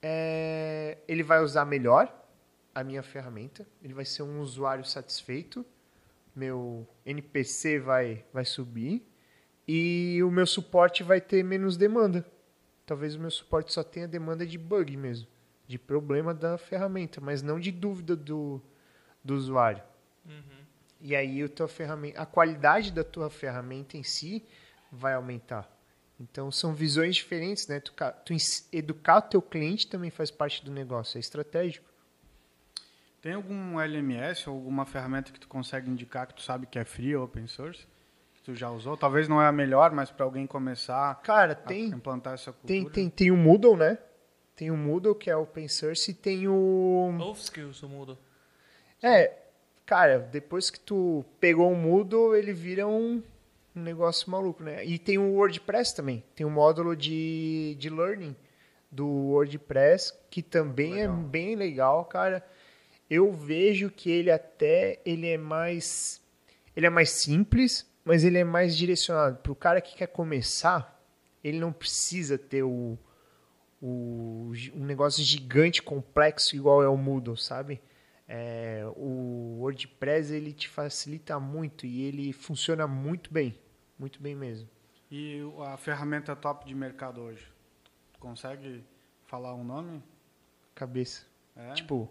[0.00, 2.12] é, ele vai usar melhor
[2.74, 5.64] a minha ferramenta, ele vai ser um usuário satisfeito,
[6.34, 9.06] meu NPC vai, vai subir
[9.66, 12.26] e o meu suporte vai ter menos demanda.
[12.84, 15.28] Talvez o meu suporte só tenha demanda de bug mesmo,
[15.66, 18.60] de problema da ferramenta, mas não de dúvida do,
[19.22, 19.82] do usuário.
[20.26, 20.64] Uhum.
[21.00, 24.44] E aí a tua ferramenta, a qualidade da tua ferramenta em si
[24.90, 25.70] vai aumentar.
[26.20, 27.80] Então são visões diferentes, né?
[27.80, 27.92] Tu,
[28.24, 28.34] tu
[28.72, 31.91] educar o teu cliente também faz parte do negócio, é estratégico.
[33.22, 36.84] Tem algum LMS ou alguma ferramenta que tu consegue indicar que tu sabe que é
[36.84, 37.86] free ou open source?
[38.34, 38.96] Que tu já usou?
[38.96, 42.66] Talvez não é a melhor, mas para alguém começar Cara, a tem implantar essa cultura.
[42.66, 43.96] tem, tem tem o Moodle, né?
[44.56, 48.18] Tem o Moodle que é open source e tem o Ou skills muda.
[49.00, 49.32] É,
[49.86, 53.22] cara, depois que tu pegou o Moodle, ele vira um,
[53.76, 54.84] um negócio maluco, né?
[54.84, 56.24] E tem o WordPress também.
[56.34, 58.34] Tem um módulo de, de learning
[58.90, 61.14] do WordPress, que também Legal.
[61.14, 62.44] é bem legal, cara.
[63.14, 66.26] Eu vejo que ele até ele é mais
[66.74, 70.98] ele é mais simples, mas ele é mais direcionado para o cara que quer começar.
[71.44, 72.98] Ele não precisa ter o,
[73.82, 77.82] o um negócio gigante complexo igual é o Moodle, sabe?
[78.26, 83.54] É, o WordPress ele te facilita muito e ele funciona muito bem,
[83.98, 84.66] muito bem mesmo.
[85.10, 87.46] E a ferramenta top de mercado hoje?
[88.18, 88.82] Consegue
[89.26, 90.02] falar um nome?
[90.74, 91.26] Cabeça.
[91.54, 91.74] É?
[91.74, 92.10] Tipo,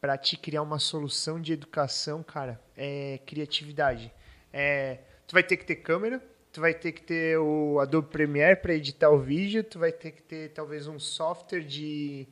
[0.00, 4.12] para te criar uma solução de educação, cara, é criatividade.
[4.52, 6.22] É, tu vai ter que ter câmera,
[6.52, 10.12] tu vai ter que ter o Adobe Premiere para editar o vídeo, tu vai ter
[10.12, 12.28] que ter talvez um software de,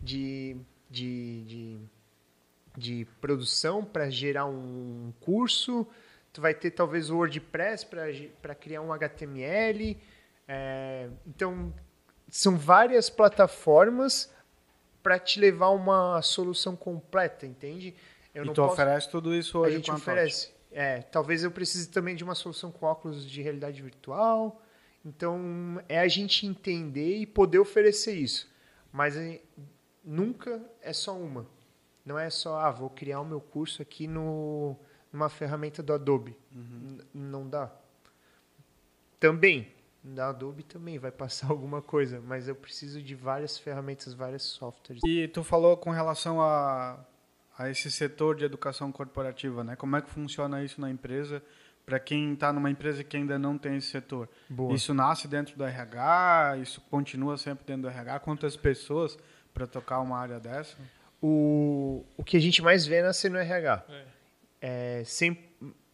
[0.00, 0.56] de,
[0.90, 1.80] de, de,
[2.76, 5.86] de produção para gerar um curso,
[6.32, 7.86] tu vai ter talvez o WordPress
[8.40, 9.98] para criar um HTML.
[10.48, 11.72] É, então,
[12.30, 14.31] são várias plataformas
[15.02, 17.94] para te levar uma solução completa, entende?
[18.34, 18.72] Eu e tu posso...
[18.72, 19.74] oferece tudo isso hoje?
[19.74, 20.52] A gente oferece.
[20.70, 24.62] É, talvez eu precise também de uma solução com óculos de realidade virtual.
[25.04, 28.48] Então, é a gente entender e poder oferecer isso.
[28.92, 29.40] Mas é,
[30.04, 31.46] nunca é só uma.
[32.04, 34.76] Não é só, ah, vou criar o meu curso aqui no,
[35.12, 36.36] numa ferramenta do Adobe.
[36.54, 36.98] Uhum.
[37.12, 37.70] Não dá.
[39.20, 39.68] Também,
[40.02, 45.02] da Adobe também vai passar alguma coisa, mas eu preciso de várias ferramentas, vários softwares.
[45.06, 46.98] E tu falou com relação a,
[47.56, 49.76] a esse setor de educação corporativa, né?
[49.76, 51.42] Como é que funciona isso na empresa?
[51.84, 54.72] Para quem está numa empresa que ainda não tem esse setor, Boa.
[54.72, 56.58] isso nasce dentro do RH?
[56.62, 58.20] Isso continua sempre dentro do RH?
[58.20, 59.18] Quantas pessoas
[59.52, 60.76] para tocar uma área dessa?
[61.20, 63.84] O, o que a gente mais vê é nascer no RH.
[63.88, 64.04] É.
[64.64, 65.36] É, sem,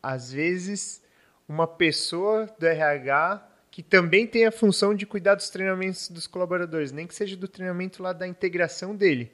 [0.02, 1.02] às vezes,
[1.48, 3.47] uma pessoa do RH
[3.78, 7.46] que também tem a função de cuidar dos treinamentos dos colaboradores, nem que seja do
[7.46, 9.30] treinamento lá da integração dele,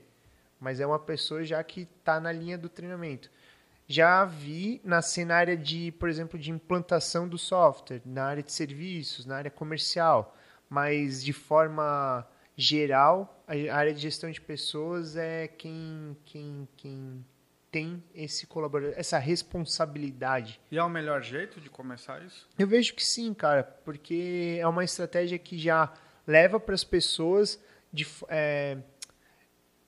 [0.60, 3.30] mas é uma pessoa já que está na linha do treinamento.
[3.88, 5.00] Já vi na
[5.34, 10.36] área de, por exemplo, de implantação do software, na área de serviços, na área comercial,
[10.68, 17.24] mas de forma geral, a área de gestão de pessoas é quem, quem, quem
[17.74, 20.60] tem esse colaborador, essa responsabilidade.
[20.70, 22.48] E é o melhor jeito de começar isso?
[22.56, 25.92] Eu vejo que sim, cara, porque é uma estratégia que já
[26.24, 27.60] leva para as pessoas
[27.92, 28.78] de é,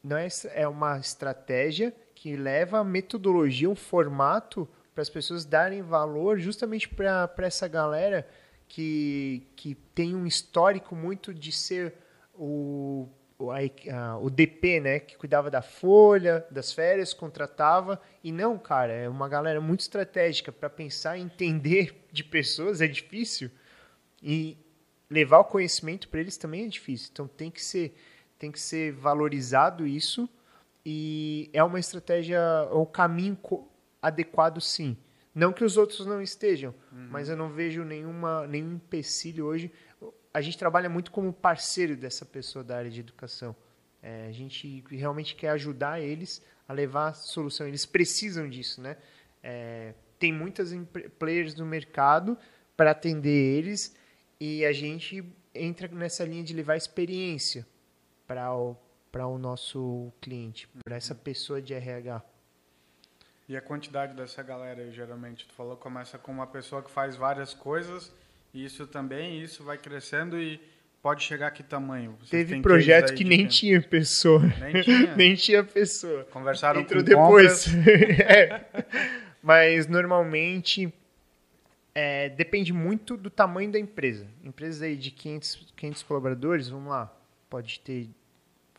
[0.02, 5.80] não é, é uma estratégia que leva a metodologia, um formato para as pessoas darem
[5.80, 8.28] valor justamente para essa galera
[8.66, 11.94] que, que tem um histórico muito de ser
[12.34, 13.08] o o,
[13.38, 18.00] a, o DP, né, que cuidava da folha, das férias, contratava.
[18.22, 22.86] E não, cara, é uma galera muito estratégica para pensar e entender de pessoas é
[22.86, 23.50] difícil.
[24.22, 24.56] E
[25.10, 27.10] levar o conhecimento para eles também é difícil.
[27.12, 27.94] Então tem que ser
[28.38, 30.28] tem que ser valorizado isso
[30.84, 33.36] e é uma estratégia, é um caminho
[34.00, 34.96] adequado sim.
[35.34, 37.08] Não que os outros não estejam, uhum.
[37.10, 39.70] mas eu não vejo nenhuma, nenhum empecilho hoje
[40.36, 43.56] a gente trabalha muito como parceiro dessa pessoa da área de educação.
[44.02, 47.66] É, a gente realmente quer ajudar eles a levar a solução.
[47.66, 48.98] Eles precisam disso, né?
[49.42, 50.74] É, tem muitas
[51.18, 52.36] players no mercado
[52.76, 53.96] para atender eles
[54.38, 57.66] e a gente entra nessa linha de levar experiência
[58.26, 58.76] para o,
[59.10, 62.22] para o nosso cliente, para essa pessoa de RH.
[63.48, 67.54] E a quantidade dessa galera, geralmente, tu falou, começa com uma pessoa que faz várias
[67.54, 68.12] coisas
[68.65, 70.61] isso também, isso vai crescendo e
[71.03, 72.16] pode chegar a que tamanho?
[72.19, 74.43] Vocês Teve projeto que nem tinha pessoa.
[74.61, 75.16] Nem tinha?
[75.16, 76.24] nem tinha pessoa.
[76.24, 77.66] Conversaram Entrou com depois.
[78.20, 78.65] é.
[79.43, 80.93] Mas normalmente
[81.95, 84.27] é, depende muito do tamanho da empresa.
[84.45, 87.07] Empresas aí de 500, 500 colaboradores, vamos lá,
[87.49, 88.11] pode ter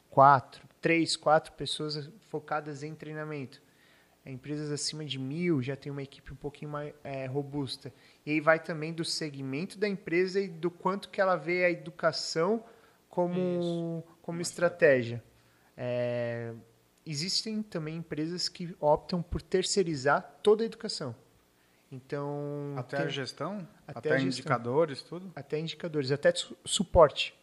[0.09, 3.61] quatro, três, quatro pessoas focadas em treinamento.
[4.25, 7.93] Empresas acima de mil já tem uma equipe um pouquinho mais é, robusta.
[8.27, 11.71] E aí vai também do segmento da empresa e do quanto que ela vê a
[11.71, 12.61] educação
[13.07, 15.23] como, como estratégia.
[15.77, 16.51] É,
[17.05, 21.15] existem também empresas que optam por terceirizar toda a educação.
[21.89, 25.31] Então até tem, a gestão, até, até a gestão, indicadores, tudo.
[25.33, 26.33] Até indicadores, até
[26.65, 27.33] suporte.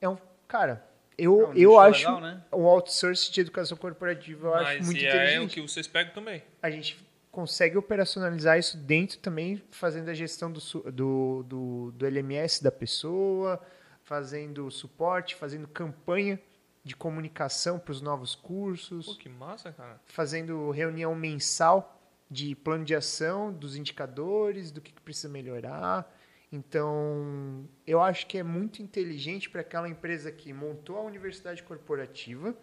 [0.00, 0.88] É um cara
[1.18, 2.42] eu, é um eu acho legal, né?
[2.52, 5.34] um outsourcing de educação corporativa eu Mas acho muito inteligente.
[5.34, 6.42] é o que vocês pegam também.
[6.62, 7.03] A gente
[7.34, 10.60] consegue operacionalizar isso dentro também, fazendo a gestão do,
[10.92, 13.60] do, do, do LMS da pessoa,
[14.04, 16.40] fazendo suporte, fazendo campanha
[16.84, 19.06] de comunicação para os novos cursos.
[19.06, 20.00] Pô, que massa, cara.
[20.06, 22.00] Fazendo reunião mensal
[22.30, 26.08] de plano de ação, dos indicadores, do que precisa melhorar.
[26.52, 32.54] Então, eu acho que é muito inteligente para aquela empresa que montou a universidade corporativa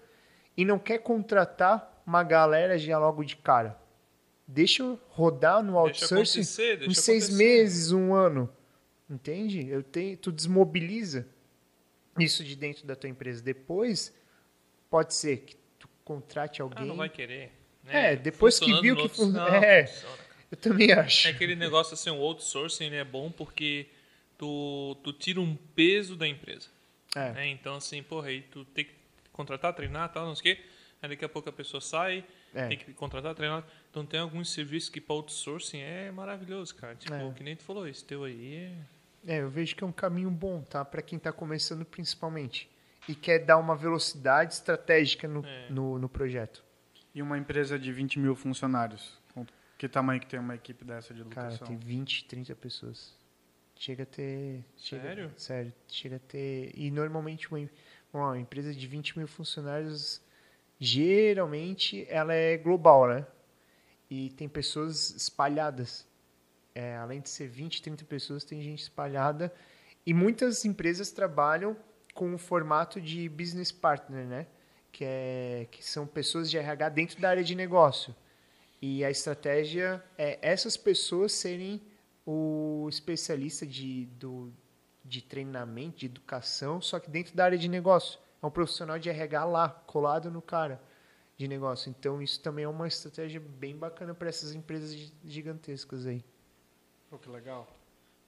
[0.55, 3.80] e não quer contratar uma galera já logo de cara.
[4.53, 7.31] Deixa rodar no outsourcing em seis acontecer.
[7.33, 8.49] meses, um ano.
[9.09, 9.65] Entende?
[9.67, 11.25] Eu tenho, tu desmobiliza
[12.19, 13.41] isso de dentro da tua empresa.
[13.41, 14.13] Depois,
[14.89, 16.83] pode ser que tu contrate alguém.
[16.83, 17.51] Ah, não vai querer.
[17.83, 18.11] Né?
[18.11, 19.65] É, depois que viu que funciona.
[19.65, 19.85] É,
[20.51, 21.29] eu também acho.
[21.29, 23.87] É aquele negócio assim, o outsourcing é bom porque
[24.37, 26.67] tu, tu tira um peso da empresa.
[27.15, 27.31] É.
[27.31, 27.47] Né?
[27.47, 28.91] Então, assim, porra, aí tu tem que
[29.31, 30.63] contratar, treinar tal, não sei o quê.
[31.01, 32.67] Aí daqui a pouco a pessoa sai, É.
[32.67, 33.69] tem que contratar treinador.
[33.89, 36.95] Então tem alguns serviços que para outsourcing é maravilhoso, cara.
[36.95, 37.31] Tipo, É.
[37.33, 38.75] que nem tu falou, esse teu aí é...
[39.27, 40.83] É, eu vejo que é um caminho bom, tá?
[40.83, 42.69] Para quem tá começando principalmente.
[43.07, 45.69] E quer dar uma velocidade estratégica no, É.
[45.69, 46.63] no, no projeto.
[47.13, 49.19] E uma empresa de 20 mil funcionários.
[49.77, 51.67] Que tamanho que tem uma equipe dessa de Cara, educação?
[51.67, 53.15] tem 20, 30 pessoas.
[53.75, 54.63] Chega a ter.
[54.77, 55.31] Chega, Sério?
[55.35, 56.71] Sério, chega a ter.
[56.75, 57.67] E normalmente uma,
[58.13, 60.21] uma empresa de 20 mil funcionários,
[60.81, 63.27] geralmente ela é global, né?
[64.09, 66.07] E tem pessoas espalhadas.
[66.73, 69.53] É, além de ser 20, 30 pessoas, tem gente espalhada.
[70.03, 71.77] E muitas empresas trabalham
[72.15, 74.47] com o formato de business partner, né?
[74.91, 78.15] Que, é, que são pessoas de RH dentro da área de negócio.
[78.81, 81.79] E a estratégia é essas pessoas serem
[82.25, 84.51] o especialista de, do,
[85.05, 88.19] de treinamento, de educação, só que dentro da área de negócio.
[88.41, 90.81] É um profissional de RH lá, colado no cara
[91.37, 91.89] de negócio.
[91.89, 96.23] Então, isso também é uma estratégia bem bacana para essas empresas gi- gigantescas aí.
[97.09, 97.67] Pô, que legal.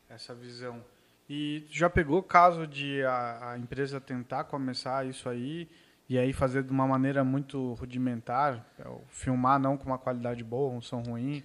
[0.10, 0.84] Essa visão.
[1.30, 5.70] E já pegou o caso de a, a empresa tentar começar isso aí
[6.10, 10.74] e aí fazer de uma maneira muito rudimentar, é, filmar não com uma qualidade boa,
[10.74, 11.44] um som ruim,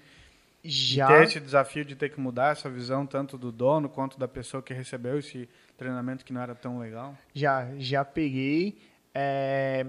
[0.65, 4.19] Já, e ter esse desafio de ter que mudar essa visão tanto do dono quanto
[4.19, 7.17] da pessoa que recebeu esse treinamento que não era tão legal?
[7.35, 8.79] já, já peguei.
[9.15, 9.87] é,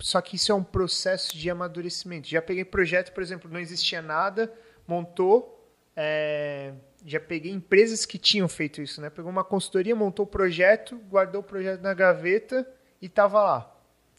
[0.00, 2.28] Só que isso é um processo de amadurecimento.
[2.28, 4.52] Já peguei projeto, por exemplo, não existia nada,
[4.86, 5.66] montou.
[5.96, 6.74] é,
[7.04, 9.08] Já peguei empresas que tinham feito isso, né?
[9.08, 12.68] Pegou uma consultoria, montou o projeto, guardou o projeto na gaveta
[13.00, 13.74] e estava lá.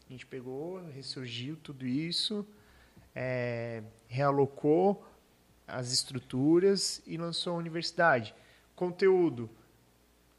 [0.08, 2.44] A gente pegou, ressurgiu tudo isso,
[3.14, 5.06] é, realocou
[5.72, 8.34] as estruturas e lançou a universidade.
[8.74, 9.50] Conteúdo.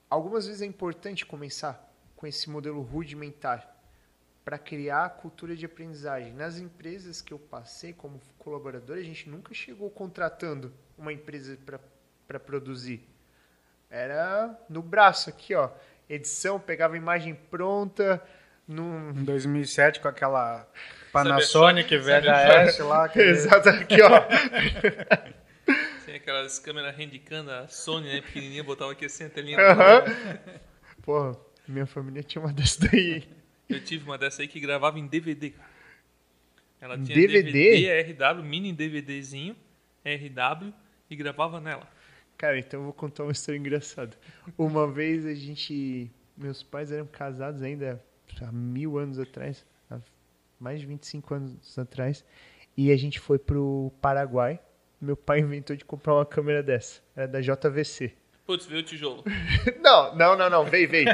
[0.10, 3.76] Algumas vezes é importante começar com esse modelo rudimentar
[4.44, 6.34] para criar a cultura de aprendizagem.
[6.34, 11.58] Nas empresas que eu passei como colaborador, a gente nunca chegou contratando uma empresa
[12.28, 13.08] para produzir.
[13.90, 15.70] Era no braço aqui, ó.
[16.10, 18.22] Edição, pegava imagem pronta,
[18.68, 20.68] num, Em 2007 com aquela
[21.12, 24.22] Panasonic VHS lá, que Exato, aqui, ó.
[26.06, 28.22] Tem aquelas câmeras handicam da Sony, né?
[28.22, 29.60] Pequenininha, botava aqui assim a telinha.
[29.60, 30.04] Aham.
[31.02, 33.24] Porra, minha família tinha uma dessa daí.
[33.70, 35.70] Eu tive uma dessa aí que gravava em DVD, cara.
[36.82, 38.02] Ela Em tinha DVD?
[38.14, 39.56] RW, mini DVDzinho,
[40.04, 40.74] RW,
[41.10, 41.88] e gravava nela.
[42.38, 44.18] Cara, então eu vou contar uma história engraçada.
[44.58, 46.10] Uma vez a gente.
[46.36, 48.04] Meus pais eram casados ainda
[48.42, 49.64] há mil anos atrás,
[50.62, 52.24] mais de 25 anos atrás,
[52.78, 54.60] e a gente foi pro Paraguai.
[55.02, 57.02] Meu pai inventou de comprar uma câmera dessa.
[57.16, 58.14] Era da JVC.
[58.46, 59.24] Putz, veio o tijolo.
[59.82, 60.66] Não, não, não, não.
[60.66, 61.08] Veio, veio.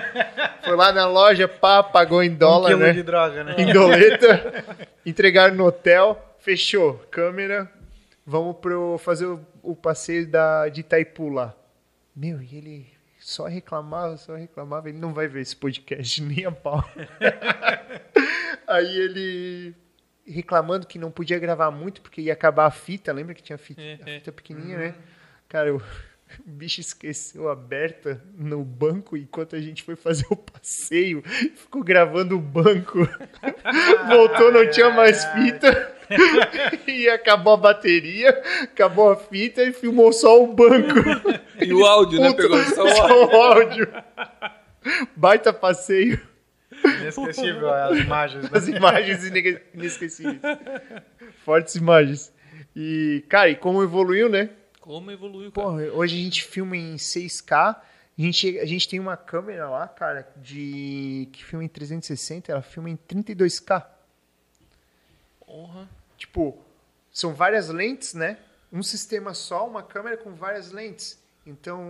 [0.64, 2.94] Foi lá na loja, pá, pagou em dólar, um quilo né?
[2.94, 3.56] de droga, né?
[3.58, 4.66] em doleta,
[5.06, 7.72] entregaram no hotel, fechou, câmera,
[8.26, 11.56] vamos pro fazer o, o passeio da, de Itaipu lá.
[12.16, 12.97] Meu, e ele
[13.28, 16.82] só reclamava, só reclamava, ele não vai ver esse podcast nem a pau.
[18.66, 19.76] Aí ele
[20.26, 23.82] reclamando que não podia gravar muito porque ia acabar a fita, lembra que tinha fita,
[23.82, 24.96] a fita pequenininha, né?
[25.50, 25.82] Cara, o
[26.46, 31.22] o bicho esqueceu aberta no banco enquanto a gente foi fazer o passeio.
[31.56, 33.00] Ficou gravando o banco.
[34.08, 35.97] Voltou, não tinha mais fita.
[36.88, 38.30] E acabou a bateria,
[38.64, 40.94] acabou a fita e filmou só o banco.
[41.62, 42.30] E o áudio, né?
[42.32, 42.96] Puta, Pegou só o áudio.
[42.98, 43.94] só o áudio.
[45.16, 46.20] Baita passeio.
[47.02, 48.44] Inesquecível as imagens.
[48.44, 48.50] Né?
[48.54, 50.40] As imagens ine- inesquecíveis.
[51.44, 52.32] Fortes imagens.
[52.76, 54.50] E, cara, e como evoluiu, né?
[54.80, 55.68] Como evoluiu, cara.
[55.68, 57.54] Porra, hoje a gente filma em 6K.
[57.54, 62.62] A gente, a gente tem uma câmera lá, cara, de que filma em 360, ela
[62.62, 63.84] filma em 32K.
[65.46, 65.88] Porra.
[66.18, 66.58] Tipo,
[67.12, 68.38] são várias lentes, né?
[68.72, 71.22] Um sistema só, uma câmera com várias lentes.
[71.46, 71.82] Então,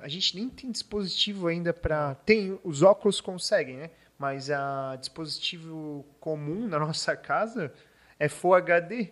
[0.00, 2.14] a gente nem tem dispositivo ainda para.
[2.14, 3.90] Tem, os óculos conseguem, né?
[4.16, 7.72] Mas a dispositivo comum na nossa casa
[8.18, 9.10] é Full HD.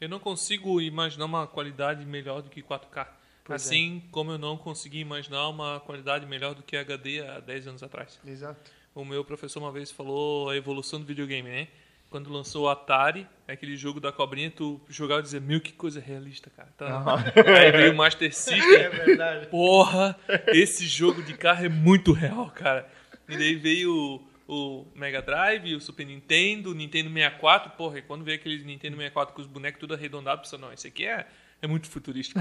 [0.00, 3.06] Eu não consigo imaginar uma qualidade melhor do que 4K.
[3.44, 3.66] Pois é.
[3.66, 7.82] assim como eu não consegui imaginar uma qualidade melhor do que HD há 10 anos
[7.82, 8.18] atrás.
[8.26, 8.70] Exato.
[8.94, 11.68] O meu professor uma vez falou a evolução do videogame, né?
[12.14, 15.98] Quando lançou o Atari, aquele jogo da cobrinha, tu jogava e dizia, meu, que coisa
[15.98, 16.68] realista, cara.
[16.76, 17.16] Tá?
[17.60, 18.72] Aí veio o Master System.
[18.72, 19.46] É verdade.
[19.48, 20.16] Porra,
[20.46, 22.88] esse jogo de carro é muito real, cara.
[23.28, 27.72] E daí veio o, o Mega Drive, o Super Nintendo, o Nintendo 64.
[27.72, 30.86] Porra, e quando veio aquele Nintendo 64 com os bonecos tudo arredondados, pensou, não, esse
[30.86, 31.26] aqui é,
[31.60, 32.38] é muito futurístico.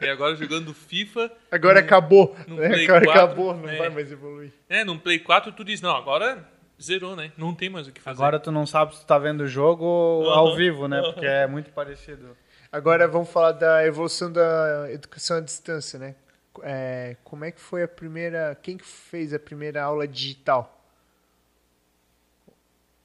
[0.00, 2.36] e agora jogando FIFA, Agora acabou.
[2.46, 2.68] no né?
[2.68, 3.78] Play Agora 4, acabou, não é.
[3.78, 4.52] vai mais evoluir.
[4.70, 7.32] né, num Play 4, tu diz, não, agora zerou, né?
[7.36, 8.16] Não tem mais o que fazer.
[8.16, 11.00] Agora tu não sabe se tu tá vendo o jogo ou Aham, ao vivo, né?
[11.02, 12.36] Porque é muito parecido.
[12.70, 16.14] Agora vamos falar da evolução da educação à distância, né?
[16.62, 18.56] É, como é que foi a primeira.
[18.62, 20.74] Quem que fez a primeira aula digital?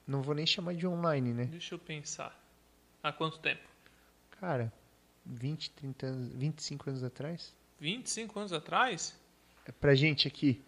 [0.05, 1.45] Não vou nem chamar de online, né?
[1.45, 2.37] Deixa eu pensar.
[3.01, 3.61] Há quanto tempo?
[4.39, 4.71] Cara,
[5.25, 7.55] 20, 30 anos, 25 anos atrás?
[7.79, 9.17] 25 anos atrás?
[9.65, 10.61] É Pra gente aqui.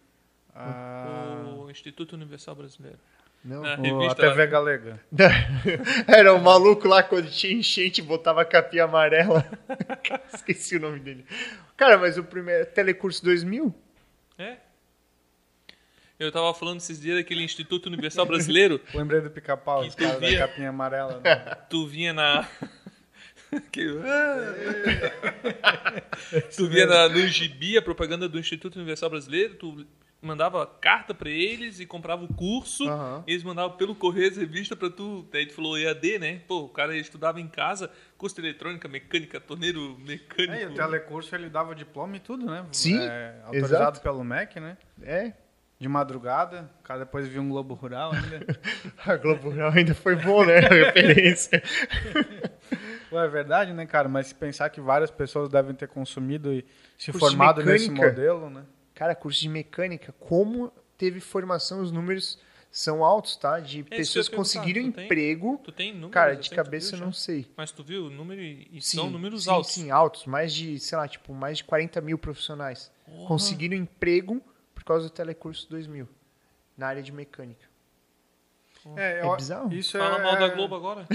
[0.55, 2.97] Ah, O Instituto Universal Brasileiro.
[3.43, 3.61] Não.
[3.61, 3.73] Na
[4.11, 4.99] a TV Galega.
[6.07, 9.45] Era o maluco lá quando tinha enchente botava a capinha amarela.
[10.33, 11.25] Esqueci o nome dele.
[11.77, 12.65] Cara, mas o primeiro.
[12.67, 13.75] Telecurso 2000?
[14.39, 14.57] É?
[16.17, 18.79] Eu tava falando esses dias daquele Instituto Universal Brasileiro.
[18.95, 21.19] Lembrei do pica-pau, os caras da via- capinha amarela.
[21.23, 21.35] Né?
[21.69, 22.47] Tu vinha na.
[23.71, 23.85] Que-
[26.55, 29.85] tu via na, no gibi a propaganda do Instituto Universal Brasileiro, tu
[30.25, 33.23] mandava carta pra eles e comprava o curso, Aham.
[33.27, 35.27] eles mandavam pelo correio as revistas pra tu.
[35.31, 36.41] Daí tu falou EAD, né?
[36.47, 40.53] Pô, o cara estudava em casa, curso de eletrônica, mecânica, torneiro mecânico.
[40.53, 42.65] É, e o telecurso ele dava diploma e tudo, né?
[42.71, 44.01] Sim, É, autorizado exato.
[44.01, 44.77] pelo MEC, né?
[45.01, 45.33] É.
[45.77, 48.45] De madrugada, o cara depois viu um Globo Rural ainda.
[49.05, 50.59] A Globo Rural ainda foi bom, né?
[50.59, 51.61] A referência.
[53.09, 54.07] Pô, é verdade, né, cara?
[54.07, 56.65] Mas se pensar que várias pessoas devem ter consumido e
[56.97, 58.63] se Curso formado nesse modelo, né?
[58.95, 62.39] Cara, curso de mecânica, como teve formação, os números
[62.71, 63.59] são altos, tá?
[63.59, 65.05] De É pessoas conseguiram tu tem?
[65.05, 65.61] emprego.
[65.63, 66.13] Tu tem números?
[66.13, 67.45] Cara, assim, de cabeça eu não sei.
[67.55, 69.71] Mas tu viu o número e Sim, são números sim, altos.
[69.71, 70.25] Sim, altos.
[70.25, 73.27] Mais de, sei lá, tipo, mais de 40 mil profissionais Porra.
[73.27, 74.41] conseguiram emprego
[74.73, 76.07] por causa do Telecurso 2000,
[76.77, 77.65] na área de mecânica.
[78.95, 79.73] É, É bizarro.
[79.73, 81.05] Isso Fala é, mal da Globo agora.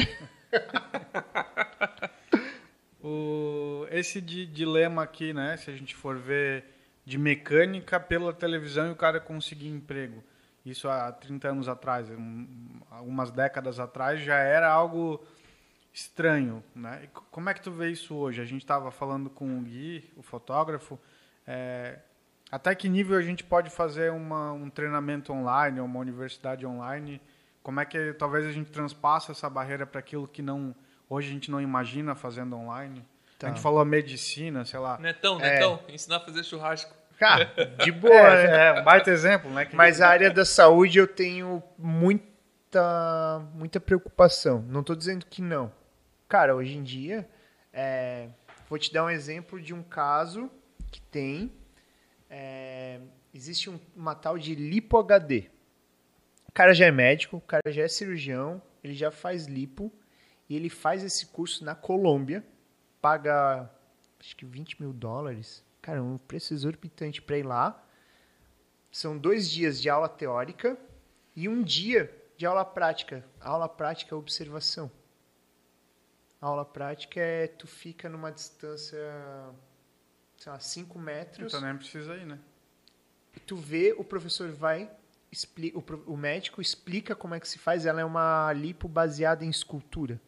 [3.03, 5.57] O, esse di- dilema aqui, né?
[5.57, 6.65] Se a gente for ver
[7.05, 10.23] de mecânica pela televisão e o cara conseguir emprego.
[10.65, 12.47] Isso há 30 anos atrás, um-
[12.91, 15.25] algumas décadas atrás, já era algo
[15.93, 17.09] estranho, né?
[17.13, 18.41] Co- como é que tu vê isso hoje?
[18.41, 20.99] A gente estava falando com o Gui, o fotógrafo,
[21.47, 21.99] é,
[22.51, 27.21] até que nível a gente pode fazer uma, um treinamento online, uma universidade online?
[27.63, 30.75] Como é que talvez a gente transpassa essa barreira para aquilo que não
[31.09, 33.05] hoje a gente não imagina fazendo online?
[33.41, 33.47] Tá.
[33.47, 34.99] A gente falou medicina, sei lá.
[34.99, 35.55] Netão, É.
[35.55, 36.95] Netão, ensinar a fazer churrasco.
[37.19, 37.51] Cara,
[37.83, 38.45] de boa, né?
[38.45, 39.65] É, é um baita exemplo, né?
[39.67, 44.63] Que- Mas a área da saúde eu tenho muita, muita preocupação.
[44.69, 45.73] Não estou dizendo que não.
[46.29, 47.29] Cara, hoje em dia,
[47.73, 48.29] é,
[48.69, 50.51] vou te dar um exemplo de um caso
[50.91, 51.53] que tem.
[52.33, 53.01] é,
[53.35, 55.47] existe um- uma tal de lipo HD.
[56.49, 59.93] O cara já é médico, o cara já é cirurgião, ele já faz lipo
[60.49, 62.45] e ele faz esse curso na Colômbia,
[63.01, 63.71] paga
[64.19, 65.65] acho que 20 mil dólares.
[65.81, 67.83] Cara, um preço exorbitante para ir lá.
[68.93, 70.79] São dois dias de aula teórica
[71.35, 73.25] e um dia de aula prática.
[73.41, 74.91] A aula prática é observação.
[76.41, 78.99] A aula prática é tu fica numa distância,
[80.37, 81.53] sei lá, 5 metros.
[81.53, 82.39] Então nem precisa ir, né?
[83.37, 84.91] E tu vê, o professor vai,
[85.31, 87.87] expli o, o médico explica como é que se faz.
[87.87, 90.21] Ela é uma lipo baseada em escultura.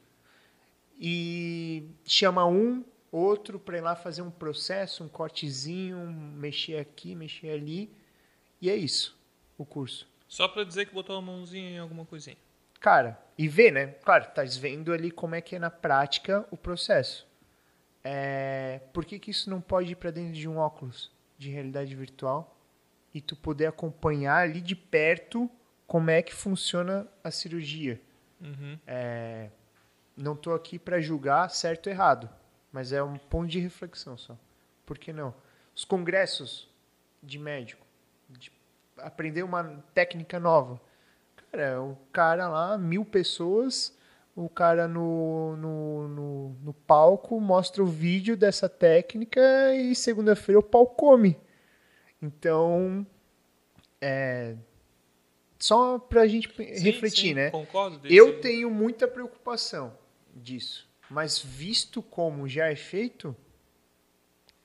[1.04, 7.50] E chama um, outro para ir lá fazer um processo, um cortezinho, mexer aqui, mexer
[7.50, 7.92] ali.
[8.60, 9.18] E é isso,
[9.58, 10.08] o curso.
[10.28, 12.36] Só pra dizer que botou a mãozinha em alguma coisinha.
[12.78, 13.88] Cara, e vê, né?
[14.04, 17.26] Claro, tá vendo ali como é que é na prática o processo.
[18.04, 21.96] É, por que, que isso não pode ir para dentro de um óculos de realidade
[21.96, 22.56] virtual
[23.12, 25.50] e tu poder acompanhar ali de perto
[25.84, 28.00] como é que funciona a cirurgia?
[28.40, 28.78] Uhum.
[28.86, 29.50] É,
[30.16, 32.28] não tô aqui para julgar certo ou errado,
[32.70, 34.36] mas é um ponto de reflexão só.
[34.84, 35.34] Por que não?
[35.74, 36.68] Os congressos
[37.22, 37.86] de médico,
[38.28, 38.52] de
[38.98, 40.80] aprender uma técnica nova.
[41.50, 43.96] Cara, o cara lá, mil pessoas,
[44.34, 49.40] o cara no, no, no, no palco mostra o vídeo dessa técnica
[49.74, 51.38] e segunda-feira o pau come.
[52.20, 53.06] Então,
[54.00, 54.56] é,
[55.58, 57.50] só pra gente Sim, refletir, sim, né?
[57.50, 58.00] Concordo.
[58.08, 60.01] Eu tenho muita preocupação
[60.34, 60.88] disso.
[61.10, 63.36] Mas visto como já é feito,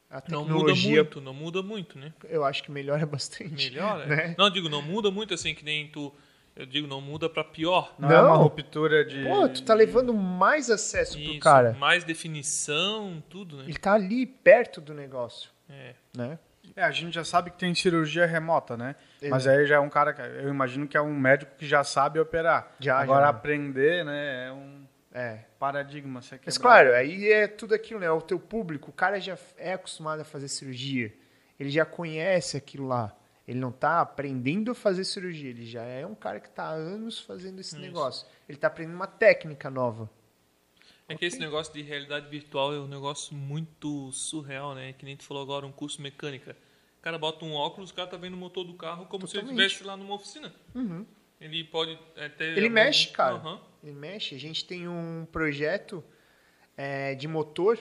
[0.09, 2.13] a Não muda tecnologia, muito, não muda muito, né?
[2.29, 3.69] eu acho que melhora bastante.
[3.71, 4.05] Melhora?
[4.05, 4.35] Né?
[4.37, 6.13] Não, digo, não muda muito assim que nem tu.
[6.55, 7.93] Eu digo, não muda pra pior.
[7.99, 8.37] Não, é uma Não.
[8.37, 9.23] ruptura de.
[9.25, 11.73] Pô, tu tá levando mais acesso pro Isso, cara.
[11.73, 13.65] mais definição, tudo, né?
[13.65, 15.93] Ele tá ali perto do negócio, É.
[16.15, 16.39] né?
[16.75, 18.95] É, a gente já sabe que tem cirurgia remota, né?
[19.21, 19.29] Exato.
[19.31, 21.83] Mas aí já é um cara, que- eu imagino que é um médico que já
[21.83, 22.75] sabe operar.
[22.79, 23.29] Já, Agora já.
[23.29, 25.39] aprender, né, é um É.
[25.59, 26.21] paradigma.
[26.21, 28.09] Você Mas claro, aí é tudo aquilo, né?
[28.11, 31.13] O teu público, o cara já é acostumado a fazer cirurgia.
[31.59, 33.15] Ele já conhece aquilo lá.
[33.47, 36.71] Ele não tá aprendendo a fazer cirurgia, ele já é um cara que tá há
[36.71, 37.81] anos fazendo esse Isso.
[37.81, 38.27] negócio.
[38.47, 40.09] Ele tá aprendendo uma técnica nova.
[41.07, 44.91] É que esse negócio de realidade virtual é um negócio muito surreal, né?
[44.91, 46.57] Que nem tu falou agora, um curso mecânica.
[46.99, 49.37] O cara bota um óculos, o cara tá vendo o motor do carro como se
[49.37, 49.65] ele Totalmente.
[49.65, 50.53] estivesse lá numa oficina.
[51.39, 52.45] Ele pode é, ter...
[52.45, 53.35] Ele algum- mexe, cara.
[53.35, 53.61] Aham.
[53.83, 54.35] Ele mexe.
[54.35, 56.03] A gente tem um projeto
[56.75, 57.77] é, de motor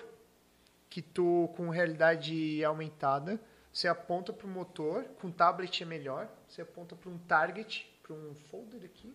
[0.89, 3.41] que tu, com realidade aumentada,
[3.73, 8.15] você aponta para o motor, com tablet é melhor, você aponta para um target, para
[8.15, 9.15] um folder aqui,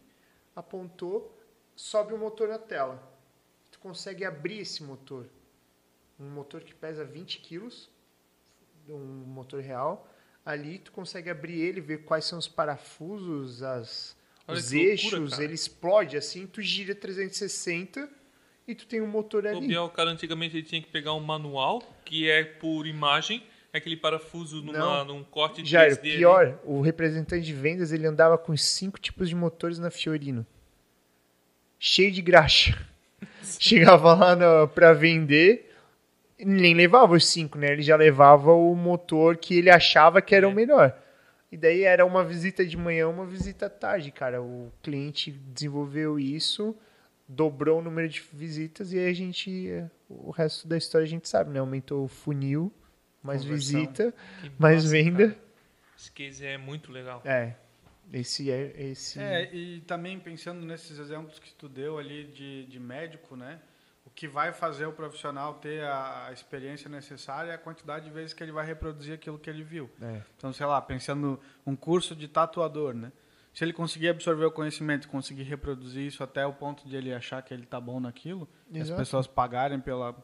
[0.56, 1.36] apontou,
[1.76, 3.02] sobe o motor na tela.
[3.72, 5.28] Tu consegue abrir esse motor.
[6.20, 7.90] Um motor que pesa 20 quilos,
[8.88, 10.08] um motor real.
[10.46, 14.16] Ali tu consegue abrir ele, ver quais são os parafusos, as,
[14.48, 15.44] Olha os loucura, eixos, cara.
[15.44, 18.10] ele explode assim, tu gira 360
[18.68, 19.68] e tu tem um motor O ali.
[19.68, 23.44] Biel, o cara antigamente ele tinha que pegar um manual, que é por imagem,
[23.74, 26.18] é aquele parafuso numa, num corte de Jairo, 3D ali.
[26.18, 30.46] pior, o representante de vendas ele andava com cinco tipos de motores na Fiorino.
[31.80, 32.78] Cheio de graxa.
[33.60, 35.74] Chegava lá na, pra vender,
[36.40, 37.72] nem levava os cinco, né?
[37.72, 40.54] Ele já levava o motor que ele achava que era o É.
[40.54, 40.98] melhor.
[41.52, 44.42] E daí era uma visita de manhã, uma visita à tarde, cara.
[44.42, 46.76] O cliente desenvolveu isso,
[47.28, 49.70] dobrou o número de visitas e aí a gente,
[50.08, 51.60] o resto da história a gente sabe, né?
[51.60, 52.72] Aumentou o funil,
[53.22, 53.80] mais Conversão.
[53.80, 55.28] visita, Que mais massa, venda.
[55.30, 55.40] cara.
[55.98, 57.22] Esse case é muito legal.
[57.26, 57.56] É.
[58.14, 59.20] Esse é esse.
[59.20, 63.60] É, e também pensando nesses exemplos que tu deu ali de, de médico, né?
[64.12, 68.34] O que vai fazer o profissional ter a, experiência necessária é a quantidade de vezes
[68.34, 69.90] que ele vai reproduzir aquilo que ele viu.
[70.02, 70.22] É.
[70.38, 73.12] Então, sei lá, pensando um curso de tatuador, né?
[73.54, 77.42] Se ele conseguir absorver o conhecimento, conseguir reproduzir isso até o ponto de ele achar
[77.42, 80.16] que ele tá bom naquilo, e as pessoas pagarem pela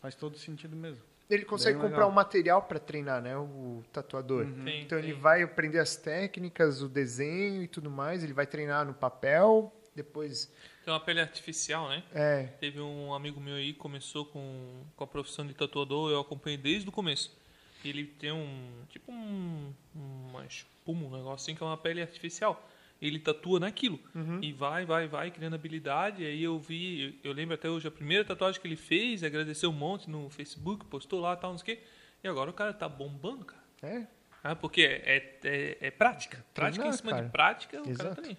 [0.00, 1.02] faz todo sentido mesmo.
[1.28, 2.10] Ele consegue Bem comprar legal.
[2.10, 3.36] um material para treinar, né?
[3.36, 4.46] O tatuador.
[4.64, 8.22] Tem- Então ele tem- vai aprender as técnicas, o desenho e tudo mais.
[8.22, 9.74] Ele vai treinar no papel.
[9.94, 10.52] Depois.
[10.86, 12.00] Tem uma pele artificial, né?
[12.14, 12.44] É.
[12.60, 16.56] Teve um amigo meu aí que começou com, com a profissão de tatuador, eu acompanhei
[16.56, 17.36] desde o começo.
[17.84, 22.64] Ele tem um, tipo um, uma espuma, um negócio assim, que é uma pele artificial.
[23.02, 23.98] Ele tatua naquilo.
[24.40, 26.24] E vai, vai, vai, criando habilidade.
[26.24, 29.70] Aí eu vi, eu, eu lembro até hoje, a primeira tatuagem que ele fez, agradeceu
[29.70, 31.82] um monte no Facebook, postou lá, tal, não sei o quê.
[32.22, 33.64] E agora o cara tá bombando, cara.
[33.82, 34.06] É.
[34.40, 36.46] Ah, porque é, é, é, é prática.
[36.54, 37.24] Prática em Treinar, cima cara.
[37.24, 38.22] de prática, o cara Exato.
[38.22, 38.38] tá ali.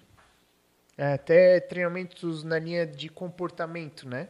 [0.97, 4.29] É, até treinamentos na linha de comportamento, né?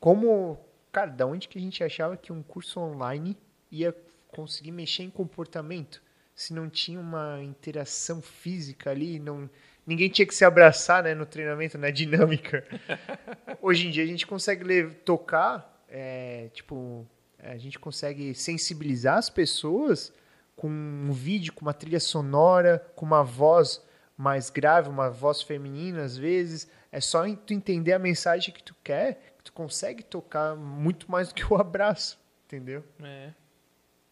[0.00, 0.58] Como,
[0.90, 3.36] cara, da onde que a gente achava que um curso online
[3.70, 3.94] ia
[4.28, 6.02] conseguir mexer em comportamento?
[6.34, 9.50] Se não tinha uma interação física ali, não,
[9.86, 12.66] ninguém tinha que se abraçar, né, no treinamento, na dinâmica.
[13.60, 17.06] Hoje em dia a gente consegue tocar, é, tipo,
[17.38, 20.14] a gente consegue sensibilizar as pessoas
[20.56, 23.82] com um vídeo, com uma trilha sonora, com uma voz
[24.20, 26.68] mais grave, uma voz feminina às vezes.
[26.92, 31.28] É só tu entender a mensagem que tu quer, que tu consegue tocar muito mais
[31.28, 32.84] do que o abraço, entendeu?
[33.02, 33.32] É.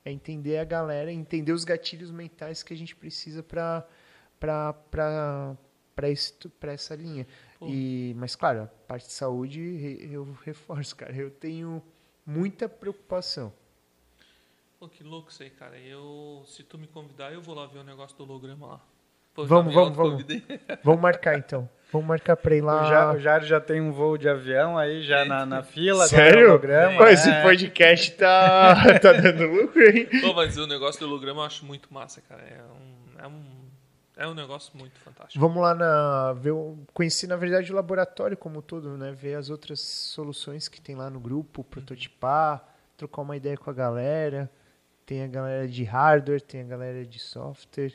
[0.03, 3.87] É entender a galera, entender os gatilhos mentais que a gente precisa para
[4.41, 5.57] para para
[6.59, 7.27] para essa linha.
[7.59, 7.67] Pô.
[7.69, 9.61] E mas claro, a parte de saúde
[10.11, 11.83] eu reforço, cara, eu tenho
[12.25, 13.53] muita preocupação.
[14.79, 15.77] Pô, que louco isso aí, cara.
[15.79, 18.87] Eu, se tu me convidar, eu vou lá ver o negócio do holograma lá.
[19.39, 20.25] Pô, Vamos, vamos, vamos.
[20.83, 21.71] Vamos marcar então.
[21.93, 23.13] Vamos marcar para ir lá.
[23.13, 26.09] O Jair já tem um voo de avião aí, já na, na fila.
[26.09, 26.41] Sério?
[26.41, 27.13] é holograma, é.
[27.13, 30.09] esse podcast tá, tá dando lucro, hein?
[30.21, 32.43] Pô, mas o negócio do holograma eu acho muito massa, cara.
[32.43, 33.45] É um, é um,
[34.17, 35.39] é um negócio muito fantástico.
[35.39, 36.53] Vamos lá na ver,
[36.93, 39.13] conhecer na verdade o laboratório como um todo, né?
[39.13, 43.73] Ver as outras soluções que tem lá no grupo, prototipar, trocar uma ideia com a
[43.73, 44.51] galera.
[45.07, 47.93] Tem a galera de hardware, tem a galera de software.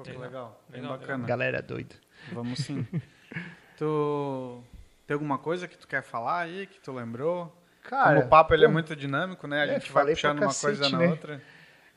[0.00, 0.24] Pô, que Legal.
[0.26, 1.26] legal, bem Legal, bacana.
[1.26, 1.94] Galera doida.
[2.32, 2.86] Vamos sim.
[3.76, 4.62] tu
[5.06, 7.54] tem alguma coisa que tu quer falar aí, que tu lembrou?
[7.82, 9.62] Cara, Como o papo ele é pô, muito dinâmico, né?
[9.62, 11.08] A É, gente vai puxando uma coisa na né?
[11.08, 11.42] outra.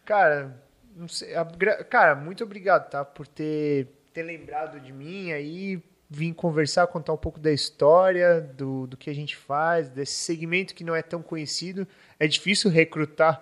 [0.04, 0.62] Cara,
[0.96, 1.46] não sei, a
[1.90, 3.06] cara, muito obrigado, tá?
[3.06, 8.86] Por ter, ter lembrado de mim aí, vim conversar, contar um pouco da história, do,
[8.88, 11.88] do que a gente faz, desse segmento que não é tão conhecido.
[12.20, 13.42] É difícil recrutar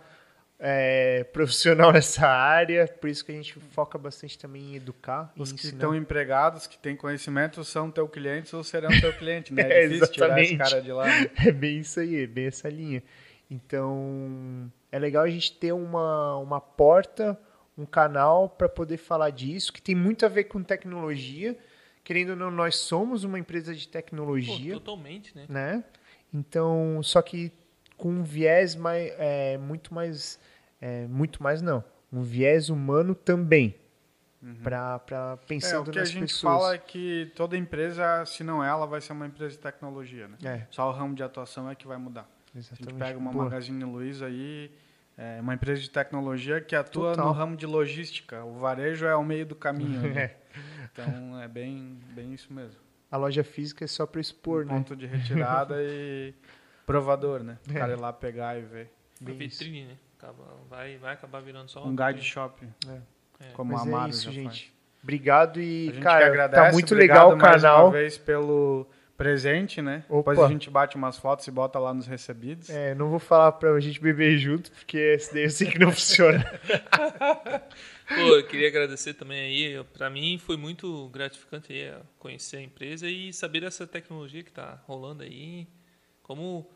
[0.64, 5.34] é, profissional nessa área, por isso que a gente foca bastante também em educar.
[5.36, 9.52] em Os que estão empregados, que têm conhecimento, são teu cliente ou serão teu cliente,
[9.54, 9.64] né?
[9.64, 10.72] É, É difícil tirar esse exatamente.
[10.72, 11.06] cara de lá.
[11.08, 11.30] né?
[11.48, 13.02] É bem isso aí, é bem essa linha.
[13.50, 17.38] Então, é legal a gente ter uma, uma porta,
[17.78, 21.58] um canal para poder falar disso, que tem muito a ver com tecnologia.
[22.04, 25.46] Querendo ou não, nós somos uma empresa de Pô, tecnologia, totalmente, né?
[25.50, 25.84] né?
[26.34, 27.52] Então, só que
[27.98, 30.40] com um viés mais, é, muito mais,
[30.82, 33.76] é, muito mais não, um viés humano também.
[34.64, 36.54] Pra, pra É, pensando o que a nas gente pessoas.
[36.62, 40.36] fala é que toda empresa, se não ela, vai ser uma empresa de tecnologia, né?
[40.44, 42.28] É, Só o ramo de atuação é que vai mudar.
[42.54, 42.98] A gente exatamente.
[43.00, 43.44] pega uma Boa.
[43.46, 44.72] Magazine Luiza aí,
[45.16, 47.28] é uma empresa de tecnologia que atua Total.
[47.28, 48.44] no ramo de logística.
[48.44, 50.02] O varejo é o meio do caminho.
[50.12, 50.22] né?
[50.24, 50.38] É.
[50.92, 52.80] Então é bem, bem isso mesmo.
[53.12, 54.74] A loja física é só para expor, né?
[54.74, 56.34] Ponto de retirada e
[56.88, 57.60] provador, né?
[57.70, 57.76] O É.
[57.76, 58.92] cara ir lá pegar e ver.
[59.22, 59.60] Uma Bem isso.
[59.64, 59.98] vitrine, né?
[60.22, 63.02] Acaba, vai, vai acabar virando só Um guide shop, vitrine.
[63.40, 63.52] É.
[63.54, 64.46] como Mas a é isso, já gente.
[64.46, 64.72] faz.
[65.02, 67.86] Obrigado A e, cara, agradece, tá muito legal o mais canal.
[67.88, 68.86] uma vez pelo
[69.18, 70.04] presente, né?
[70.08, 70.32] Opa.
[70.32, 72.70] Depois a gente bate umas fotos e bota lá nos recebidos.
[72.70, 75.90] É, não vou falar pra gente beber junto, porque esse daí eu sei que não
[75.94, 76.44] funciona.
[78.08, 79.40] Pô, eu queria agradecer também
[79.78, 79.84] aí.
[79.94, 84.52] Pra mim foi muito gratificante aí, ó, conhecer a empresa e saber dessa tecnologia que
[84.52, 85.68] tá rolando aí.
[86.22, 86.70] Como,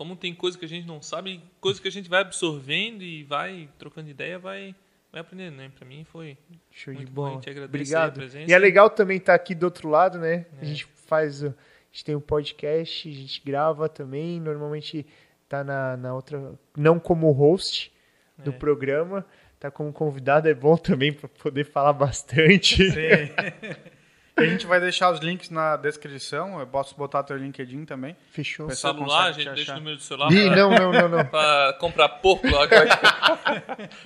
[0.00, 3.22] como tem coisa que a gente não sabe, coisa que a gente vai absorvendo e
[3.22, 4.74] vai trocando ideia, vai,
[5.12, 5.70] vai aprendendo, né?
[5.76, 6.38] Pra mim foi
[6.70, 7.34] Show de Muito bom, a bola.
[7.42, 8.20] gente agradece Obrigado.
[8.22, 8.40] a.
[8.48, 10.46] E é legal também estar aqui do outro lado, né?
[10.58, 10.64] A É.
[10.64, 11.44] gente faz.
[11.44, 11.52] A
[11.92, 14.40] gente tem um podcast, a gente grava também.
[14.40, 15.04] Normalmente
[15.46, 16.54] tá na, na outra.
[16.74, 17.92] Não como host
[18.38, 18.54] do É.
[18.54, 19.26] programa.
[19.58, 22.90] Tá como convidado, é bom também para poder falar bastante.
[22.90, 22.96] Sim.
[24.36, 26.60] a gente vai deixar os links na descrição.
[26.60, 28.16] Eu posso botar teu LinkedIn também.
[28.30, 28.68] Fechou.
[28.68, 31.24] Pessoal, celular, a gente deixa o número do celular Ih, pra, não, não, não, não.
[31.26, 32.66] pra comprar porco lá.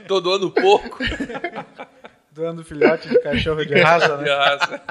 [0.09, 0.99] Todo ano porco.
[2.33, 4.25] Doando filhote de cachorro de raça, né?
[4.25, 4.83] de raça.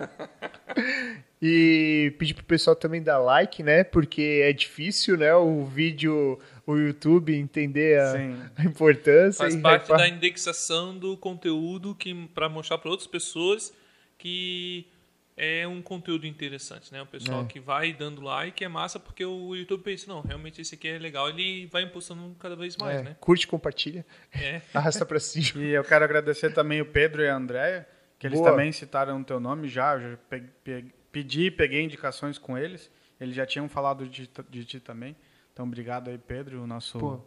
[1.41, 3.84] E pedir pro pessoal também dar like, né?
[3.84, 5.35] Porque é difícil, né?
[5.35, 8.14] O vídeo, o YouTube entender a,
[8.61, 9.43] a importância.
[9.43, 13.73] Faz e parte da indexação do conteúdo que para mostrar para outras pessoas
[14.18, 14.88] que
[15.35, 17.01] é um conteúdo interessante, né?
[17.01, 17.45] O pessoal É.
[17.45, 20.97] que vai dando like é massa porque o YouTube pensa, não, realmente esse aqui é
[20.99, 23.15] legal, ele vai impulsando cada vez mais, É, né?
[23.19, 24.61] Curte, compartilha, É.
[24.73, 25.64] arrasta pra cima.
[25.64, 27.88] E eu quero agradecer também o Pedro e a Andréia,
[28.19, 28.51] que eles Boa.
[28.51, 29.95] também citaram o teu nome já.
[29.95, 32.89] Eu já pe- pe- pedi peguei indicações com eles.
[33.19, 35.15] Eles já tinham falado de, ti- de ti também.
[35.51, 37.22] Então, obrigado aí, Pedro, o nosso Pô.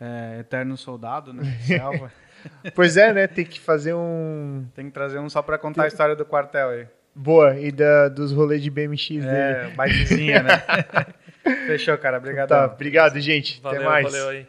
[0.00, 1.42] é, eterno soldado, né?
[1.66, 2.12] Selva.
[2.74, 3.26] Pois é, né?
[3.26, 4.66] Tem que fazer um.
[4.74, 6.86] Tem que trazer um só pra contar a história do quartel aí.
[7.14, 9.26] Boa, e da, dos rolês de BMX dele.
[9.28, 10.62] É, bikezinha, né?
[11.66, 12.18] Fechou, cara.
[12.18, 12.48] Obrigado.
[12.48, 13.60] Tá, obrigado, gente.
[13.60, 14.04] Valeu, Até mais.
[14.04, 14.46] valeu aí.